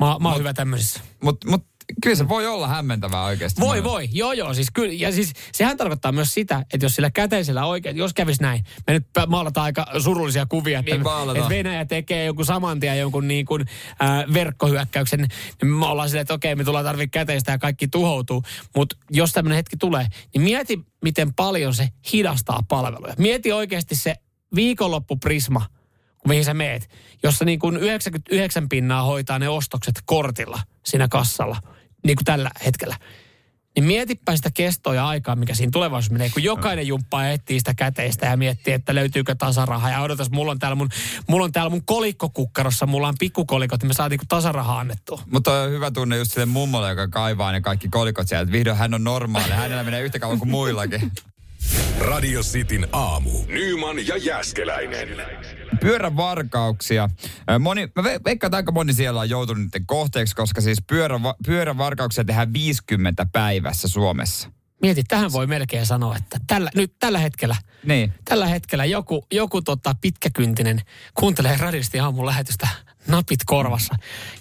Mä, 0.00 0.16
mä 0.20 0.28
oon 0.28 0.38
hyvä 0.38 0.54
tämmöisissä. 0.54 1.00
Mutta 1.22 1.50
mut, 1.50 1.66
kyllä 2.02 2.16
se 2.16 2.28
voi 2.28 2.46
olla 2.46 2.68
hämmentävää 2.68 3.24
oikeasti. 3.24 3.60
Voi, 3.60 3.84
voi. 3.84 4.08
Joo, 4.12 4.32
joo. 4.32 4.54
Siis 4.54 4.70
kyllä, 4.74 4.92
ja 4.92 5.12
siis 5.12 5.32
sehän 5.52 5.76
tarkoittaa 5.76 6.12
myös 6.12 6.34
sitä, 6.34 6.64
että 6.72 6.86
jos 6.86 6.94
sillä 6.94 7.10
käteisellä 7.10 7.66
oikein, 7.66 7.96
jos 7.96 8.14
kävisi 8.14 8.42
näin, 8.42 8.64
me 8.86 8.92
nyt 8.92 9.06
maalataan 9.26 9.64
aika 9.64 9.86
surullisia 9.98 10.46
kuvia, 10.46 10.78
että, 10.78 10.94
Niin 10.94 11.36
että 11.36 11.48
Venäjä 11.48 11.84
tekee 11.84 12.24
jonkun 12.24 12.46
saman 12.46 12.80
tien 12.80 12.98
jonkun 12.98 13.28
niin 13.28 13.46
kuin, 13.46 13.64
äh, 14.02 14.34
verkkohyökkäyksen, 14.34 15.20
niin 15.20 15.72
me 15.72 15.86
ollaan 15.86 16.08
silleen, 16.08 16.22
että 16.22 16.34
okei, 16.34 16.54
me 16.54 16.64
tullaan 16.64 16.84
tarvitse 16.84 17.10
käteistä 17.10 17.52
ja 17.52 17.58
kaikki 17.58 17.88
tuhoutuu. 17.88 18.42
Mutta 18.76 18.96
jos 19.10 19.32
tämmöinen 19.32 19.56
hetki 19.56 19.76
tulee, 19.76 20.06
niin 20.34 20.42
mieti, 20.42 20.80
miten 21.02 21.34
paljon 21.34 21.74
se 21.74 21.88
hidastaa 22.12 22.60
palveluja. 22.68 23.14
Mieti 23.18 23.52
oikeasti 23.52 23.94
se 23.94 24.14
viikonloppuprisma, 24.54 25.66
mihin 26.28 26.44
sä 26.44 26.54
meet, 26.54 26.90
jossa 27.22 27.44
niin 27.44 27.58
kuin 27.58 27.76
99 27.76 28.68
pinnaa 28.68 29.02
hoitaa 29.02 29.38
ne 29.38 29.48
ostokset 29.48 29.94
kortilla 30.04 30.60
siinä 30.84 31.08
kassalla, 31.08 31.56
niin 32.04 32.16
kuin 32.16 32.24
tällä 32.24 32.50
hetkellä. 32.64 32.96
Niin 33.76 33.84
mietipä 33.84 34.36
sitä 34.36 34.50
kestoa 34.54 34.94
ja 34.94 35.08
aikaa, 35.08 35.36
mikä 35.36 35.54
siinä 35.54 35.70
tulevaisuudessa 35.70 36.12
menee, 36.12 36.30
kun 36.30 36.42
jokainen 36.42 36.86
jumppaa 36.86 37.28
etsii 37.28 37.58
sitä 37.58 37.74
käteistä 37.74 38.26
ja 38.26 38.36
miettii, 38.36 38.74
että 38.74 38.94
löytyykö 38.94 39.34
tasaraha. 39.34 39.90
Ja 39.90 40.00
odotas, 40.00 40.30
mulla 40.30 40.52
on 40.52 40.58
täällä 40.58 40.74
mun, 40.74 40.88
mulla 41.28 41.44
on 41.44 41.52
täällä 41.52 41.70
mun 41.70 41.84
kolikkokukkarossa, 41.84 42.86
mulla 42.86 43.08
on 43.08 43.14
pikkukolikot, 43.18 43.82
niin 43.82 43.90
me 43.90 43.94
saatiin 43.94 44.18
kun 44.18 44.28
tasarahaa 44.28 44.78
annettua. 44.78 45.22
Mutta 45.30 45.62
on 45.62 45.70
hyvä 45.70 45.90
tunne 45.90 46.16
just 46.16 46.32
sille 46.32 46.46
mummolle, 46.46 46.90
joka 46.90 47.08
kaivaa 47.08 47.52
ne 47.52 47.60
kaikki 47.60 47.88
kolikot 47.88 48.28
sieltä. 48.28 48.52
Vihdoin 48.52 48.76
hän 48.76 48.94
on 48.94 49.04
normaali. 49.04 49.52
Hänellä 49.52 49.82
menee 49.82 50.02
yhtä 50.02 50.18
kauan 50.18 50.38
kuin 50.38 50.50
muillakin. 50.50 51.12
Radio 52.00 52.40
Cityn 52.42 52.86
aamu. 52.92 53.30
Nyman 53.46 54.06
ja 54.06 54.16
Jäskeläinen. 54.16 55.08
Pyörän 55.80 56.16
varkauksia. 56.16 57.08
Ö, 57.50 57.58
Moni, 57.58 57.86
mä 57.96 58.02
ve- 58.02 58.20
veikkaan, 58.24 58.48
että 58.48 58.56
aika 58.56 58.72
moni 58.72 58.92
siellä 58.92 59.20
on 59.20 59.28
joutunut 59.30 59.64
niiden 59.64 59.86
kohteeksi, 59.86 60.36
koska 60.36 60.60
siis 60.60 60.78
pyörän, 60.86 61.22
va- 61.22 61.34
pyörän 61.46 61.78
varkauksia 61.78 62.24
tehdään 62.24 62.52
50 62.52 63.26
päivässä 63.32 63.88
Suomessa. 63.88 64.48
Mieti, 64.82 65.02
tähän 65.04 65.32
voi 65.32 65.46
melkein 65.46 65.86
sanoa, 65.86 66.16
että 66.16 66.38
tällä, 66.46 66.70
nyt 66.74 66.92
tällä 66.98 67.18
hetkellä, 67.18 67.56
Niin. 67.86 68.12
tällä 68.24 68.46
hetkellä 68.46 68.84
joku, 68.84 69.26
joku 69.32 69.62
tota 69.62 69.94
pitkäkyntinen 70.00 70.80
kuuntelee 71.14 71.56
radisti 71.56 72.00
aamun 72.00 72.26
lähetystä 72.26 72.68
napit 73.08 73.40
korvassa 73.46 73.94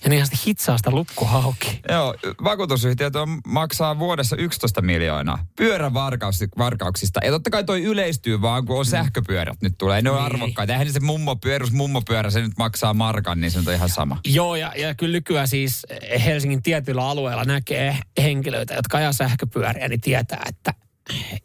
ja 0.04 0.10
niin 0.10 0.26
sitten 0.26 0.40
hitsaa 0.48 0.78
sitä 0.78 0.92
lukko 0.92 1.26
hauki. 1.26 1.82
Joo, 1.90 2.16
vakuutusyhtiöt 2.44 3.16
on, 3.16 3.42
maksaa 3.48 4.00
vuodessa 4.00 4.36
11 4.36 4.82
miljoonaa 4.82 5.46
pyörän 5.56 5.94
varkaus, 5.94 6.40
varkauksista. 6.58 7.20
Ja 7.24 7.32
totta 7.32 7.50
kai 7.50 7.64
toi 7.64 7.84
yleistyy 7.84 8.42
vaan, 8.42 8.66
kun 8.66 8.80
on 8.80 8.86
sähköpyörät 8.86 9.62
nyt 9.62 9.74
tulee. 9.78 10.02
Ne 10.02 10.10
on 10.10 10.16
Niin. 10.16 10.26
arvokkaita. 10.26 10.74
Eihän 10.74 10.94
se 10.94 11.00
mummo, 11.00 11.36
perus 11.36 11.72
mummopyörä, 11.72 12.30
se 12.30 12.42
nyt 12.42 12.58
maksaa 12.58 12.94
markan, 12.94 13.42
niin 13.42 13.52
se 13.52 13.60
on 13.60 13.74
ihan 13.74 13.90
sama. 13.90 14.20
Joo, 14.26 14.56
ja, 14.56 14.74
ja 14.78 14.96
kyllä 14.96 15.12
nykyään 15.14 15.48
siis 15.48 15.86
Helsingin 16.26 16.64
tietyillä 16.64 17.08
alueilla 17.10 17.44
näkee 17.44 17.98
henkilöitä, 18.22 18.74
jotka 18.74 18.98
ajaa 18.98 19.14
sähköpyöriä, 19.14 19.88
niin 19.88 20.02
tietää, 20.02 20.42
että 20.50 20.74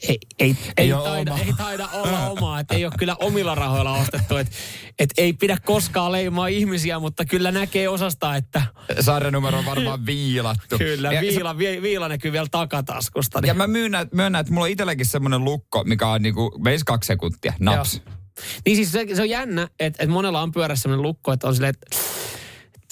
ei, 0.08 0.18
ei, 0.38 0.56
ei, 0.76 0.92
ole 0.92 1.04
taida, 1.04 1.32
oma. 1.32 1.42
ei 1.44 1.52
taida 1.56 1.88
olla 1.92 2.28
omaa, 2.30 2.60
että 2.60 2.74
ei 2.74 2.84
ole 2.84 2.92
kyllä 2.98 3.16
omilla 3.20 3.54
rahoilla 3.54 3.92
ostettu, 3.92 4.36
että 4.36 4.52
et 4.98 5.10
ei 5.16 5.32
pidä 5.32 5.56
koskaan 5.64 6.12
leimaa 6.12 6.46
ihmisiä, 6.46 6.98
mutta 6.98 7.24
kyllä 7.24 7.50
näkee 7.50 7.88
osasta, 7.88 8.36
että 8.36 8.62
Sarjanumero 9.00 9.58
on 9.58 9.64
varmaan 9.66 10.06
viilattu. 10.06 10.78
kyllä 10.78 11.12
Ja 11.12 11.20
se- 11.20 11.26
viila, 11.26 11.58
vi, 11.58 11.82
viila 11.82 12.08
näkyy 12.08 12.32
vielä 12.32 12.46
takataskusta. 12.50 13.40
Niin. 13.40 13.48
Ja 13.48 13.54
mä 13.54 13.66
myönnän, 13.66 14.08
myönnän, 14.14 14.40
että 14.40 14.52
mulla 14.52 14.64
on 14.64 14.70
itselläkin 14.70 15.06
semmoinen 15.06 15.44
lukko, 15.44 15.84
mikä 15.84 16.08
on 16.08 16.22
niinku, 16.22 16.60
veisi 16.64 16.84
kaksi 16.84 17.06
sekuntia, 17.06 17.52
naps. 17.60 17.94
Joo. 18.06 18.14
Niin 18.66 18.76
siis 18.76 18.92
se, 18.92 19.06
se 19.14 19.22
on 19.22 19.30
jännä, 19.30 19.62
että, 19.62 20.02
että 20.02 20.12
monella 20.12 20.42
on 20.42 20.52
pyörässä 20.52 20.82
sellainen 20.82 21.02
lukko, 21.02 21.32
että 21.32 21.46
on 21.48 21.54
silleen, 21.54 21.74
että 21.82 21.96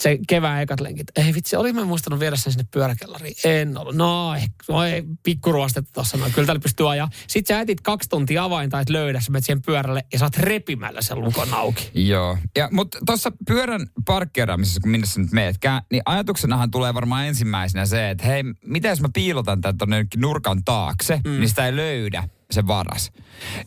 se 0.01 0.19
kevään 0.29 0.63
ekat 0.63 0.81
lenkit. 0.81 1.07
Ei 1.17 1.35
vitsi, 1.35 1.57
olin 1.57 1.75
mä 1.75 1.85
muistanut 1.85 2.21
viedä 2.21 2.37
sen 2.37 2.53
sinne 2.53 2.67
pyöräkellariin. 2.71 3.35
En 3.45 3.79
ollut. 3.79 3.95
No, 3.95 4.35
ei, 4.35 4.47
no 4.69 4.85
ei 4.85 5.03
pikkuruostetta 5.23 5.91
tuossa. 5.93 6.17
No, 6.17 6.25
kyllä 6.35 6.47
täällä 6.47 6.61
pystyy 6.61 6.91
ajaa. 6.91 7.11
Sitten 7.27 7.57
sä 7.57 7.61
etit 7.61 7.81
kaksi 7.81 8.09
tuntia 8.09 8.45
avainta, 8.45 8.81
et 8.81 8.91
löydä, 8.91 9.21
sä 9.21 9.31
menet 9.31 9.45
siihen 9.45 9.63
pyörälle 9.63 10.05
ja 10.13 10.19
saat 10.19 10.37
repimällä 10.37 11.03
sen 11.03 11.21
lukon 11.21 11.55
auki. 11.55 11.91
Joo. 11.95 12.39
Ja, 12.57 12.69
mutta 12.73 12.99
tuossa 13.07 13.33
pyörän 13.47 13.87
parkkeeraamisessa, 14.05 14.81
kun 14.81 14.91
minne 14.91 15.07
sä 15.07 15.21
nyt 15.21 15.33
meetkään, 15.33 15.83
niin 15.93 16.03
ajatuksenahan 16.07 16.71
tulee 16.71 16.95
varmaan 16.95 17.27
ensimmäisenä 17.27 17.87
se, 17.87 18.11
että 18.11 18.27
hei, 18.27 18.43
mitä 18.65 18.89
jos 18.89 19.01
mä 19.01 19.09
piilotan 19.15 19.61
tonne 19.79 19.97
jonnekin 19.97 20.21
nurkan 20.21 20.65
taakse, 20.65 21.21
mm. 21.25 21.31
niin 21.31 21.49
sitä 21.49 21.67
ei 21.67 21.77
löydä 21.77 22.29
se 22.51 22.67
varas. 22.67 23.13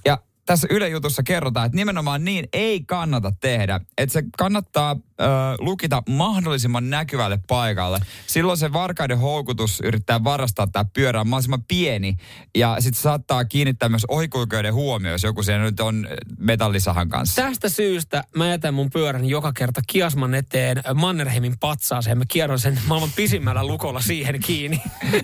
Ja 0.05 0.19
tässä 0.45 0.67
Yle 0.71 0.89
Jutussa 0.89 1.23
kerrotaan, 1.23 1.65
että 1.65 1.75
nimenomaan 1.75 2.25
niin 2.25 2.47
ei 2.53 2.83
kannata 2.83 3.31
tehdä. 3.41 3.79
Että 3.97 4.13
se 4.13 4.23
kannattaa 4.37 4.95
ö, 5.21 5.25
lukita 5.59 6.03
mahdollisimman 6.09 6.89
näkyvälle 6.89 7.39
paikalle. 7.47 7.99
Silloin 8.27 8.57
se 8.57 8.73
varkaiden 8.73 9.17
houkutus 9.19 9.79
yrittää 9.83 10.23
varastaa 10.23 10.67
tämä 10.67 10.85
pyörä 10.93 11.21
on 11.21 11.27
mahdollisimman 11.27 11.63
pieni. 11.67 12.15
Ja 12.57 12.75
sitten 12.79 13.01
saattaa 13.01 13.45
kiinnittää 13.45 13.89
myös 13.89 14.05
ohikulkijoiden 14.07 14.73
huomioon, 14.73 15.11
jos 15.13 15.23
joku 15.23 15.43
siellä 15.43 15.63
nyt 15.63 15.79
on 15.79 16.07
metallisahan 16.37 17.09
kanssa. 17.09 17.41
Tästä 17.41 17.69
syystä 17.69 18.23
mä 18.35 18.47
jätän 18.47 18.73
mun 18.73 18.89
pyörän 18.89 19.25
joka 19.25 19.53
kerta 19.53 19.81
Kiasman 19.87 20.35
eteen 20.35 20.81
Mannerheimin 20.93 21.59
patsaaseen. 21.59 22.17
Mä 22.17 22.23
kierron 22.27 22.59
sen 22.59 22.79
maailman 22.87 23.09
pisimmällä 23.15 23.63
lukolla 23.67 24.01
siihen 24.01 24.39
kiinni. 24.45 24.81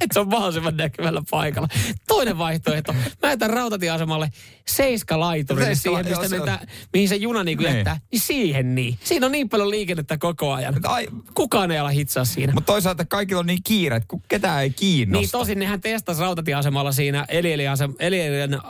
Et 0.00 0.12
se 0.12 0.20
on 0.20 0.28
mahdollisimman 0.28 0.76
näkyvällä 0.76 1.22
paikalla. 1.30 1.68
Toinen 2.08 2.38
vaihtoehto. 2.38 2.92
Mä 3.22 3.30
jätän 3.30 3.50
rautatieasemalle 3.50 4.30
seiska 4.68 5.20
laiturille 5.20 5.74
Seiska- 5.74 5.82
siihen, 5.82 6.06
mistä 6.08 6.28
meitä, 6.36 6.58
mihin 6.92 7.08
se 7.08 7.16
juna 7.16 7.44
niinku 7.44 7.62
Niin. 7.64 7.74
jättää. 7.74 8.00
Niin 8.12 8.20
siihen 8.20 8.74
niin. 8.74 8.98
Siinä 9.04 9.19
siinä 9.20 9.26
on 9.26 9.32
niin 9.32 9.48
paljon 9.48 9.70
liikennettä 9.70 10.18
koko 10.18 10.52
ajan. 10.52 10.74
Ai, 10.84 11.08
Kukaan 11.34 11.70
ei 11.70 11.78
ala 11.78 11.88
hitsaa 11.88 12.24
siinä. 12.24 12.52
mutta 12.52 12.72
toisaalta 12.72 13.04
kaikilla 13.04 13.40
on 13.40 13.46
niin 13.46 13.62
kiire, 13.64 13.96
että 13.96 14.16
ketään 14.28 14.62
ei 14.62 14.70
kiinnosta. 14.70 15.20
Niin 15.20 15.30
tosin 15.30 15.58
nehän 15.58 15.80
testasi 15.80 16.20
rautatieasemalla 16.20 16.92
siinä 16.92 17.24
Elielien 17.98 18.54
äh, 18.54 18.60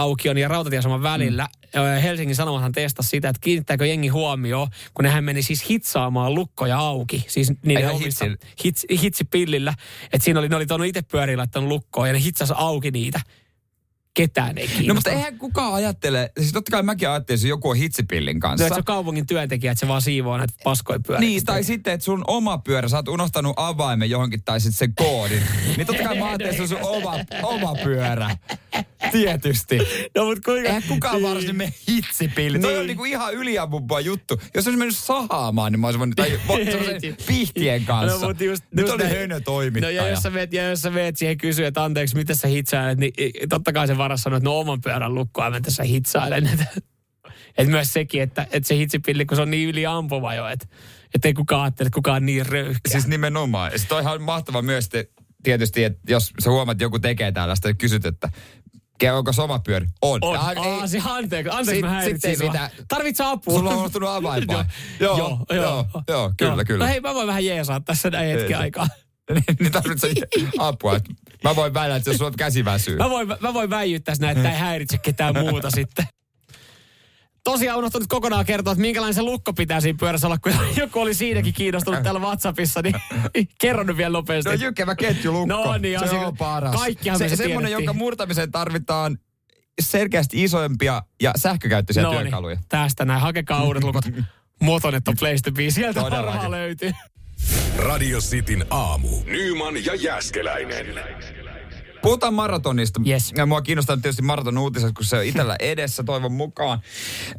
aukion 0.00 0.38
ja 0.38 0.48
rautatieaseman 0.48 1.02
välillä. 1.02 1.48
Mm. 1.74 2.00
Helsingin 2.02 2.36
Sanomathan 2.36 2.72
testasi 2.72 3.08
sitä, 3.08 3.28
että 3.28 3.40
kiinnittääkö 3.40 3.86
jengi 3.86 4.08
huomioon, 4.08 4.68
kun 4.94 5.04
nehän 5.04 5.24
meni 5.24 5.42
siis 5.42 5.70
hitsaamaan 5.70 6.34
lukkoja 6.34 6.78
auki. 6.78 7.24
Siis 7.28 7.52
niiden 7.62 7.98
hitsillä? 7.98 8.36
hits, 8.64 8.86
hitsipillillä. 9.02 9.74
Että 10.12 10.24
siinä 10.24 10.40
oli, 10.40 10.48
ne 10.48 10.56
oli 10.56 10.66
tuonut 10.66 10.86
itse 10.86 11.02
pyöriin 11.02 11.38
laittanut 11.38 11.68
lukkoon 11.68 12.06
ja 12.06 12.12
ne 12.12 12.20
hitsasi 12.20 12.52
auki 12.56 12.90
niitä. 12.90 13.20
Ketään 14.18 14.58
ei 14.58 14.66
kiinnosta. 14.68 14.88
No 14.88 14.94
mutta 14.94 15.10
eihän 15.10 15.38
kukaan 15.38 15.74
ajattele, 15.74 16.30
siis 16.40 16.52
totta 16.52 16.70
kai 16.70 16.82
mäkin 16.82 17.08
ajattelin, 17.08 17.38
että 17.38 17.48
joku 17.48 17.70
on 17.70 17.76
hitsipillin 17.76 18.40
kanssa. 18.40 18.68
Se 18.68 18.74
on 18.74 18.84
kaupungin 18.84 19.26
työntekijä, 19.26 19.72
että 19.72 19.80
se 19.80 19.88
vaan 19.88 20.02
siivoo 20.02 20.36
näitä 20.38 20.54
paskoja 20.64 21.00
pyöriä. 21.06 21.28
Niin, 21.28 21.44
tai 21.44 21.64
sitten, 21.64 21.92
että 21.92 22.04
sun 22.04 22.24
oma 22.26 22.58
pyörä, 22.58 22.88
sä 22.88 22.96
oot 22.96 23.08
unohtanut 23.08 23.52
avaimen 23.56 24.10
johonkin 24.10 24.42
tai 24.44 24.60
sitten 24.60 24.78
sen 24.78 24.94
koodin. 24.94 25.42
Niin 25.76 25.86
totta 25.86 26.02
kai 26.02 26.18
mä 26.18 26.26
ajattelin, 26.26 26.50
että 26.54 26.66
se 26.66 26.74
on 26.74 26.80
sun 26.82 26.90
oma, 26.96 27.14
oma 27.42 27.74
pyörä. 27.84 28.36
Tietysti. 29.12 29.78
No 30.16 30.24
mutta 30.24 30.40
kuinka... 30.44 30.68
Eihän 30.68 30.82
kukaan 30.88 31.14
Niin. 31.14 31.22
varsinaisesti 31.22 31.52
mene 31.52 31.72
hitsipilli. 31.88 32.58
Toi 32.58 32.70
Niin. 32.70 32.80
on 32.80 32.86
niinku 32.86 33.04
ihan 33.04 33.34
yliampumpaa 33.34 34.00
juttu. 34.00 34.40
Jos 34.54 34.66
olisi 34.66 34.78
mennyt 34.78 34.96
sahaamaan, 34.96 35.72
niin 35.72 35.80
mä 35.80 35.86
olisin 35.86 35.98
voinut, 35.98 36.16
tai 36.16 36.30
semmoisen 36.70 37.16
pihtien 37.26 37.84
kanssa. 37.84 38.18
No, 38.20 38.28
mutta 38.28 38.44
just, 38.44 38.64
Nyt 38.70 38.86
just 38.88 38.94
oli 38.94 39.08
hönö 39.10 39.34
No 39.34 39.40
toimittaja. 39.40 40.02
ja 40.02 40.08
jos 40.08 40.18
sä 40.22 40.30
meet, 40.30 40.52
ja 40.52 40.68
jos 40.70 40.80
sä 40.80 40.90
meet 40.90 41.16
siihen 41.16 41.38
kysyä, 41.38 41.68
että 41.68 41.84
anteeksi, 41.84 42.16
miten 42.16 42.36
sä 42.36 42.48
hitsailet, 42.48 42.98
niin 42.98 43.12
totta 43.48 43.72
kai 43.72 43.86
se 43.86 43.98
varas 44.08 44.22
sanoo, 44.22 44.36
että 44.36 44.44
no 44.50 44.58
oman 44.58 44.80
pyörän 44.80 45.14
lukkoa 45.14 45.50
mä 45.50 45.60
tässä 45.60 45.82
hitsailen. 45.82 46.50
Että 47.58 47.70
myös 47.70 47.92
sekin, 47.92 48.22
että, 48.22 48.46
että 48.50 48.66
se 48.66 48.76
hitsipilli, 48.76 49.26
kun 49.26 49.36
se 49.36 49.42
on 49.42 49.50
niin 49.50 49.68
yliampuva 49.68 50.34
jo, 50.34 50.48
että, 50.48 50.66
että 51.14 51.28
ei 51.28 51.34
kukaan 51.34 51.62
ajattele, 51.62 51.86
että 51.86 51.94
kukaan 51.96 52.26
niin 52.26 52.46
röyhkeä. 52.46 52.90
Siis 52.92 53.06
nimenomaan. 53.06 53.72
Sit 53.76 53.92
on 53.92 54.00
ihan 54.02 54.22
mahtava 54.22 54.62
myös 54.62 54.88
että 54.94 55.22
tietysti, 55.42 55.84
että 55.84 56.00
jos 56.12 56.32
sä 56.44 56.50
huomaat, 56.50 56.74
että 56.74 56.84
joku 56.84 56.98
tekee 56.98 57.32
tällaista 57.32 57.68
ja 57.68 57.74
kysyt, 57.74 58.06
että 58.06 58.28
"Ke- 59.04 59.10
onko 59.12 59.32
sama 59.32 59.58
pyöri? 59.58 59.86
On. 60.02 60.18
on. 60.22 60.36
Ah, 60.36 60.48
Aa, 60.56 60.86
se 60.86 61.02
anteeksi, 61.04 61.50
anteeksi 61.50 61.70
Sit- 61.74 61.80
mä 61.84 61.90
häiritsin 61.90 62.20
sit 62.20 62.24
ei 62.30 62.36
sua. 62.36 62.46
mitään. 62.52 62.70
Tarvitset 62.88 63.26
apua? 63.26 63.58
Sulla 63.58 63.70
on 63.70 63.76
unohtunut 63.76 64.08
avain 64.08 64.46
vai? 64.46 64.64
joo, 65.00 65.18
Joo, 65.18 65.38
joo, 65.50 65.56
joo, 65.62 65.86
joo, 66.08 66.32
kyllä, 66.36 66.64
kyllä. 66.64 66.84
No 66.84 66.88
hei, 66.90 67.00
mä 67.00 67.14
voin 67.14 67.26
vähän 67.26 67.44
jeesaa 67.44 67.80
tässä 67.80 68.10
näin 68.10 68.28
hetki 68.28 68.42
Ei 68.42 68.48
se- 68.48 68.54
aikaa. 68.56 68.88
Niin 69.60 69.72
tarvitsee 69.72 70.12
apua. 70.58 70.96
että 70.96 71.12
Mä 71.44 71.56
voin 71.56 71.74
välillä, 71.74 71.96
että 71.96 72.10
jos 72.10 72.22
on 72.22 72.32
käsi 72.36 72.64
väsyy. 72.64 72.96
Mä 72.96 73.10
voin, 73.10 73.28
mä 73.40 73.54
voin 73.54 73.70
väijyttää 73.70 74.14
näin, 74.20 74.36
että 74.36 74.50
ei 74.52 74.58
häiritse 74.58 74.98
ketään 74.98 75.34
muuta 75.40 75.70
sitten. 75.70 76.06
Tosiaan 77.44 77.78
unohtunut 77.78 78.08
kokonaan 78.08 78.46
kertoa, 78.46 78.72
että 78.72 78.80
minkälainen 78.82 79.14
se 79.14 79.22
lukko 79.22 79.52
pitää 79.52 79.80
siinä 79.80 79.96
pyörässä 80.00 80.26
olla, 80.26 80.38
kun 80.38 80.52
joku 80.76 81.00
oli 81.00 81.14
siinäkin 81.14 81.54
kiinnostunut 81.54 82.02
täällä 82.02 82.20
WhatsAppissa, 82.20 82.82
niin 82.82 82.94
kerro 83.60 83.82
nyt 83.82 83.96
vielä 83.96 84.12
nopeasti. 84.12 84.50
No 84.50 84.56
jykevä 84.56 84.94
ketjulukko. 84.94 85.46
No 85.56 85.76
niin, 85.78 85.98
se 85.98 86.04
asia- 86.04 86.26
on 86.26 86.36
paras. 86.36 86.76
kaikkihan 86.76 87.18
me 87.20 87.28
se, 87.28 87.36
se 87.36 87.42
semmoinen, 87.42 87.72
jonka 87.72 87.92
murtamiseen 87.92 88.50
tarvitaan 88.50 89.18
selkeästi 89.80 90.44
isompia 90.44 91.02
ja 91.22 91.32
sähkökäyttöisiä 91.36 92.02
No 92.02 92.10
työkaluja. 92.10 92.54
niin, 92.56 92.64
tästä 92.68 93.04
näin, 93.04 93.20
hakekaa 93.20 93.64
uudet 93.64 93.84
lukot. 93.84 94.04
Motonet 94.62 95.08
on 95.08 95.14
Place 95.18 95.38
to 95.44 95.52
be, 95.52 95.70
sieltä 95.70 96.00
Todellakin. 96.00 96.26
varmaan 96.26 96.50
löytyy. 96.50 96.92
Radio 97.78 98.18
Cityn 98.20 98.64
aamu. 98.70 99.08
Nyman 99.26 99.84
ja 99.84 99.94
Jäskeläinen. 99.94 100.86
Puhutaan 102.08 102.34
maratonista. 102.34 103.00
Yes. 103.06 103.32
Ja 103.36 103.46
mua 103.46 103.62
kiinnostaa 103.62 103.96
tietysti 103.96 104.22
maraton 104.22 104.58
uutiset, 104.58 104.92
kun 104.92 105.04
se 105.04 105.16
on 105.16 105.24
itsellä 105.24 105.56
edessä 105.72 106.02
toivon 106.02 106.32
mukaan. 106.32 106.80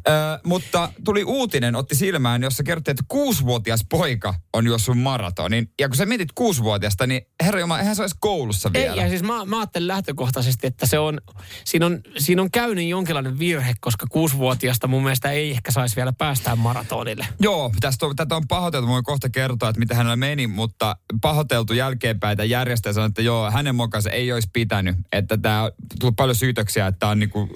Ö, 0.08 0.12
mutta 0.44 0.92
tuli 1.04 1.24
uutinen, 1.24 1.76
otti 1.76 1.94
silmään, 1.94 2.42
jossa 2.42 2.62
kerrottiin, 2.62 2.92
että 2.92 3.04
kuusivuotias 3.08 3.86
poika 3.90 4.34
on 4.52 4.66
juossut 4.66 4.98
maratonin. 4.98 5.70
Ja 5.80 5.88
kun 5.88 5.96
sä 5.96 6.06
mietit 6.06 6.32
kuusivuotiasta, 6.34 7.06
niin 7.06 7.22
herra 7.44 7.60
Jumala, 7.60 7.80
eihän 7.80 7.96
se 7.96 8.02
olisi 8.02 8.16
koulussa 8.20 8.70
Ei, 8.74 8.82
vielä. 8.82 9.02
ja 9.02 9.08
siis 9.08 9.22
mä, 9.22 9.44
mä 9.44 9.58
ajattelin 9.58 9.88
lähtökohtaisesti, 9.88 10.66
että 10.66 10.86
se 10.86 10.98
on, 10.98 11.20
siinä 11.64 11.86
on, 11.86 12.00
siinä 12.18 12.42
on 12.42 12.50
käynyt 12.50 12.88
jonkinlainen 12.88 13.38
virhe, 13.38 13.74
koska 13.80 14.06
kuusivuotiaasta 14.10 14.88
mun 14.88 15.02
mielestä 15.02 15.30
ei 15.30 15.50
ehkä 15.50 15.70
saisi 15.72 15.96
vielä 15.96 16.12
päästää 16.12 16.56
maratonille. 16.56 17.26
Joo, 17.40 17.72
tästä 17.80 18.06
on, 18.06 18.16
tätä 18.16 18.36
on 18.36 18.48
pahoiteltu. 18.48 18.88
Voin 18.88 19.04
kohta 19.04 19.28
kertoa, 19.28 19.68
että 19.68 19.80
mitä 19.80 19.94
hänellä 19.94 20.16
meni, 20.16 20.46
mutta 20.46 20.96
pahoiteltu 21.20 21.72
jälkeenpäin 21.72 22.36
tämä 22.36 22.44
järjestäjä 22.44 22.92
sanoi, 22.92 23.06
että 23.06 23.22
joo, 23.22 23.50
hänen 23.50 23.74
mukaan 23.74 24.02
se 24.02 24.10
ei 24.10 24.32
olisi 24.32 24.48
pitänyt. 24.60 24.96
Että 25.12 25.36
tämä 25.36 25.62
on 25.62 25.70
tullut 26.00 26.16
paljon 26.16 26.34
syytöksiä, 26.34 26.86
että 26.86 26.98
tämä 26.98 27.10
on 27.10 27.18
niinku 27.18 27.48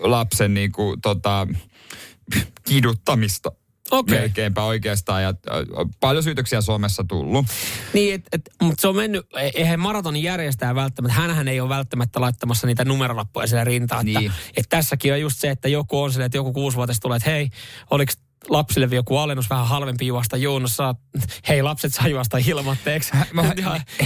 lapsen 0.00 0.54
niinku, 0.54 0.96
tota, 1.02 1.46
kiduttamista. 2.68 3.52
Okei. 3.90 4.18
Melkeinpä 4.18 4.62
oikeastaan. 4.62 5.22
Ja 5.22 5.34
paljon 6.00 6.22
syytöksiä 6.22 6.60
Suomessa 6.60 7.04
tullut. 7.08 7.46
Niin, 7.92 8.14
et, 8.14 8.22
et, 8.32 8.40
mutta 8.62 8.80
se 8.80 8.88
on 8.88 8.96
mennyt, 8.96 9.26
e- 9.36 9.50
eihän 9.54 9.80
maratonin 9.80 10.22
järjestää 10.22 10.74
välttämättä, 10.74 11.20
hänhän 11.20 11.48
ei 11.48 11.60
ole 11.60 11.68
välttämättä 11.68 12.20
laittamassa 12.20 12.66
niitä 12.66 12.84
numerolappuja 12.84 13.46
siellä 13.46 13.64
rintaan. 13.64 14.08
Että, 14.08 14.20
Niin. 14.20 14.32
että 14.56 14.76
tässäkin 14.76 15.12
on 15.12 15.20
just 15.20 15.38
se, 15.38 15.50
että 15.50 15.68
joku 15.68 16.02
on 16.02 16.12
silleen, 16.12 16.26
että 16.26 16.38
joku 16.38 16.52
kuusivuotias 16.52 17.00
tulee, 17.00 17.16
että 17.16 17.30
hei, 17.30 17.50
oliko 17.90 18.12
lapsille 18.48 18.88
joku 18.92 19.16
alennus 19.16 19.50
vähän 19.50 19.66
halvempi 19.66 20.06
juosta. 20.06 20.36
Juunus, 20.36 20.76
saa, 20.76 20.94
hei 21.48 21.62
lapset 21.62 21.94
saa 21.94 22.08
juosta 22.08 22.38
ilmatteeksi, 22.46 23.12
Mä- 23.32 23.54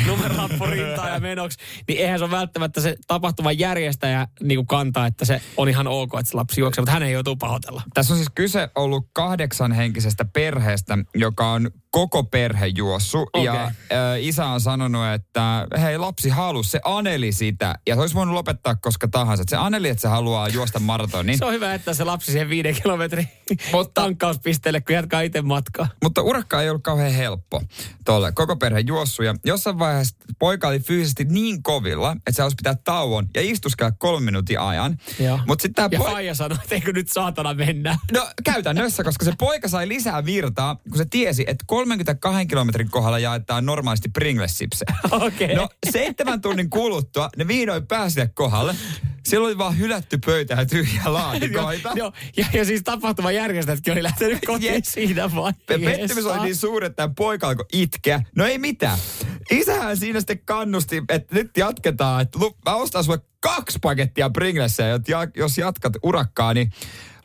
numerolappu 0.07 0.67
rintaan 0.67 1.13
ja 1.13 1.21
menoksi, 1.21 1.59
niin 1.89 1.99
eihän 2.01 2.19
se 2.19 2.25
ole 2.25 2.31
välttämättä 2.33 2.81
se 2.81 2.97
tapahtuman 3.07 3.59
järjestäjä 3.59 4.27
niin 4.43 4.59
kuin 4.59 4.67
kantaa, 4.67 5.07
että 5.07 5.25
se 5.25 5.43
on 5.57 5.69
ihan 5.69 5.87
ok, 5.87 6.15
että 6.15 6.31
se 6.31 6.37
lapsi 6.37 6.61
juoksee, 6.61 6.83
mutta 6.83 6.93
hän 6.93 7.03
ei 7.03 7.13
joutuu 7.13 7.37
pahoitella. 7.37 7.83
Tässä 7.95 8.13
on 8.13 8.19
siis 8.19 8.31
kyse 8.35 8.71
ollut 8.75 9.07
kahdeksanhenkisestä 9.13 10.25
perheestä, 10.25 10.99
joka 11.15 11.53
on 11.53 11.71
koko 11.91 12.25
perhe 12.25 12.67
juossu. 12.67 13.19
Okei. 13.21 13.45
Ja 13.45 13.65
äh, 13.65 13.73
isä 14.19 14.47
on 14.47 14.61
sanonut, 14.61 15.07
että 15.15 15.67
hei 15.81 15.99
lapsi 15.99 16.29
halus, 16.29 16.71
se 16.71 16.81
aneli 16.85 17.33
sitä. 17.33 17.75
Ja 17.87 17.95
se 17.95 18.01
olisi 18.01 18.15
voinut 18.15 18.35
lopettaa 18.35 18.75
koska 18.77 19.09
tahansa. 19.09 19.43
Että 19.43 19.51
se 19.51 19.57
aneli, 19.57 19.89
että 19.89 20.03
se 20.03 20.09
haluaa 20.09 20.49
juosta 20.49 20.79
maratonin. 20.79 21.39
Se 21.39 21.45
on 21.45 21.53
hyvä, 21.53 21.75
että 21.75 21.95
se 21.95 22.05
lapsi 22.05 22.33
siihen 22.33 22.49
viiden 22.49 22.75
kilometrin 22.83 23.29
Mutta- 23.73 24.01
tankkauspisteelle, 24.01 24.81
kun 24.81 24.95
jatkaa 24.95 25.21
itse 25.21 25.43
matkaa. 25.43 25.89
Mutta 26.03 26.23
urakka 26.23 26.63
ei 26.63 26.69
ollut 26.71 26.83
kauhean 26.83 27.13
helppo 27.13 27.63
tuolle 28.05 28.33
koko 28.33 28.57
perhe 28.57 28.81
juossu. 28.81 29.23
Ja 29.23 29.35
jossain 29.45 29.79
vaiheessa 29.79 30.17
poika 30.39 30.69
oli 30.69 30.81
fyysisesti 30.81 31.25
niin 31.25 31.63
kovilla, 31.63 32.13
että 32.13 32.33
se 32.33 32.43
halusi 32.43 32.57
pitää 32.57 32.75
tauon 32.85 33.29
ja 33.35 33.43
istuskella 33.43 33.93
kolmen 33.93 34.25
minuutin 34.25 34.61
ajan. 34.61 34.99
Joo. 35.21 35.39
Mutta 35.47 35.63
sitten 35.63 35.83
Ja 35.83 35.89
tämä 35.89 35.99
poika... 35.99 36.13
Faija 36.13 36.35
sanoi, 36.35 36.59
että 36.63 36.75
eikö 36.75 36.93
nyt 36.93 37.09
saatana 37.09 37.55
mennä. 37.55 37.99
No 38.13 38.29
käytännössä, 38.45 39.05
koska 39.05 39.25
se 39.25 39.33
poika 39.39 39.69
sai 39.69 39.89
lisää 39.89 40.25
virtaa, 40.25 40.77
kun 40.89 40.99
se 40.99 41.05
tiesi, 41.05 41.45
että 41.47 41.65
32 41.87 42.47
kilometrin 42.47 42.91
kohdalla 42.91 43.19
jaetaan 43.19 43.67
normaalisti 43.67 44.09
Pringles-sipsejä. 44.19 44.99
Okei. 45.11 45.55
No 45.55 45.69
seitsemän 45.91 46.41
tunnin 46.41 46.71
kuluttua 46.71 47.29
ne 47.37 47.49
vihdoin 47.49 47.87
pääsi 47.87 48.15
sinne 48.15 48.31
kohdalle. 48.35 48.75
Siellä 49.27 49.47
oli 49.47 49.59
vaan 49.59 49.79
hylätty 49.79 50.19
pöytä 50.27 50.55
ja 50.55 50.67
tyhjä 50.67 51.03
laatikoita. 51.07 51.93
Joo, 51.97 52.13
ja, 52.37 52.47
ja 52.53 52.65
siis 52.65 52.83
tapahtuma 52.83 53.33
järjestäjätkin 53.33 53.93
oli 53.93 54.03
lähtenyt 54.03 54.39
kotiin 54.47 54.75
Yes. 54.75 54.93
siinä 54.93 55.35
vaiheessa. 55.35 55.79
Pettymys 55.85 56.27
oli 56.27 56.45
niin 56.45 56.57
suuri, 56.57 56.87
että 56.87 56.97
tämä 56.97 57.15
poika 57.17 57.49
alkoi 57.49 57.65
itkeä. 57.73 58.23
No 58.37 58.45
ei 58.47 58.59
mitään. 58.59 58.99
Isähän 59.51 59.97
siinä 59.97 60.21
sitten 60.21 60.39
kannusti, 60.45 61.03
että 61.09 61.35
nyt 61.35 61.51
jatketaan. 61.57 62.23
Että 62.23 62.39
lu- 62.39 62.57
mä 62.67 62.75
ostan 62.75 63.05
sulle 63.05 63.19
kaksi 63.41 63.79
pakettia 63.83 64.31
ja- 65.09 65.29
jos 65.37 65.59
jatkat 65.59 65.93
urakkaa, 66.03 66.55
niin 66.55 66.73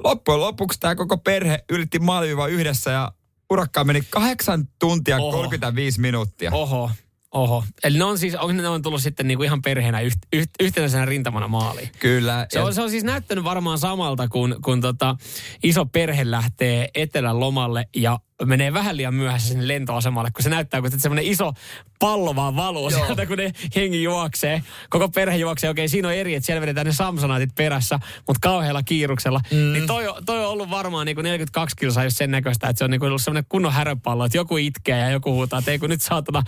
loppujen 0.03 0.39
lopuksi 0.39 0.79
tämä 0.79 0.95
koko 0.95 1.17
perhe 1.17 1.63
ylitti 1.69 1.99
maaliviiva 1.99 2.47
yhdessä 2.47 2.91
ja 2.91 3.11
urakkaa 3.49 3.83
meni 3.83 4.03
8 4.09 4.67
tuntia 4.79 5.17
Oho. 5.17 5.31
35 5.31 6.01
minuuttia. 6.01 6.51
Oho, 6.53 6.91
oho. 7.31 7.63
Eli 7.83 7.97
ne 7.97 8.03
on 8.03 8.17
siis, 8.17 8.33
ne 8.53 8.69
on 8.69 8.81
tullut 8.81 9.01
sitten 9.01 9.27
niinku 9.27 9.43
ihan 9.43 9.61
perheenä 9.61 10.01
yht, 10.01 10.17
yht, 10.33 10.49
yhtenäisenä 10.59 11.05
rintamana 11.05 11.47
maaliin. 11.47 11.89
Kyllä. 11.99 12.47
Se 12.49 12.61
on, 12.61 12.73
se 12.73 12.81
on 12.81 12.89
siis 12.89 13.03
näyttänyt 13.03 13.43
varmaan 13.43 13.77
samalta, 13.77 14.27
kun, 14.27 14.55
kun 14.63 14.81
tota, 14.81 15.15
iso 15.63 15.85
perhe 15.85 16.31
lähtee 16.31 16.89
etelän 16.95 17.39
lomalle 17.39 17.85
ja 17.95 18.19
menee 18.43 18.73
vähän 18.73 18.97
liian 18.97 19.13
myöhässä 19.13 19.47
sinne 19.47 19.67
lentoasemalle, 19.67 20.29
kun 20.31 20.43
se 20.43 20.49
näyttää, 20.49 20.81
kun 20.81 20.99
semmoinen 20.99 21.25
iso 21.25 21.53
pallo 21.99 22.35
vaan 22.35 22.55
valuu 22.55 22.89
Joo. 22.89 23.05
sieltä, 23.05 23.25
kun 23.25 23.37
ne 23.37 23.51
hengi 23.75 24.03
juoksee. 24.03 24.63
Koko 24.89 25.09
perhe 25.09 25.37
juoksee. 25.37 25.69
Okei, 25.69 25.87
siinä 25.87 26.07
on 26.07 26.13
eri, 26.13 26.35
että 26.35 26.45
siellä 26.45 26.61
vedetään 26.61 26.85
ne 26.85 26.93
Samsonaitit 26.93 27.55
perässä, 27.55 27.99
mutta 28.27 28.39
kauhealla 28.41 28.83
kiiruksella. 28.83 29.41
Mm. 29.51 29.73
Niin 29.73 29.87
toi, 29.87 30.03
toi 30.25 30.45
on 30.45 30.51
ollut 30.51 30.69
varmaan 30.69 31.05
niin 31.05 31.15
kuin 31.15 31.23
42 31.23 31.75
kilsaa 31.75 32.03
just 32.03 32.17
sen 32.17 32.31
näköistä, 32.31 32.67
että 32.67 32.77
se 32.77 32.83
on 32.83 32.91
niin 32.91 32.99
kuin 32.99 33.07
ollut 33.07 33.21
semmoinen 33.21 33.45
kunnon 33.49 33.73
häröpallo, 33.73 34.25
että 34.25 34.37
joku 34.37 34.57
itkee 34.57 34.99
ja 34.99 35.09
joku 35.09 35.33
huutaa, 35.33 35.59
että 35.59 35.71
ei 35.71 35.79
kun 35.79 35.89
nyt 35.89 36.01
saatana 36.01 36.43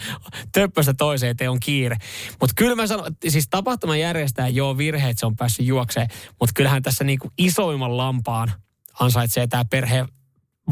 töppöstä 0.51 0.93
toiseen, 0.93 1.31
että 1.31 1.51
on 1.51 1.59
kiire. 1.59 1.97
Mutta 2.39 2.53
kyllä 2.55 2.75
mä 2.75 2.87
sanon, 2.87 3.15
siis 3.27 3.47
tapahtuman 3.49 3.99
järjestää 3.99 4.47
joo 4.47 4.77
virhe, 4.77 5.09
että 5.09 5.19
se 5.19 5.25
on 5.25 5.35
päässyt 5.35 5.65
juokseen, 5.65 6.07
mutta 6.39 6.53
kyllähän 6.55 6.83
tässä 6.83 7.03
niin 7.03 7.19
kuin 7.19 7.31
isoimman 7.37 7.97
lampaan 7.97 8.51
ansaitsee 8.99 9.47
tämä 9.47 9.65
perheen 9.65 10.07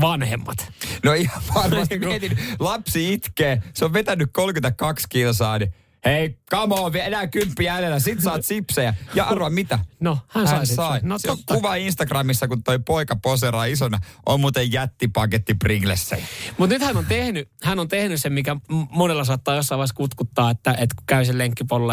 vanhemmat. 0.02 0.72
No 1.04 1.14
ihan 1.14 1.42
varmasti 1.56 2.00
Niin 2.00 2.10
mietin, 2.10 2.40
lapsi 2.60 3.14
itkee, 3.14 3.64
se 3.74 3.86
on 3.86 3.94
vetänyt 3.94 4.30
32 4.34 5.06
kilsaa, 5.10 5.60
niin 5.60 5.74
Hei, 6.06 6.38
come 6.52 6.76
on, 6.76 6.96
enää 6.96 7.28
kymppi 7.28 7.64
jäljellä. 7.64 8.00
Sit 8.00 8.22
saat 8.22 8.46
sipsejä. 8.52 8.94
Ja 9.14 9.24
arva 9.24 9.50
mitä? 9.50 9.80
No, 10.00 10.18
hän 10.28 10.48
sai 10.48 10.66
sipsejä. 10.66 10.88
sai. 10.88 11.00
No, 11.04 11.18
Se 11.18 11.32
on 11.32 11.38
kuva 11.46 11.76
Instagramissa, 11.76 12.48
kun 12.48 12.64
toi 12.64 12.80
poika 12.80 13.16
poseraa 13.16 13.66
isona. 13.66 14.00
On 14.26 14.40
muuten 14.40 14.72
jättipaketti 14.72 15.54
Pringlessejä. 15.54 16.26
Mutta 16.58 16.74
nyt 16.76 16.82
hän 16.82 16.98
on, 16.98 17.06
tehnyt, 17.06 17.50
hän 17.64 17.80
on 17.80 17.88
tehnyt 17.88 18.22
sen, 18.22 18.34
mikä 18.34 18.56
monella 18.90 19.24
saattaa 19.24 19.56
jossain 19.56 19.78
vaiheessa 19.78 19.96
kutkuttaa, 19.96 20.52
että, 20.52 20.72
että 20.72 20.96
kun 20.96 21.04
käy 21.08 21.26
sen 21.26 21.38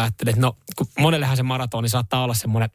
ajattelee, 0.01 0.29
että 0.29 0.41
no, 0.41 0.57
kun 0.75 0.87
monellehan 0.99 1.37
se 1.37 1.43
maratoni 1.43 1.89
saattaa 1.89 2.23
olla 2.23 2.33
semmoinen 2.33 2.69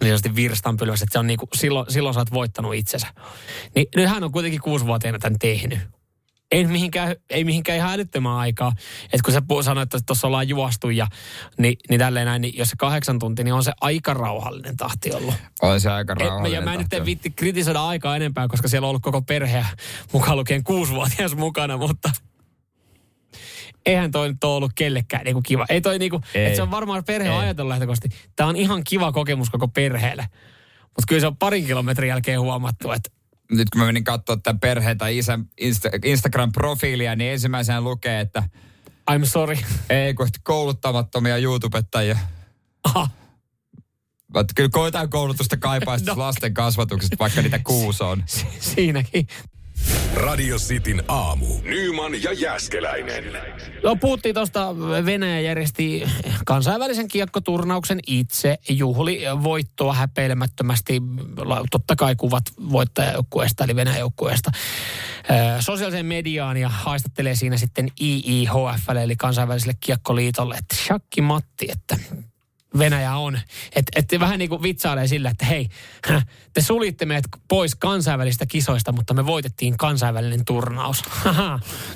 niin 0.00 0.36
virstanpylväs, 0.36 1.02
että 1.02 1.12
se 1.12 1.18
on 1.18 1.26
niinku, 1.26 1.48
silloin, 1.54 1.92
silloin 1.92 2.14
sä 2.14 2.20
oot 2.20 2.32
voittanut 2.32 2.74
itsensä. 2.74 3.06
Niin 3.74 3.86
nyt 3.96 4.08
hän 4.08 4.24
on 4.24 4.32
kuitenkin 4.32 4.60
kuusivuotiaana 4.60 5.18
tämän 5.18 5.38
tehnyt. 5.38 5.78
Ei 6.50 6.66
mihinkään, 6.66 7.16
ei 7.30 7.44
mihinkään 7.44 7.78
ihan 7.78 7.92
älyttömään 7.92 8.36
aikaa. 8.36 8.72
Että 9.04 9.20
kun 9.24 9.32
sä 9.32 9.42
sanoit, 9.64 9.94
että 9.94 10.06
tuossa 10.06 10.26
ollaan 10.26 10.48
juostu 10.48 10.90
ja 10.90 11.06
niin, 11.58 11.76
niin 11.90 11.98
tälleen 11.98 12.26
näin, 12.26 12.42
niin 12.42 12.56
jos 12.56 12.68
se 12.68 12.76
kahdeksan 12.78 13.18
tuntia, 13.18 13.44
niin 13.44 13.54
on 13.54 13.64
se 13.64 13.72
aika 13.80 14.14
rauhallinen 14.14 14.76
tahti 14.76 15.12
ollut. 15.12 15.34
On 15.62 15.80
se 15.80 15.90
aika 15.90 16.12
Et, 16.12 16.18
ja 16.18 16.26
rauhallinen. 16.26 16.64
mä 16.64 16.72
en 16.72 16.78
nyt 16.78 16.92
en 16.92 17.04
vitti 17.04 17.30
kritisoida 17.30 17.86
aikaa 17.86 18.16
enempää, 18.16 18.48
koska 18.48 18.68
siellä 18.68 18.86
on 18.86 18.88
ollut 18.88 19.02
koko 19.02 19.22
perhe 19.22 19.66
mukaan 20.12 20.36
lukien 20.36 20.64
kuusivuotias 20.64 21.36
mukana, 21.36 21.76
mutta 21.76 22.10
eihän 23.86 24.10
toi 24.10 24.28
nyt 24.28 24.44
ollut 24.44 24.72
kellekään 24.74 25.24
niinku 25.24 25.42
kiva. 25.42 25.66
Ei 25.68 25.80
toi 25.80 25.98
niinku, 25.98 26.20
Ei. 26.34 26.44
että 26.46 26.56
se 26.56 26.62
on 26.62 26.70
varmaan 26.70 27.04
perhe 27.04 27.30
on 27.30 27.40
ajatellut 27.40 27.68
lähtökohtaisesti. 27.68 28.28
Tämä 28.36 28.48
on 28.48 28.56
ihan 28.56 28.84
kiva 28.84 29.12
kokemus 29.12 29.50
koko 29.50 29.68
perheelle. 29.68 30.26
Mutta 30.82 31.04
kyllä 31.08 31.20
se 31.20 31.26
on 31.26 31.36
parin 31.36 31.66
kilometrin 31.66 32.08
jälkeen 32.08 32.40
huomattu, 32.40 32.92
että 32.92 33.10
Nyt 33.50 33.70
kun 33.70 33.80
mä 33.80 33.86
menin 33.86 34.04
katsoa 34.04 34.36
tämän 34.36 34.60
perheen 34.60 34.98
tai 34.98 35.18
isän 35.18 35.44
Insta- 35.60 35.98
Instagram-profiilia, 36.04 37.16
niin 37.16 37.32
ensimmäisenä 37.32 37.80
lukee, 37.80 38.20
että 38.20 38.42
I'm 39.10 39.24
sorry. 39.26 39.56
ei 39.90 40.14
kun 40.14 40.28
kouluttamattomia 40.42 41.36
YouTubettajia. 41.36 42.18
Aha, 42.84 43.08
Mutta 44.34 44.52
kyllä 44.56 44.68
koitaan 44.72 45.10
koulutusta 45.10 45.56
kaipaa 45.56 45.96
No. 45.96 46.02
no. 46.14 46.18
lasten 46.18 46.54
kasvatuksesta, 46.54 47.16
vaikka 47.18 47.42
niitä 47.42 47.58
kuusi 47.58 48.04
on. 48.04 48.22
si- 48.26 48.46
siinäkin. 48.60 49.26
Radio 50.14 50.56
Cityn 50.56 51.02
aamu. 51.08 51.46
Nyman 51.62 52.22
ja 52.22 52.32
Jäskeläinen. 52.32 53.24
No 53.82 53.96
puhuttiin 53.96 54.34
tuosta, 54.34 54.76
Venäjä 55.04 55.40
järjesti 55.40 56.04
kansainvälisen 56.46 57.08
kiekkoturnauksen 57.08 58.00
itse, 58.06 58.58
juhli 58.68 59.20
voittoa 59.42 59.92
häpeilemättömästi, 59.92 61.02
totta 61.70 61.96
kai 61.96 62.16
kuvat 62.16 62.44
voittajajoukkueesta 62.70 63.64
eli 63.64 63.76
Venäjän 63.76 64.00
joukkueesta 64.00 64.50
sosiaaliseen 65.60 66.06
mediaan 66.06 66.56
ja 66.56 66.68
haistattelee 66.68 67.34
siinä 67.34 67.56
sitten 67.56 67.88
IIHF 68.00 68.88
eli 69.02 69.16
kansainväliselle 69.16 69.74
kiekkoliitolle, 69.80 70.54
että 70.54 70.76
Shakki 70.76 71.20
Matti, 71.20 71.68
että 71.70 71.96
Venäjä 72.78 73.16
on. 73.16 73.38
Että 73.76 73.92
et 73.96 74.20
vähän 74.20 74.38
niin 74.38 74.48
kuin 74.48 74.62
vitsailee 74.62 75.06
sillä, 75.06 75.30
että 75.30 75.44
hei, 75.46 75.68
te 76.54 76.62
suljitte 76.62 77.06
meidät 77.06 77.24
pois 77.48 77.74
kansainvälisistä 77.74 78.46
kisoista, 78.46 78.92
mutta 78.92 79.14
me 79.14 79.26
voitettiin 79.26 79.76
kansainvälinen 79.76 80.44
turnaus. 80.44 81.02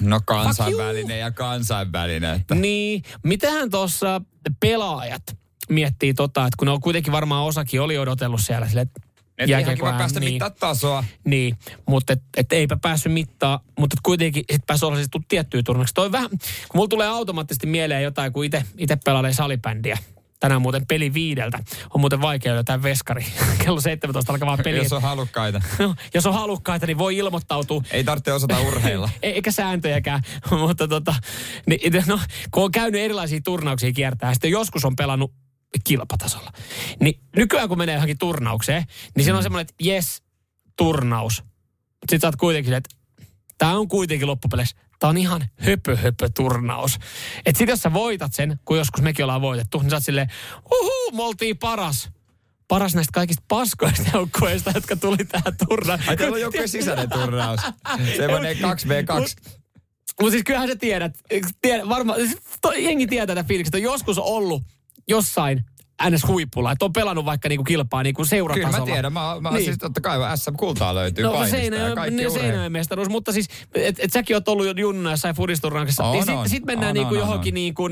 No 0.01 0.20
kansainvälinen 0.26 1.20
ja 1.20 1.31
kansainvälinen. 1.31 2.37
Että. 2.37 2.55
Niin, 2.55 3.03
mitähän 3.22 3.70
tuossa 3.70 4.20
pelaajat 4.61 5.22
miettii 5.68 6.14
tota, 6.14 6.47
että 6.47 6.57
kun 6.59 6.66
ne 6.66 6.72
on 6.72 6.81
kuitenkin 6.81 7.12
varmaan 7.12 7.45
osakin 7.45 7.81
oli 7.81 7.99
odotellut 7.99 8.41
siellä 8.41 8.68
sille, 8.68 8.81
että 8.81 9.01
Et 9.39 9.49
ihan 9.49 9.76
kiva 9.76 9.93
päästä 9.93 10.20
niin, 10.20 10.33
mittaa 10.33 10.51
tasoa. 10.51 11.05
niin, 11.24 11.59
mutta 11.89 12.12
et, 12.12 12.22
et 12.37 12.53
eipä 12.53 12.76
päässyt 12.76 13.12
mittaa, 13.12 13.61
mutta 13.78 13.95
et 13.95 14.01
kuitenkin 14.03 14.45
sit 14.53 14.66
päässyt 14.66 14.87
olla 14.87 14.97
siis 14.97 15.09
tiettyä 15.28 15.62
turnauksia. 15.62 15.95
Toi 15.95 16.12
vähän, 16.12 16.31
kun 16.31 16.39
mulla 16.74 16.89
tulee 16.89 17.09
automaattisesti 17.09 17.66
mieleen 17.66 18.03
jotain, 18.03 18.33
kun 18.33 18.45
itse 18.78 18.97
pelailee 19.05 19.33
salibändiä. 19.33 19.99
Tänään 20.41 20.62
muuten 20.62 20.86
peli 20.86 21.14
viideltä. 21.14 21.59
On 21.95 22.01
muuten 22.01 22.20
vaikea 22.20 22.55
löytää 22.55 22.82
veskari. 22.82 23.26
Kello 23.64 23.80
17 23.80 24.32
alkavaa 24.32 24.57
peli. 24.57 24.78
Jos 24.78 24.93
on 24.93 25.03
halukkaita. 25.03 25.62
No, 25.78 25.95
jos 26.14 26.26
on 26.26 26.34
halukkaita, 26.34 26.86
niin 26.86 26.99
voi 26.99 27.16
ilmoittautua. 27.16 27.82
Ei 27.91 28.05
tarvitse 28.05 28.32
osata 28.32 28.61
urheilla. 28.61 29.11
Ei- 29.22 29.32
Eikä 29.32 29.53
sääntöjäkään, 29.53 30.22
mutta 30.61 30.88
tota, 30.88 31.14
niin, 31.66 31.80
no, 32.07 32.20
kun 32.51 32.62
on 32.64 32.70
käynyt 32.70 33.01
erilaisia 33.01 33.41
turnauksia 33.45 33.93
kiertää, 33.93 34.34
sitten 34.34 34.51
joskus 34.51 34.84
on 34.84 34.97
pelannut 34.97 35.32
kilpatasolla. 35.84 36.53
Niin 37.01 37.20
nykyään 37.36 37.68
kun 37.68 37.78
menee 37.78 37.95
johonkin 37.95 38.18
turnaukseen, 38.18 38.84
niin 39.16 39.24
siinä 39.24 39.36
on 39.36 39.43
semmoinen, 39.43 39.62
että 39.62 39.74
jes, 39.80 40.22
turnaus. 40.76 41.34
Sitten 42.01 42.20
sä 42.20 42.26
oot 42.26 42.36
kuitenkin, 42.36 42.72
että 42.72 42.91
tämä 43.59 43.78
on 43.78 43.88
kuitenkin 43.88 44.26
loppupeleissä, 44.28 44.76
tämä 45.01 45.09
on 45.09 45.16
ihan 45.16 45.46
höpö 45.57 45.96
höpö 45.96 46.28
turnaus. 46.36 46.98
Että 47.46 47.59
sit 47.59 47.68
jos 47.68 47.80
sä 47.80 47.92
voitat 47.92 48.32
sen, 48.32 48.61
kun 48.64 48.78
joskus 48.78 49.03
mekin 49.03 49.24
ollaan 49.24 49.40
voitettu, 49.40 49.78
niin 49.78 49.90
sä 49.90 49.96
oot 49.96 50.05
silleen, 50.05 50.28
uhu, 50.72 51.16
me 51.16 51.22
oltiin 51.22 51.59
paras. 51.59 52.11
Paras 52.68 52.94
näistä 52.94 53.12
kaikista 53.12 53.44
paskoista 53.48 54.11
joukkueista, 54.14 54.70
jotka 54.74 54.96
tuli 54.96 55.16
tähän 55.16 55.57
turnaukseen. 55.68 56.11
Ai 56.11 56.16
teillä 56.16 56.34
on 56.34 56.40
joku 56.40 56.59
sisäinen 56.66 57.11
turnaus. 57.11 57.61
Se 58.16 58.28
menee 58.28 58.55
2v2. 58.55 58.61
Mutta 60.20 60.30
siis 60.30 60.44
kyllähän 60.44 60.68
sä 60.68 60.76
tiedät, 60.76 61.18
tiedät 61.61 61.88
varmaan, 61.88 62.20
siis 62.20 62.38
jengi 62.78 63.07
tietää 63.07 63.26
tätä 63.26 63.48
fiilikset, 63.48 63.74
on 63.74 63.82
joskus 63.82 64.18
ollut 64.18 64.62
jossain 65.09 65.64
ns. 66.11 66.26
huipulla, 66.28 66.72
että 66.72 66.84
on 66.84 66.92
pelannut 66.92 67.24
vaikka 67.24 67.48
niinku 67.48 67.64
kilpaa 67.64 68.03
niinku 68.03 68.22
Kyllä 68.22 68.28
seuratasolla. 68.30 68.78
mä 68.78 68.84
tiedän. 68.84 69.12
Mä, 69.12 69.36
mä 69.40 69.51
Niin. 69.51 69.64
siis 69.64 69.78
totta 69.78 70.01
kai 70.01 70.18
SM-kultaa 70.38 70.94
löytyy 70.94 71.24
No 71.24 71.30
painista 71.32 71.57
ja 71.57 71.61
Seinäjoen, 71.62 71.94
kaikki 71.94 72.14
urheilu. 72.26 72.34
Seinäjoen 72.34 72.72
mestaruus, 72.72 73.09
mutta 73.09 73.32
siis, 73.32 73.48
että 73.74 74.03
et 74.05 74.12
säkin 74.12 74.36
oot 74.36 74.48
ollut 74.48 74.66
jo 74.66 74.72
junnuna 74.76 75.11
jossain 75.11 75.34
fudisturnauksessa. 75.34 76.05
On, 76.05 76.12
niin 76.12 76.24
sit, 76.24 76.34
on. 76.34 76.48
sit 76.48 76.64
mennään 76.64 76.90
On, 76.90 76.94
niinku 76.94 77.14
on, 77.14 77.18
johonkin 77.20 77.53
on. 77.53 77.55
niinku 77.55 77.88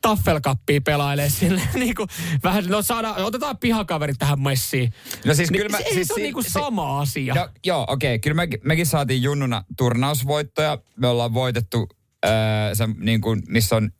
taffelkappiin 0.00 0.82
pelailemaan 0.84 1.30
sille. 1.30 1.62
niinku, 1.74 2.06
vähän, 2.42 2.64
no 2.66 2.82
saadaan, 2.82 3.24
otetaan 3.24 3.58
pihakaverit 3.58 4.16
tähän 4.18 4.40
messiin. 4.40 4.92
No 5.24 5.34
siis 5.34 5.50
Niin 5.50 5.62
kyllä 5.62 5.78
mä... 5.78 5.84
se, 5.84 5.94
siis 5.94 6.08
se 6.08 6.12
on 6.12 6.16
si- 6.18 6.22
niinku 6.22 6.42
sama 6.42 7.00
asia. 7.00 7.34
No, 7.34 7.48
joo, 7.66 7.84
okei. 7.88 8.14
Okay. 8.14 8.18
Kyllä 8.18 8.34
me, 8.34 8.48
mekin 8.64 8.86
saatiin 8.86 9.22
junnuna 9.22 9.64
turnausvoittoja. 9.76 10.78
Me 10.96 11.06
ollaan 11.08 11.34
voitettu, 11.34 11.88
öö, 12.26 12.30
se, 12.74 12.88
niin 12.98 13.20
kuin, 13.20 13.42
missä 13.48 13.76
on, 13.76 13.90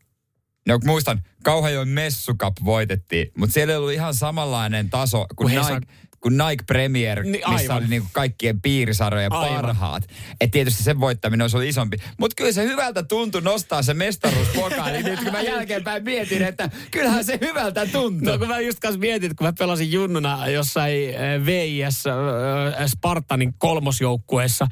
no 0.68 0.78
muistan, 0.84 1.22
Kauhajoen 1.42 1.88
Messukap 1.88 2.54
voitettiin, 2.64 3.32
mutta 3.36 3.54
siellä 3.54 3.72
ei 3.72 3.76
ollut 3.78 3.92
ihan 3.92 4.14
samanlainen 4.14 4.90
taso 4.90 5.26
kuin 5.36 5.54
Nike, 5.54 5.92
kuin 6.20 6.34
Nike 6.38 6.64
Premier, 6.66 7.22
Niin, 7.22 7.32
missä 7.32 7.48
aivan. 7.48 7.76
oli 7.76 7.86
niin 7.86 8.02
kuin 8.02 8.10
kaikkien 8.12 8.60
piirisarjojen 8.60 9.32
Aivan. 9.32 9.54
parhaat. 9.56 10.02
Et 10.40 10.50
tietysti 10.50 10.82
sen 10.82 11.00
voittaminen 11.00 11.44
olisi 11.44 11.56
ollut 11.56 11.68
isompi. 11.68 11.96
Mutta 12.18 12.34
kyllä 12.34 12.52
se 12.52 12.64
hyvältä 12.64 13.02
tuntui 13.02 13.40
nostaa 13.40 13.82
se 13.82 13.94
mestaruuspokaali. 13.94 15.02
nyt 15.02 15.20
kun 15.22 15.32
mä 15.32 15.40
jälkeenpäin 15.40 16.04
mietin, 16.04 16.42
että 16.42 16.70
kyllähän 16.90 17.24
se 17.24 17.38
hyvältä 17.40 17.86
tuntui. 17.86 18.32
No 18.32 18.38
kun 18.38 18.48
mä 18.48 18.60
just 18.60 18.78
kanssa 18.78 19.00
mietin, 19.00 19.36
kun 19.36 19.46
mä 19.46 19.52
pelasin 19.58 19.92
junnuna 19.92 20.48
jossain 20.48 21.08
äh, 21.14 21.46
VIS 21.46 22.04
äh, 22.06 22.86
Spartanin 22.86 23.54
kolmosjoukkueessa, 23.58 24.66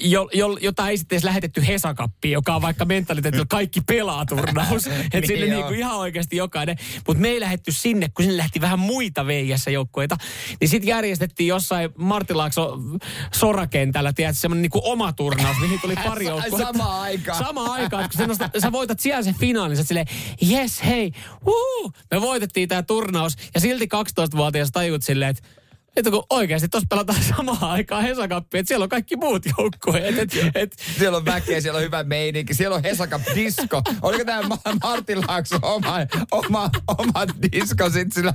jo, 0.00 0.28
jo, 0.34 0.58
jota 0.60 0.88
ei 0.88 0.98
sitten 0.98 1.16
edes 1.16 1.24
lähetetty 1.24 1.66
Hesakappiin, 1.66 2.32
joka 2.32 2.54
on 2.54 2.62
vaikka 2.62 2.84
mentaliteetillä 2.84 3.46
kaikki 3.50 3.80
pelaa 3.80 4.26
turnaus. 4.26 4.86
Että 4.86 5.20
Niin 5.20 5.26
sille 5.26 5.46
joo. 5.46 5.54
niinku 5.60 5.74
ihan 5.74 5.96
oikeasti 5.96 6.36
jokainen. 6.36 6.76
Mutta 7.06 7.20
me 7.20 7.28
ei 7.28 7.40
lähetty 7.40 7.72
sinne, 7.72 8.08
kun 8.14 8.24
sinne 8.24 8.36
lähti 8.36 8.60
vähän 8.60 8.78
muita 8.78 9.26
VIS-joukkueita. 9.26 10.16
Niin 10.60 10.68
sitten 10.78 10.88
järjestettiin 10.90 11.46
jossain 11.48 11.90
Martilaakso 11.96 12.78
sorakentällä, 13.34 14.12
tiedätkö, 14.12 14.40
semmoinen 14.40 14.62
niinku 14.62 14.80
oma 14.84 15.12
turnaus, 15.12 15.56
mihin 15.60 15.80
tuli 15.80 15.94
pari 15.96 16.24
Sa- 16.24 16.30
joukkuetta. 16.30 16.66
samaan 16.72 17.00
aikaan. 17.00 17.38
Samaan 17.44 17.70
aikaan, 17.70 18.04
että 18.04 18.18
kun 18.18 18.28
nostat, 18.28 18.50
sä 18.62 18.72
voitat 18.72 19.00
siellä 19.00 19.22
sen 19.22 19.34
finaalin, 19.34 19.76
sä 19.76 19.80
oot 19.80 19.88
silleen, 19.88 20.06
yes, 20.50 20.84
hei, 20.84 21.12
uh, 21.46 21.92
me 22.10 22.20
voitettiin 22.20 22.68
tämä 22.68 22.82
turnaus. 22.82 23.36
Ja 23.54 23.60
silti 23.60 23.88
12-vuotias 23.94 24.70
tajut 24.72 25.02
silleen, 25.02 25.30
että 25.30 25.48
että 25.96 26.10
kun 26.10 26.24
oikeasti 26.30 26.68
tuossa 26.68 26.86
pelataan 26.90 27.18
samaan 27.36 27.64
aikaan 27.64 28.02
Hesakappi, 28.02 28.58
että 28.58 28.68
siellä 28.68 28.82
on 28.82 28.88
kaikki 28.88 29.16
muut 29.16 29.42
joukkueet. 29.58 30.18
Et, 30.18 30.32
et, 30.54 30.76
Siellä 30.98 31.16
on 31.18 31.24
väkeä, 31.24 31.60
siellä 31.60 31.76
on 31.76 31.82
hyvä 31.84 32.02
meininki, 32.02 32.54
siellä 32.54 32.76
on 32.76 32.82
Hesaka 32.82 33.20
disco. 33.34 33.82
Oliko 34.02 34.24
tämä 34.24 34.42
Ma- 34.42 34.58
Martin 34.82 35.20
Laakso 35.28 35.58
oma, 35.62 35.94
oma, 36.32 36.70
oma 36.98 37.26
disco 37.52 37.90
sitten 37.90 38.12
sillä 38.12 38.34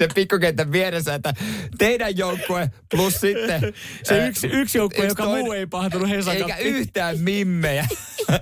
se 0.00 0.08
pikkukentän 0.14 0.72
vieressä, 0.72 1.14
että 1.14 1.34
teidän 1.78 2.16
joukkue 2.16 2.70
plus 2.90 3.20
sitten... 3.20 3.60
se 4.02 4.20
ää, 4.20 4.26
yksi, 4.26 4.46
yksi 4.46 4.78
joukkue, 4.78 5.04
yksi 5.04 5.10
joka 5.10 5.24
toinen- 5.24 5.44
muu 5.44 5.52
ei 5.52 5.66
pahtunut 5.66 6.08
Eikä 6.08 6.16
Hesakappiin. 6.16 6.76
yhtään 6.76 7.18
mimmejä. 7.20 7.86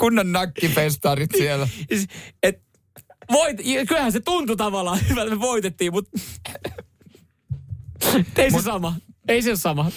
Kunnon 0.00 0.32
nakkifestarit 0.32 1.30
siellä. 1.38 1.68
Siis, 1.88 2.06
Et, 2.42 2.62
voit, 3.32 3.56
kyllähän 3.88 4.12
se 4.12 4.20
tuntui 4.20 4.56
tavallaan 4.56 4.98
hyvältä, 5.08 5.34
me 5.34 5.40
voitettiin, 5.40 5.92
mutta 5.92 6.10
ei 8.36 8.50
se 8.50 8.62
sama. 8.62 8.96
Ei 9.28 9.42
se 9.42 9.56
sama. 9.56 9.90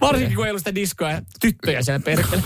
Varsinkin 0.00 0.36
kun 0.36 0.44
ei 0.46 0.50
ollut 0.50 0.60
sitä 0.60 0.74
diskoa 0.74 1.10
ja 1.10 1.22
tyttöjä 1.40 1.82
siellä 1.82 2.00
perkele. 2.04 2.42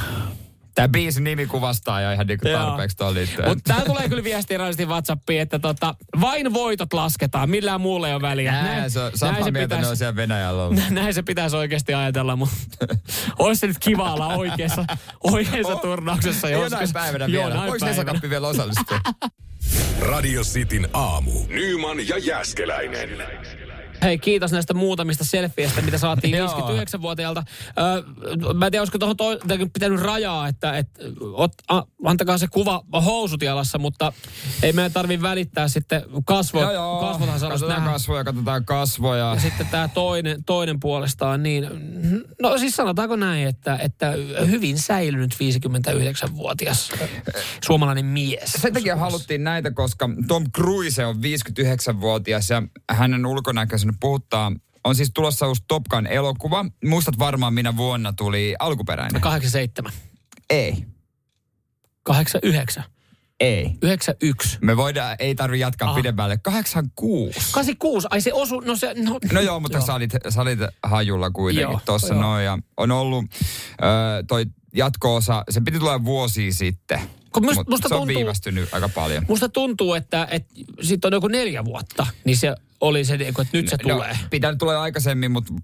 Tämä 0.76 0.88
biisin 0.88 1.24
nimi 1.24 1.46
kuvastaa 1.46 2.00
jo 2.00 2.12
ihan 2.12 2.26
niinku 2.26 2.48
tarpeeksi 2.52 2.96
tuolla 2.96 3.14
liittyen. 3.14 3.48
Mutta 3.48 3.74
tää 3.74 3.84
tulee 3.84 4.08
kyllä 4.08 4.24
viesti 4.24 4.56
rallisesti 4.56 4.86
WhatsAppiin, 4.86 5.40
että 5.40 5.58
tota, 5.58 5.94
vain 6.20 6.54
voitot 6.54 6.92
lasketaan, 6.92 7.50
millään 7.50 7.80
muulla 7.80 8.08
ei 8.08 8.14
ole 8.14 8.22
väliä. 8.22 8.52
Nää, 8.52 8.88
se 8.88 9.00
on 9.00 9.10
samaa 9.14 9.44
se 9.44 9.50
mieltä 9.50 9.80
ne 9.80 9.86
on 9.86 9.96
siellä 9.96 10.16
Venäjällä 10.16 10.64
ollut. 10.64 10.80
Näin 10.90 11.14
se 11.14 11.22
pitäisi 11.22 11.56
oikeasti 11.56 11.94
ajatella, 11.94 12.36
mutta 12.36 12.56
olisi 13.38 13.60
se 13.60 13.66
nyt 13.66 13.78
kiva 13.78 14.12
olla 14.12 14.26
oikeassa, 14.26 14.84
oikeassa 15.32 15.74
Oh, 15.74 15.80
turnauksessa 15.80 16.48
joskus. 16.48 16.72
Jonain 16.72 16.92
päivänä 16.92 17.26
vielä. 17.26 17.42
Jonain 17.42 17.70
Voiko 17.70 17.86
päivänä. 17.86 17.90
Nesakappi 18.02 18.30
vielä 18.30 18.48
osallistua? 18.48 19.00
Radio 20.00 20.42
Cityn 20.42 20.88
aamu. 20.92 21.32
Nyman 21.48 22.08
ja 22.08 22.18
Jäskeläinen. 22.18 23.10
Hei, 24.02 24.18
kiitos 24.18 24.52
näistä 24.52 24.74
muutamista 24.74 25.24
selfieistä, 25.24 25.82
mitä 25.82 25.98
saatiin 25.98 26.36
Joo. 26.38 26.48
59-vuotiaalta. 26.48 27.42
Öö, 27.78 28.54
mä 28.54 28.66
en 28.66 28.72
tiedä, 28.72 28.82
olisiko 28.82 28.98
tuohon 28.98 29.16
to- 29.16 29.38
pitänyt 29.72 30.00
rajaa, 30.00 30.48
että 30.48 30.76
et, 30.78 30.88
ot, 31.32 31.52
a, 31.68 31.82
antakaa 32.04 32.38
se 32.38 32.46
kuva 32.46 32.82
housut 33.04 33.42
jalassa, 33.42 33.78
mutta 33.78 34.12
ei 34.62 34.72
meidän 34.72 34.92
tarvi 34.92 35.22
välittää 35.22 35.68
sitten 35.68 36.02
kasvo, 36.24 36.60
joo, 36.62 36.72
joo. 36.72 37.00
kasvothan 37.00 37.40
Katsotaan 37.40 37.78
nähdä. 37.80 37.92
kasvoja, 37.92 38.24
katsotaan 38.24 38.64
kasvoja. 38.64 39.34
Ja 39.34 39.40
sitten 39.40 39.66
tämä 39.66 39.88
toinen, 39.88 40.44
toinen 40.44 40.80
puolestaan, 40.80 41.42
niin 41.42 41.66
no 42.42 42.58
siis 42.58 42.76
sanotaanko 42.76 43.16
näin, 43.16 43.48
että, 43.48 43.76
että 43.82 44.12
hyvin 44.50 44.78
säilynyt 44.78 45.34
59-vuotias 45.34 46.90
suomalainen 47.64 48.04
mies. 48.04 48.52
Sen 48.52 48.72
takia 48.72 48.96
haluttiin 48.96 49.44
näitä, 49.44 49.70
koska 49.70 50.10
Tom 50.28 50.44
Cruise 50.52 51.06
on 51.06 51.16
59-vuotias 51.16 52.50
ja 52.50 52.62
hänen 52.90 53.26
ulkonäköisen 53.86 54.00
puhuttaa. 54.00 54.52
On 54.84 54.94
siis 54.94 55.10
tulossa 55.14 55.46
uusi 55.48 55.62
Top 55.68 55.84
Gun 55.90 56.06
elokuva. 56.06 56.64
Muistat 56.84 57.18
varmaan, 57.18 57.54
minä 57.54 57.76
vuonna 57.76 58.12
tuli 58.12 58.54
alkuperäinen. 58.58 59.20
87, 59.20 59.92
Ei. 60.50 60.84
89, 62.02 62.84
Ei. 63.40 63.70
91. 63.82 64.58
Me 64.62 64.76
voidaan, 64.76 65.16
ei 65.18 65.34
tarvi 65.34 65.60
jatkaa 65.60 65.90
Ah. 65.90 65.96
pidemmälle. 65.96 66.38
86. 66.38 67.52
86, 67.52 68.06
ai 68.10 68.20
se 68.20 68.32
osu, 68.32 68.60
no 68.60 68.76
se, 68.76 68.94
no, 68.94 69.18
No 69.32 69.40
joo, 69.40 69.60
mutta 69.60 69.80
sä 69.80 69.94
olit, 69.94 70.10
sä 70.28 70.42
olit 70.42 70.58
hajulla 70.82 71.30
kuitenkin 71.30 71.70
Joo, 71.72 71.80
tuossa 71.84 72.14
joo. 72.14 72.22
noin. 72.22 72.44
Ja 72.44 72.58
on 72.76 72.90
ollut 72.90 73.24
ö, 73.24 74.24
toi 74.28 74.46
jatko-osa, 74.74 75.44
se 75.50 75.60
piti 75.60 75.78
tulla 75.78 76.04
vuosia 76.04 76.52
sitten. 76.52 77.00
Kun 77.32 77.44
must- 77.44 77.54
Mut 77.54 77.68
musta 77.68 77.88
se 77.88 77.94
on 77.94 78.00
tuntuu- 78.00 78.16
viivästynyt 78.16 78.74
aika 78.74 78.88
paljon. 78.88 79.24
Musta 79.28 79.48
tuntuu, 79.48 79.94
että, 79.94 80.28
että 80.30 80.54
sitten 80.82 81.08
on 81.08 81.12
joku 81.12 81.28
neljä 81.28 81.64
vuotta, 81.64 82.06
niin 82.24 82.36
se 82.36 82.54
oli 82.88 83.04
se, 83.04 83.14
että 83.14 83.46
nyt 83.52 83.68
se 83.68 83.76
tulee. 83.78 84.12
No, 84.12 84.18
pitänyt 84.30 84.58
tulla 84.58 84.82
aikaisemmin, 84.82 85.30
mutta 85.30 85.54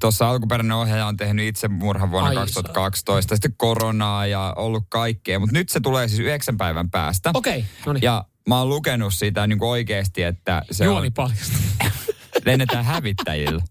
tuossa 0.00 0.30
alkuperäinen 0.30 0.76
ohjaaja 0.76 1.06
on 1.06 1.16
tehnyt 1.16 1.46
itsemurhan 1.46 2.10
vuonna 2.10 2.28
Ai 2.28 2.34
2012. 2.34 3.36
Sitten 3.36 3.54
koronaa 3.56 4.26
ja 4.26 4.54
ollut 4.56 4.84
kaikkea. 4.88 5.38
Mutta 5.38 5.52
nyt 5.52 5.68
se 5.68 5.80
tulee 5.80 6.08
siis 6.08 6.20
yhdeksän 6.20 6.56
päivän 6.56 6.90
päästä. 6.90 7.30
Okei, 7.34 7.64
no 7.86 7.92
niin. 7.92 8.02
Ja 8.02 8.24
mä 8.48 8.58
oon 8.58 8.68
lukenut 8.68 9.14
siitä 9.14 9.46
niin 9.46 9.58
kuin 9.58 9.68
oikeasti, 9.68 10.22
että 10.22 10.62
se 10.70 10.84
Juoni 10.84 11.06
on, 11.06 11.12
paljasta. 11.12 11.58
lennetään 12.46 12.84
hävittäjillä. 12.84 13.62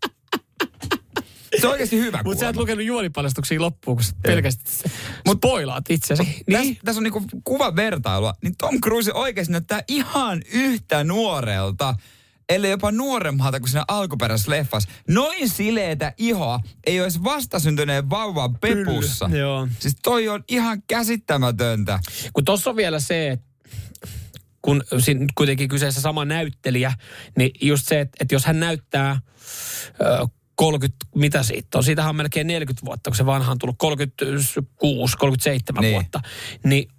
Se 1.62 1.68
on 1.68 1.72
oikeasti 1.72 1.98
hyvä 2.00 2.22
Mutta 2.24 2.40
sä 2.40 2.50
et 2.50 2.56
lukenut 2.56 2.86
juonipaljastuksia 2.86 3.62
loppuun, 3.62 3.98
kun 3.98 4.06
pelkästään 4.24 4.96
Mut 5.26 5.38
spoilaat 5.38 5.86
itsesi. 5.90 6.24
Tässä, 6.24 6.42
Niin? 6.48 6.78
tässä 6.86 7.00
on 7.00 7.04
niinku 7.04 7.24
kuva 7.44 7.76
vertailua, 7.76 8.34
niin 8.44 8.56
Tom 8.58 8.82
Cruise 8.82 9.14
oikeasti 9.14 9.52
näyttää 9.52 9.84
ihan 9.88 10.42
yhtä 10.54 11.04
nuorelta, 11.04 11.96
ellei 12.50 12.72
jopa 12.72 12.92
nuoremmalta 12.92 13.60
kuin 13.60 13.70
siinä 13.70 13.86
alkuperäisessä 13.88 14.52
leffassa. 14.52 14.90
Noin 15.08 15.50
sileetä 15.50 16.14
ihoa 16.18 16.60
ei 16.86 17.00
ole 17.00 17.06
edes 17.06 17.24
vastasyntyneen 17.24 18.10
vauvan 18.10 18.56
pepussa. 18.60 19.26
Kyllä, 19.26 19.40
joo. 19.40 19.68
Siis 19.80 19.96
toi 20.04 20.28
on 20.30 20.44
ihan 20.48 20.82
käsittämätöntä. 20.88 22.00
Kun 22.34 22.46
tossa 22.46 22.70
on 22.70 22.76
vielä 22.76 23.00
se, 23.00 23.32
että 23.32 23.48
kun 24.62 24.84
kuitenkin 25.36 25.70
kyseessä 25.70 26.02
sama 26.02 26.26
näyttelijä, 26.26 26.94
niin 27.38 27.52
just 27.62 27.88
se, 27.88 28.00
että, 28.00 28.18
että 28.20 28.36
jos 28.36 28.46
hän 28.46 28.60
näyttää 28.60 29.22
ö, 30.02 30.28
30, 30.56 31.06
mitä 31.16 31.44
siitä 31.44 31.78
on, 31.78 31.84
siitähän 31.84 32.10
on 32.10 32.16
melkein 32.16 32.48
40 32.48 32.86
vuotta, 32.86 33.10
kun 33.10 33.18
se 33.18 33.26
vanha 33.26 33.52
on 33.52 33.58
tullut 33.58 33.76
36, 33.78 35.18
37 35.18 35.82
Niin. 35.82 35.94
vuotta, 35.94 36.22
niin 36.64 36.90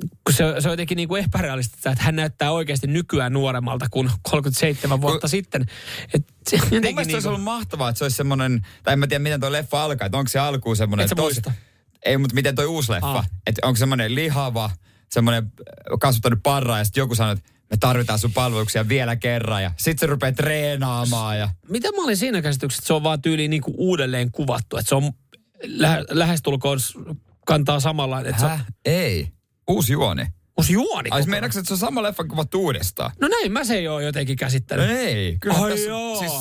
kun 0.00 0.34
se, 0.34 0.36
se 0.60 0.68
on 0.68 0.72
jotenkin 0.72 0.96
niin 0.96 1.08
kuin 1.08 1.24
epärealistista, 1.24 1.90
että 1.90 2.04
hän 2.04 2.16
näyttää 2.16 2.50
oikeasti 2.52 2.86
nykyään 2.86 3.32
nuoremmalta 3.32 3.86
kuin 3.90 4.10
37 4.22 5.00
vuotta 5.00 5.20
Kun- 5.20 5.30
sitten. 5.30 5.66
Et 6.14 6.24
se 6.48 6.56
Mun 6.56 6.68
mielestä 6.70 6.86
se 6.86 6.90
niin 6.90 6.98
olisi 7.14 7.18
kuin, 7.22 7.26
ollut 7.26 7.42
mahtavaa, 7.44 7.88
että 7.88 7.98
se 7.98 8.04
olisi 8.04 8.16
semmoinen, 8.16 8.66
tai 8.82 8.92
en 8.92 8.98
mä 8.98 9.06
tiedä 9.06 9.22
miten 9.22 9.40
tuo 9.40 9.52
leffa 9.52 9.84
alkaa, 9.84 10.06
että 10.06 10.18
onko 10.18 10.28
se 10.28 10.38
alkuun 10.38 10.76
semmoinen... 10.76 11.04
Et 11.04 11.12
tosi-? 11.16 11.42
Ei, 12.04 12.18
mutta 12.18 12.34
miten 12.34 12.54
toi 12.54 12.66
uusi 12.66 12.92
leffa, 12.92 13.18
Ah. 13.18 13.26
että 13.46 13.66
onko 13.66 13.76
semmoinen 13.76 14.14
lihava, 14.14 14.70
semmoinen 15.10 15.52
kasvattanut 16.00 16.38
parraa 16.42 16.78
ja 16.78 16.84
sitten 16.84 17.00
joku 17.00 17.14
sanoo, 17.14 17.32
että 17.32 17.50
me 17.70 17.76
tarvitaan 17.76 18.18
sun 18.18 18.32
palveluksia 18.32 18.88
vielä 18.88 19.16
kerran 19.16 19.62
ja 19.62 19.70
sitten 19.76 19.98
se 20.00 20.06
rupeaa 20.06 20.32
treenaamaan 20.32 21.38
ja... 21.38 21.48
Mitä 21.68 21.88
mä 21.92 22.02
olin 22.04 22.16
siinä 22.16 22.42
käsityksessä, 22.42 22.80
että 22.80 22.86
se 22.86 22.92
on 22.92 23.02
vaan 23.02 23.22
tyyliin 23.22 23.50
niin 23.50 23.62
kuin 23.62 23.74
uudelleen 23.78 24.30
kuvattu, 24.30 24.76
että 24.76 24.88
se 24.88 24.94
on 24.94 25.12
lä- 25.64 26.04
lähestulkoon 26.10 26.78
kantaa 27.46 27.80
samanlainen, 27.80 28.30
että 28.30 28.40
se 28.40 28.46
on 28.46 28.50
Häh? 28.50 28.64
Ei. 28.84 29.28
Uusi 29.68 29.92
juoni. 29.92 30.26
uusi 30.58 30.72
juoni. 30.72 31.08
Ai 31.12 31.20
siis 31.22 31.30
meinaatko, 31.30 31.58
että 31.58 31.68
se 31.68 31.74
on 31.74 31.78
sama 31.78 32.02
leffa 32.02 32.24
kuvattu 32.24 32.60
uudestaan? 32.60 33.10
No 33.20 33.28
näin 33.28 33.52
mä 33.52 33.64
se 33.64 33.80
jo 33.80 34.00
jotenkin 34.00 34.36
käsittänyt. 34.36 34.90
Ei. 34.90 35.36
Kyllä 35.40 35.56
Ai 35.56 35.70
tässä, 35.70 35.86
joo. 35.88 36.18
Siis, 36.18 36.32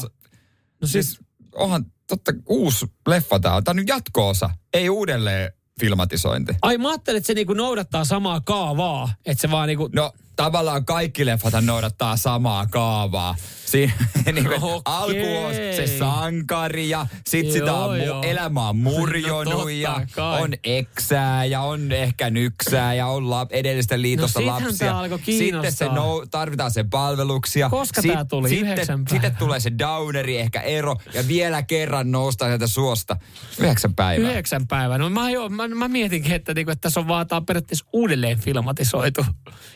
No 0.81 0.87
siis 0.87 1.19
onhan 1.55 1.85
totta 2.07 2.31
uusi 2.45 2.85
leffa 3.07 3.39
tää 3.39 3.55
on. 3.55 3.63
Tää 3.63 3.71
on 3.71 3.75
nyt 3.75 3.87
jatko-osa, 3.87 4.49
ei 4.73 4.89
uudelleen 4.89 5.53
filmatisointi. 5.79 6.53
Ai 6.61 6.77
mä 6.77 6.89
ajattelin, 6.89 7.17
että 7.17 7.27
se 7.27 7.33
niinku 7.33 7.53
noudattaa 7.53 8.05
samaa 8.05 8.41
kaavaa. 8.41 9.13
Että 9.25 9.41
se 9.41 9.51
vaan 9.51 9.67
niinku... 9.67 9.89
No 9.93 10.13
tavallaan 10.35 10.85
kaikki 10.85 11.25
leffathan 11.25 11.65
noudattaa 11.65 12.17
samaa 12.17 12.65
kaavaa. 12.65 13.35
Siinä 13.65 13.93
niin 14.33 14.45
kuin 14.45 14.63
Okei. 14.63 14.81
alku 14.85 15.45
on 15.45 15.53
se 15.53 15.97
sankari 15.99 16.89
ja 16.89 17.07
sit 17.27 17.51
sitä 17.51 17.65
Joo, 17.65 17.87
on, 17.87 18.01
joo. 18.01 18.21
mu- 18.21 18.25
elämä 18.25 18.69
on 18.69 18.83
No 18.83 18.91
murjonut 18.91 19.53
totta 19.53 19.71
ja 19.71 20.01
kai. 20.11 20.41
on 20.41 20.53
eksää 20.63 21.45
ja 21.45 21.61
on 21.61 21.91
ehkä 21.91 22.29
nyksää 22.29 22.93
ja 22.93 23.07
on 23.07 23.29
lap, 23.29 23.51
edellistä 23.51 24.01
liitosta 24.01 24.39
No, 24.41 24.47
lapsia. 24.47 24.93
Sitten 25.25 25.71
se 25.73 25.85
nou, 25.85 26.25
tarvitaan 26.31 26.71
sen 26.71 26.89
palveluksia. 26.89 27.69
Koska 27.69 28.01
tää 28.01 28.25
tuli? 28.25 28.49
Sitten, 28.49 28.85
sitten 29.09 29.35
tulee 29.35 29.59
se 29.59 29.71
downeri, 29.79 30.37
ehkä 30.37 30.61
ero 30.61 30.95
ja 31.13 31.27
vielä 31.27 31.63
kerran 31.63 32.11
noustaan 32.11 32.51
sieltä 32.51 32.67
suosta. 32.67 33.17
Yhdeksän 33.59 33.95
päivää. 33.95 34.29
Yhdeksän 34.29 34.67
päivää. 34.67 34.97
No 34.97 35.09
mä, 35.09 35.29
jo, 35.29 35.49
mä, 35.49 35.67
mä 35.67 35.87
mietinkin, 35.87 36.31
että, 36.31 36.53
niinku, 36.53 36.71
että 36.71 36.81
tässä 36.81 36.99
on 36.99 37.07
vaan 37.07 37.27
tää 37.27 37.37
on 37.37 37.45
periaatteessa 37.45 37.85
uudelleen 37.93 38.39
filmatisoitu. 38.39 39.25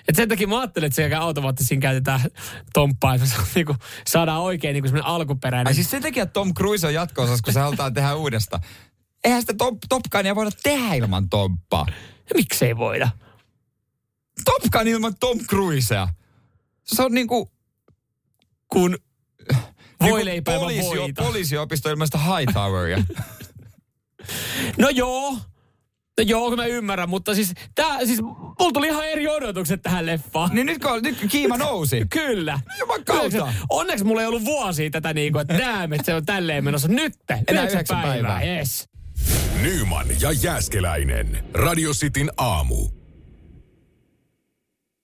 Et 0.07 0.15
sen 0.15 0.29
takia 0.29 0.47
mä 0.49 0.59
ajattelin, 0.59 0.87
että 0.87 0.95
siellä 0.95 1.19
automaattisesti 1.19 1.77
käytetään 1.77 2.21
tomppaa, 2.73 3.15
että 3.15 3.27
niinku, 3.55 3.75
saadaan 4.07 4.41
oikein 4.41 4.73
niinku 4.73 4.87
semmoinen 4.87 5.11
alkuperäinen. 5.11 5.67
Ai 5.67 5.73
siis 5.73 5.91
sen 5.91 6.01
takia 6.01 6.25
Tom 6.25 6.53
Cruise 6.53 6.87
on 6.87 6.93
jatko 6.93 7.27
kun 7.43 7.53
se 7.53 7.59
halutaan 7.59 7.93
tehdä 7.93 8.15
uudestaan. 8.15 8.63
Eihän 9.23 9.41
sitä 9.41 9.53
Top, 9.53 9.77
Top 9.89 10.01
Gunia 10.11 10.35
voida 10.35 10.51
tehdä 10.63 10.93
ilman 10.93 11.29
Tomppaa. 11.29 11.85
Ja 12.29 12.35
miksei 12.35 12.77
voida? 12.77 13.09
Top 14.45 14.63
Gun 14.71 14.87
ilman 14.87 15.15
Tom 15.19 15.39
Cruisea. 15.39 16.07
Se 16.83 17.03
on 17.03 17.11
niinku... 17.11 17.51
Kun 18.67 18.91
niinku 18.91 20.15
voi 20.15 20.25
leipää 20.25 20.59
poliisi, 20.59 20.87
voita. 20.87 21.23
poliisiopisto 21.23 21.89
ilman 21.89 22.07
sitä 22.07 22.17
Hightoweria. 22.17 23.03
No 24.77 24.89
joo. 24.89 25.37
No 26.19 26.23
joo, 26.27 26.55
mä 26.55 26.65
ymmärrän, 26.65 27.09
mutta 27.09 27.35
siis, 27.35 27.53
tää, 27.75 28.05
siis 28.05 28.21
mulla 28.21 28.71
tuli 28.73 28.87
ihan 28.87 29.07
eri 29.07 29.27
odotukset 29.27 29.81
tähän 29.81 30.05
leffaan. 30.05 30.49
niin 30.53 30.65
nyt, 30.65 30.81
kun, 30.81 31.03
nyt 31.03 31.17
kiima 31.29 31.57
nousi. 31.67 32.05
Kyllä. 32.09 32.59
Yhdeksän- 33.09 33.53
Onneksi 33.69 34.03
mulla 34.05 34.21
ei 34.21 34.27
ollut 34.27 34.45
vuosia 34.45 34.89
tätä 34.89 35.13
niin 35.13 35.33
kuin, 35.33 35.41
että 35.41 35.53
näemme, 35.57 35.95
että 35.95 36.05
se 36.05 36.13
on 36.15 36.25
tälleen 36.25 36.63
menossa. 36.63 36.87
Nyt, 36.87 37.13
Enää 37.47 37.67
yhdeksän 37.67 38.01
päivää. 38.01 38.41
Yes. 38.43 38.89
Nyman 39.61 40.07
ja 40.21 40.31
Jäskeläinen. 40.31 41.43
Radio 41.53 41.91
Cityn 41.91 42.31
aamu. 42.37 42.98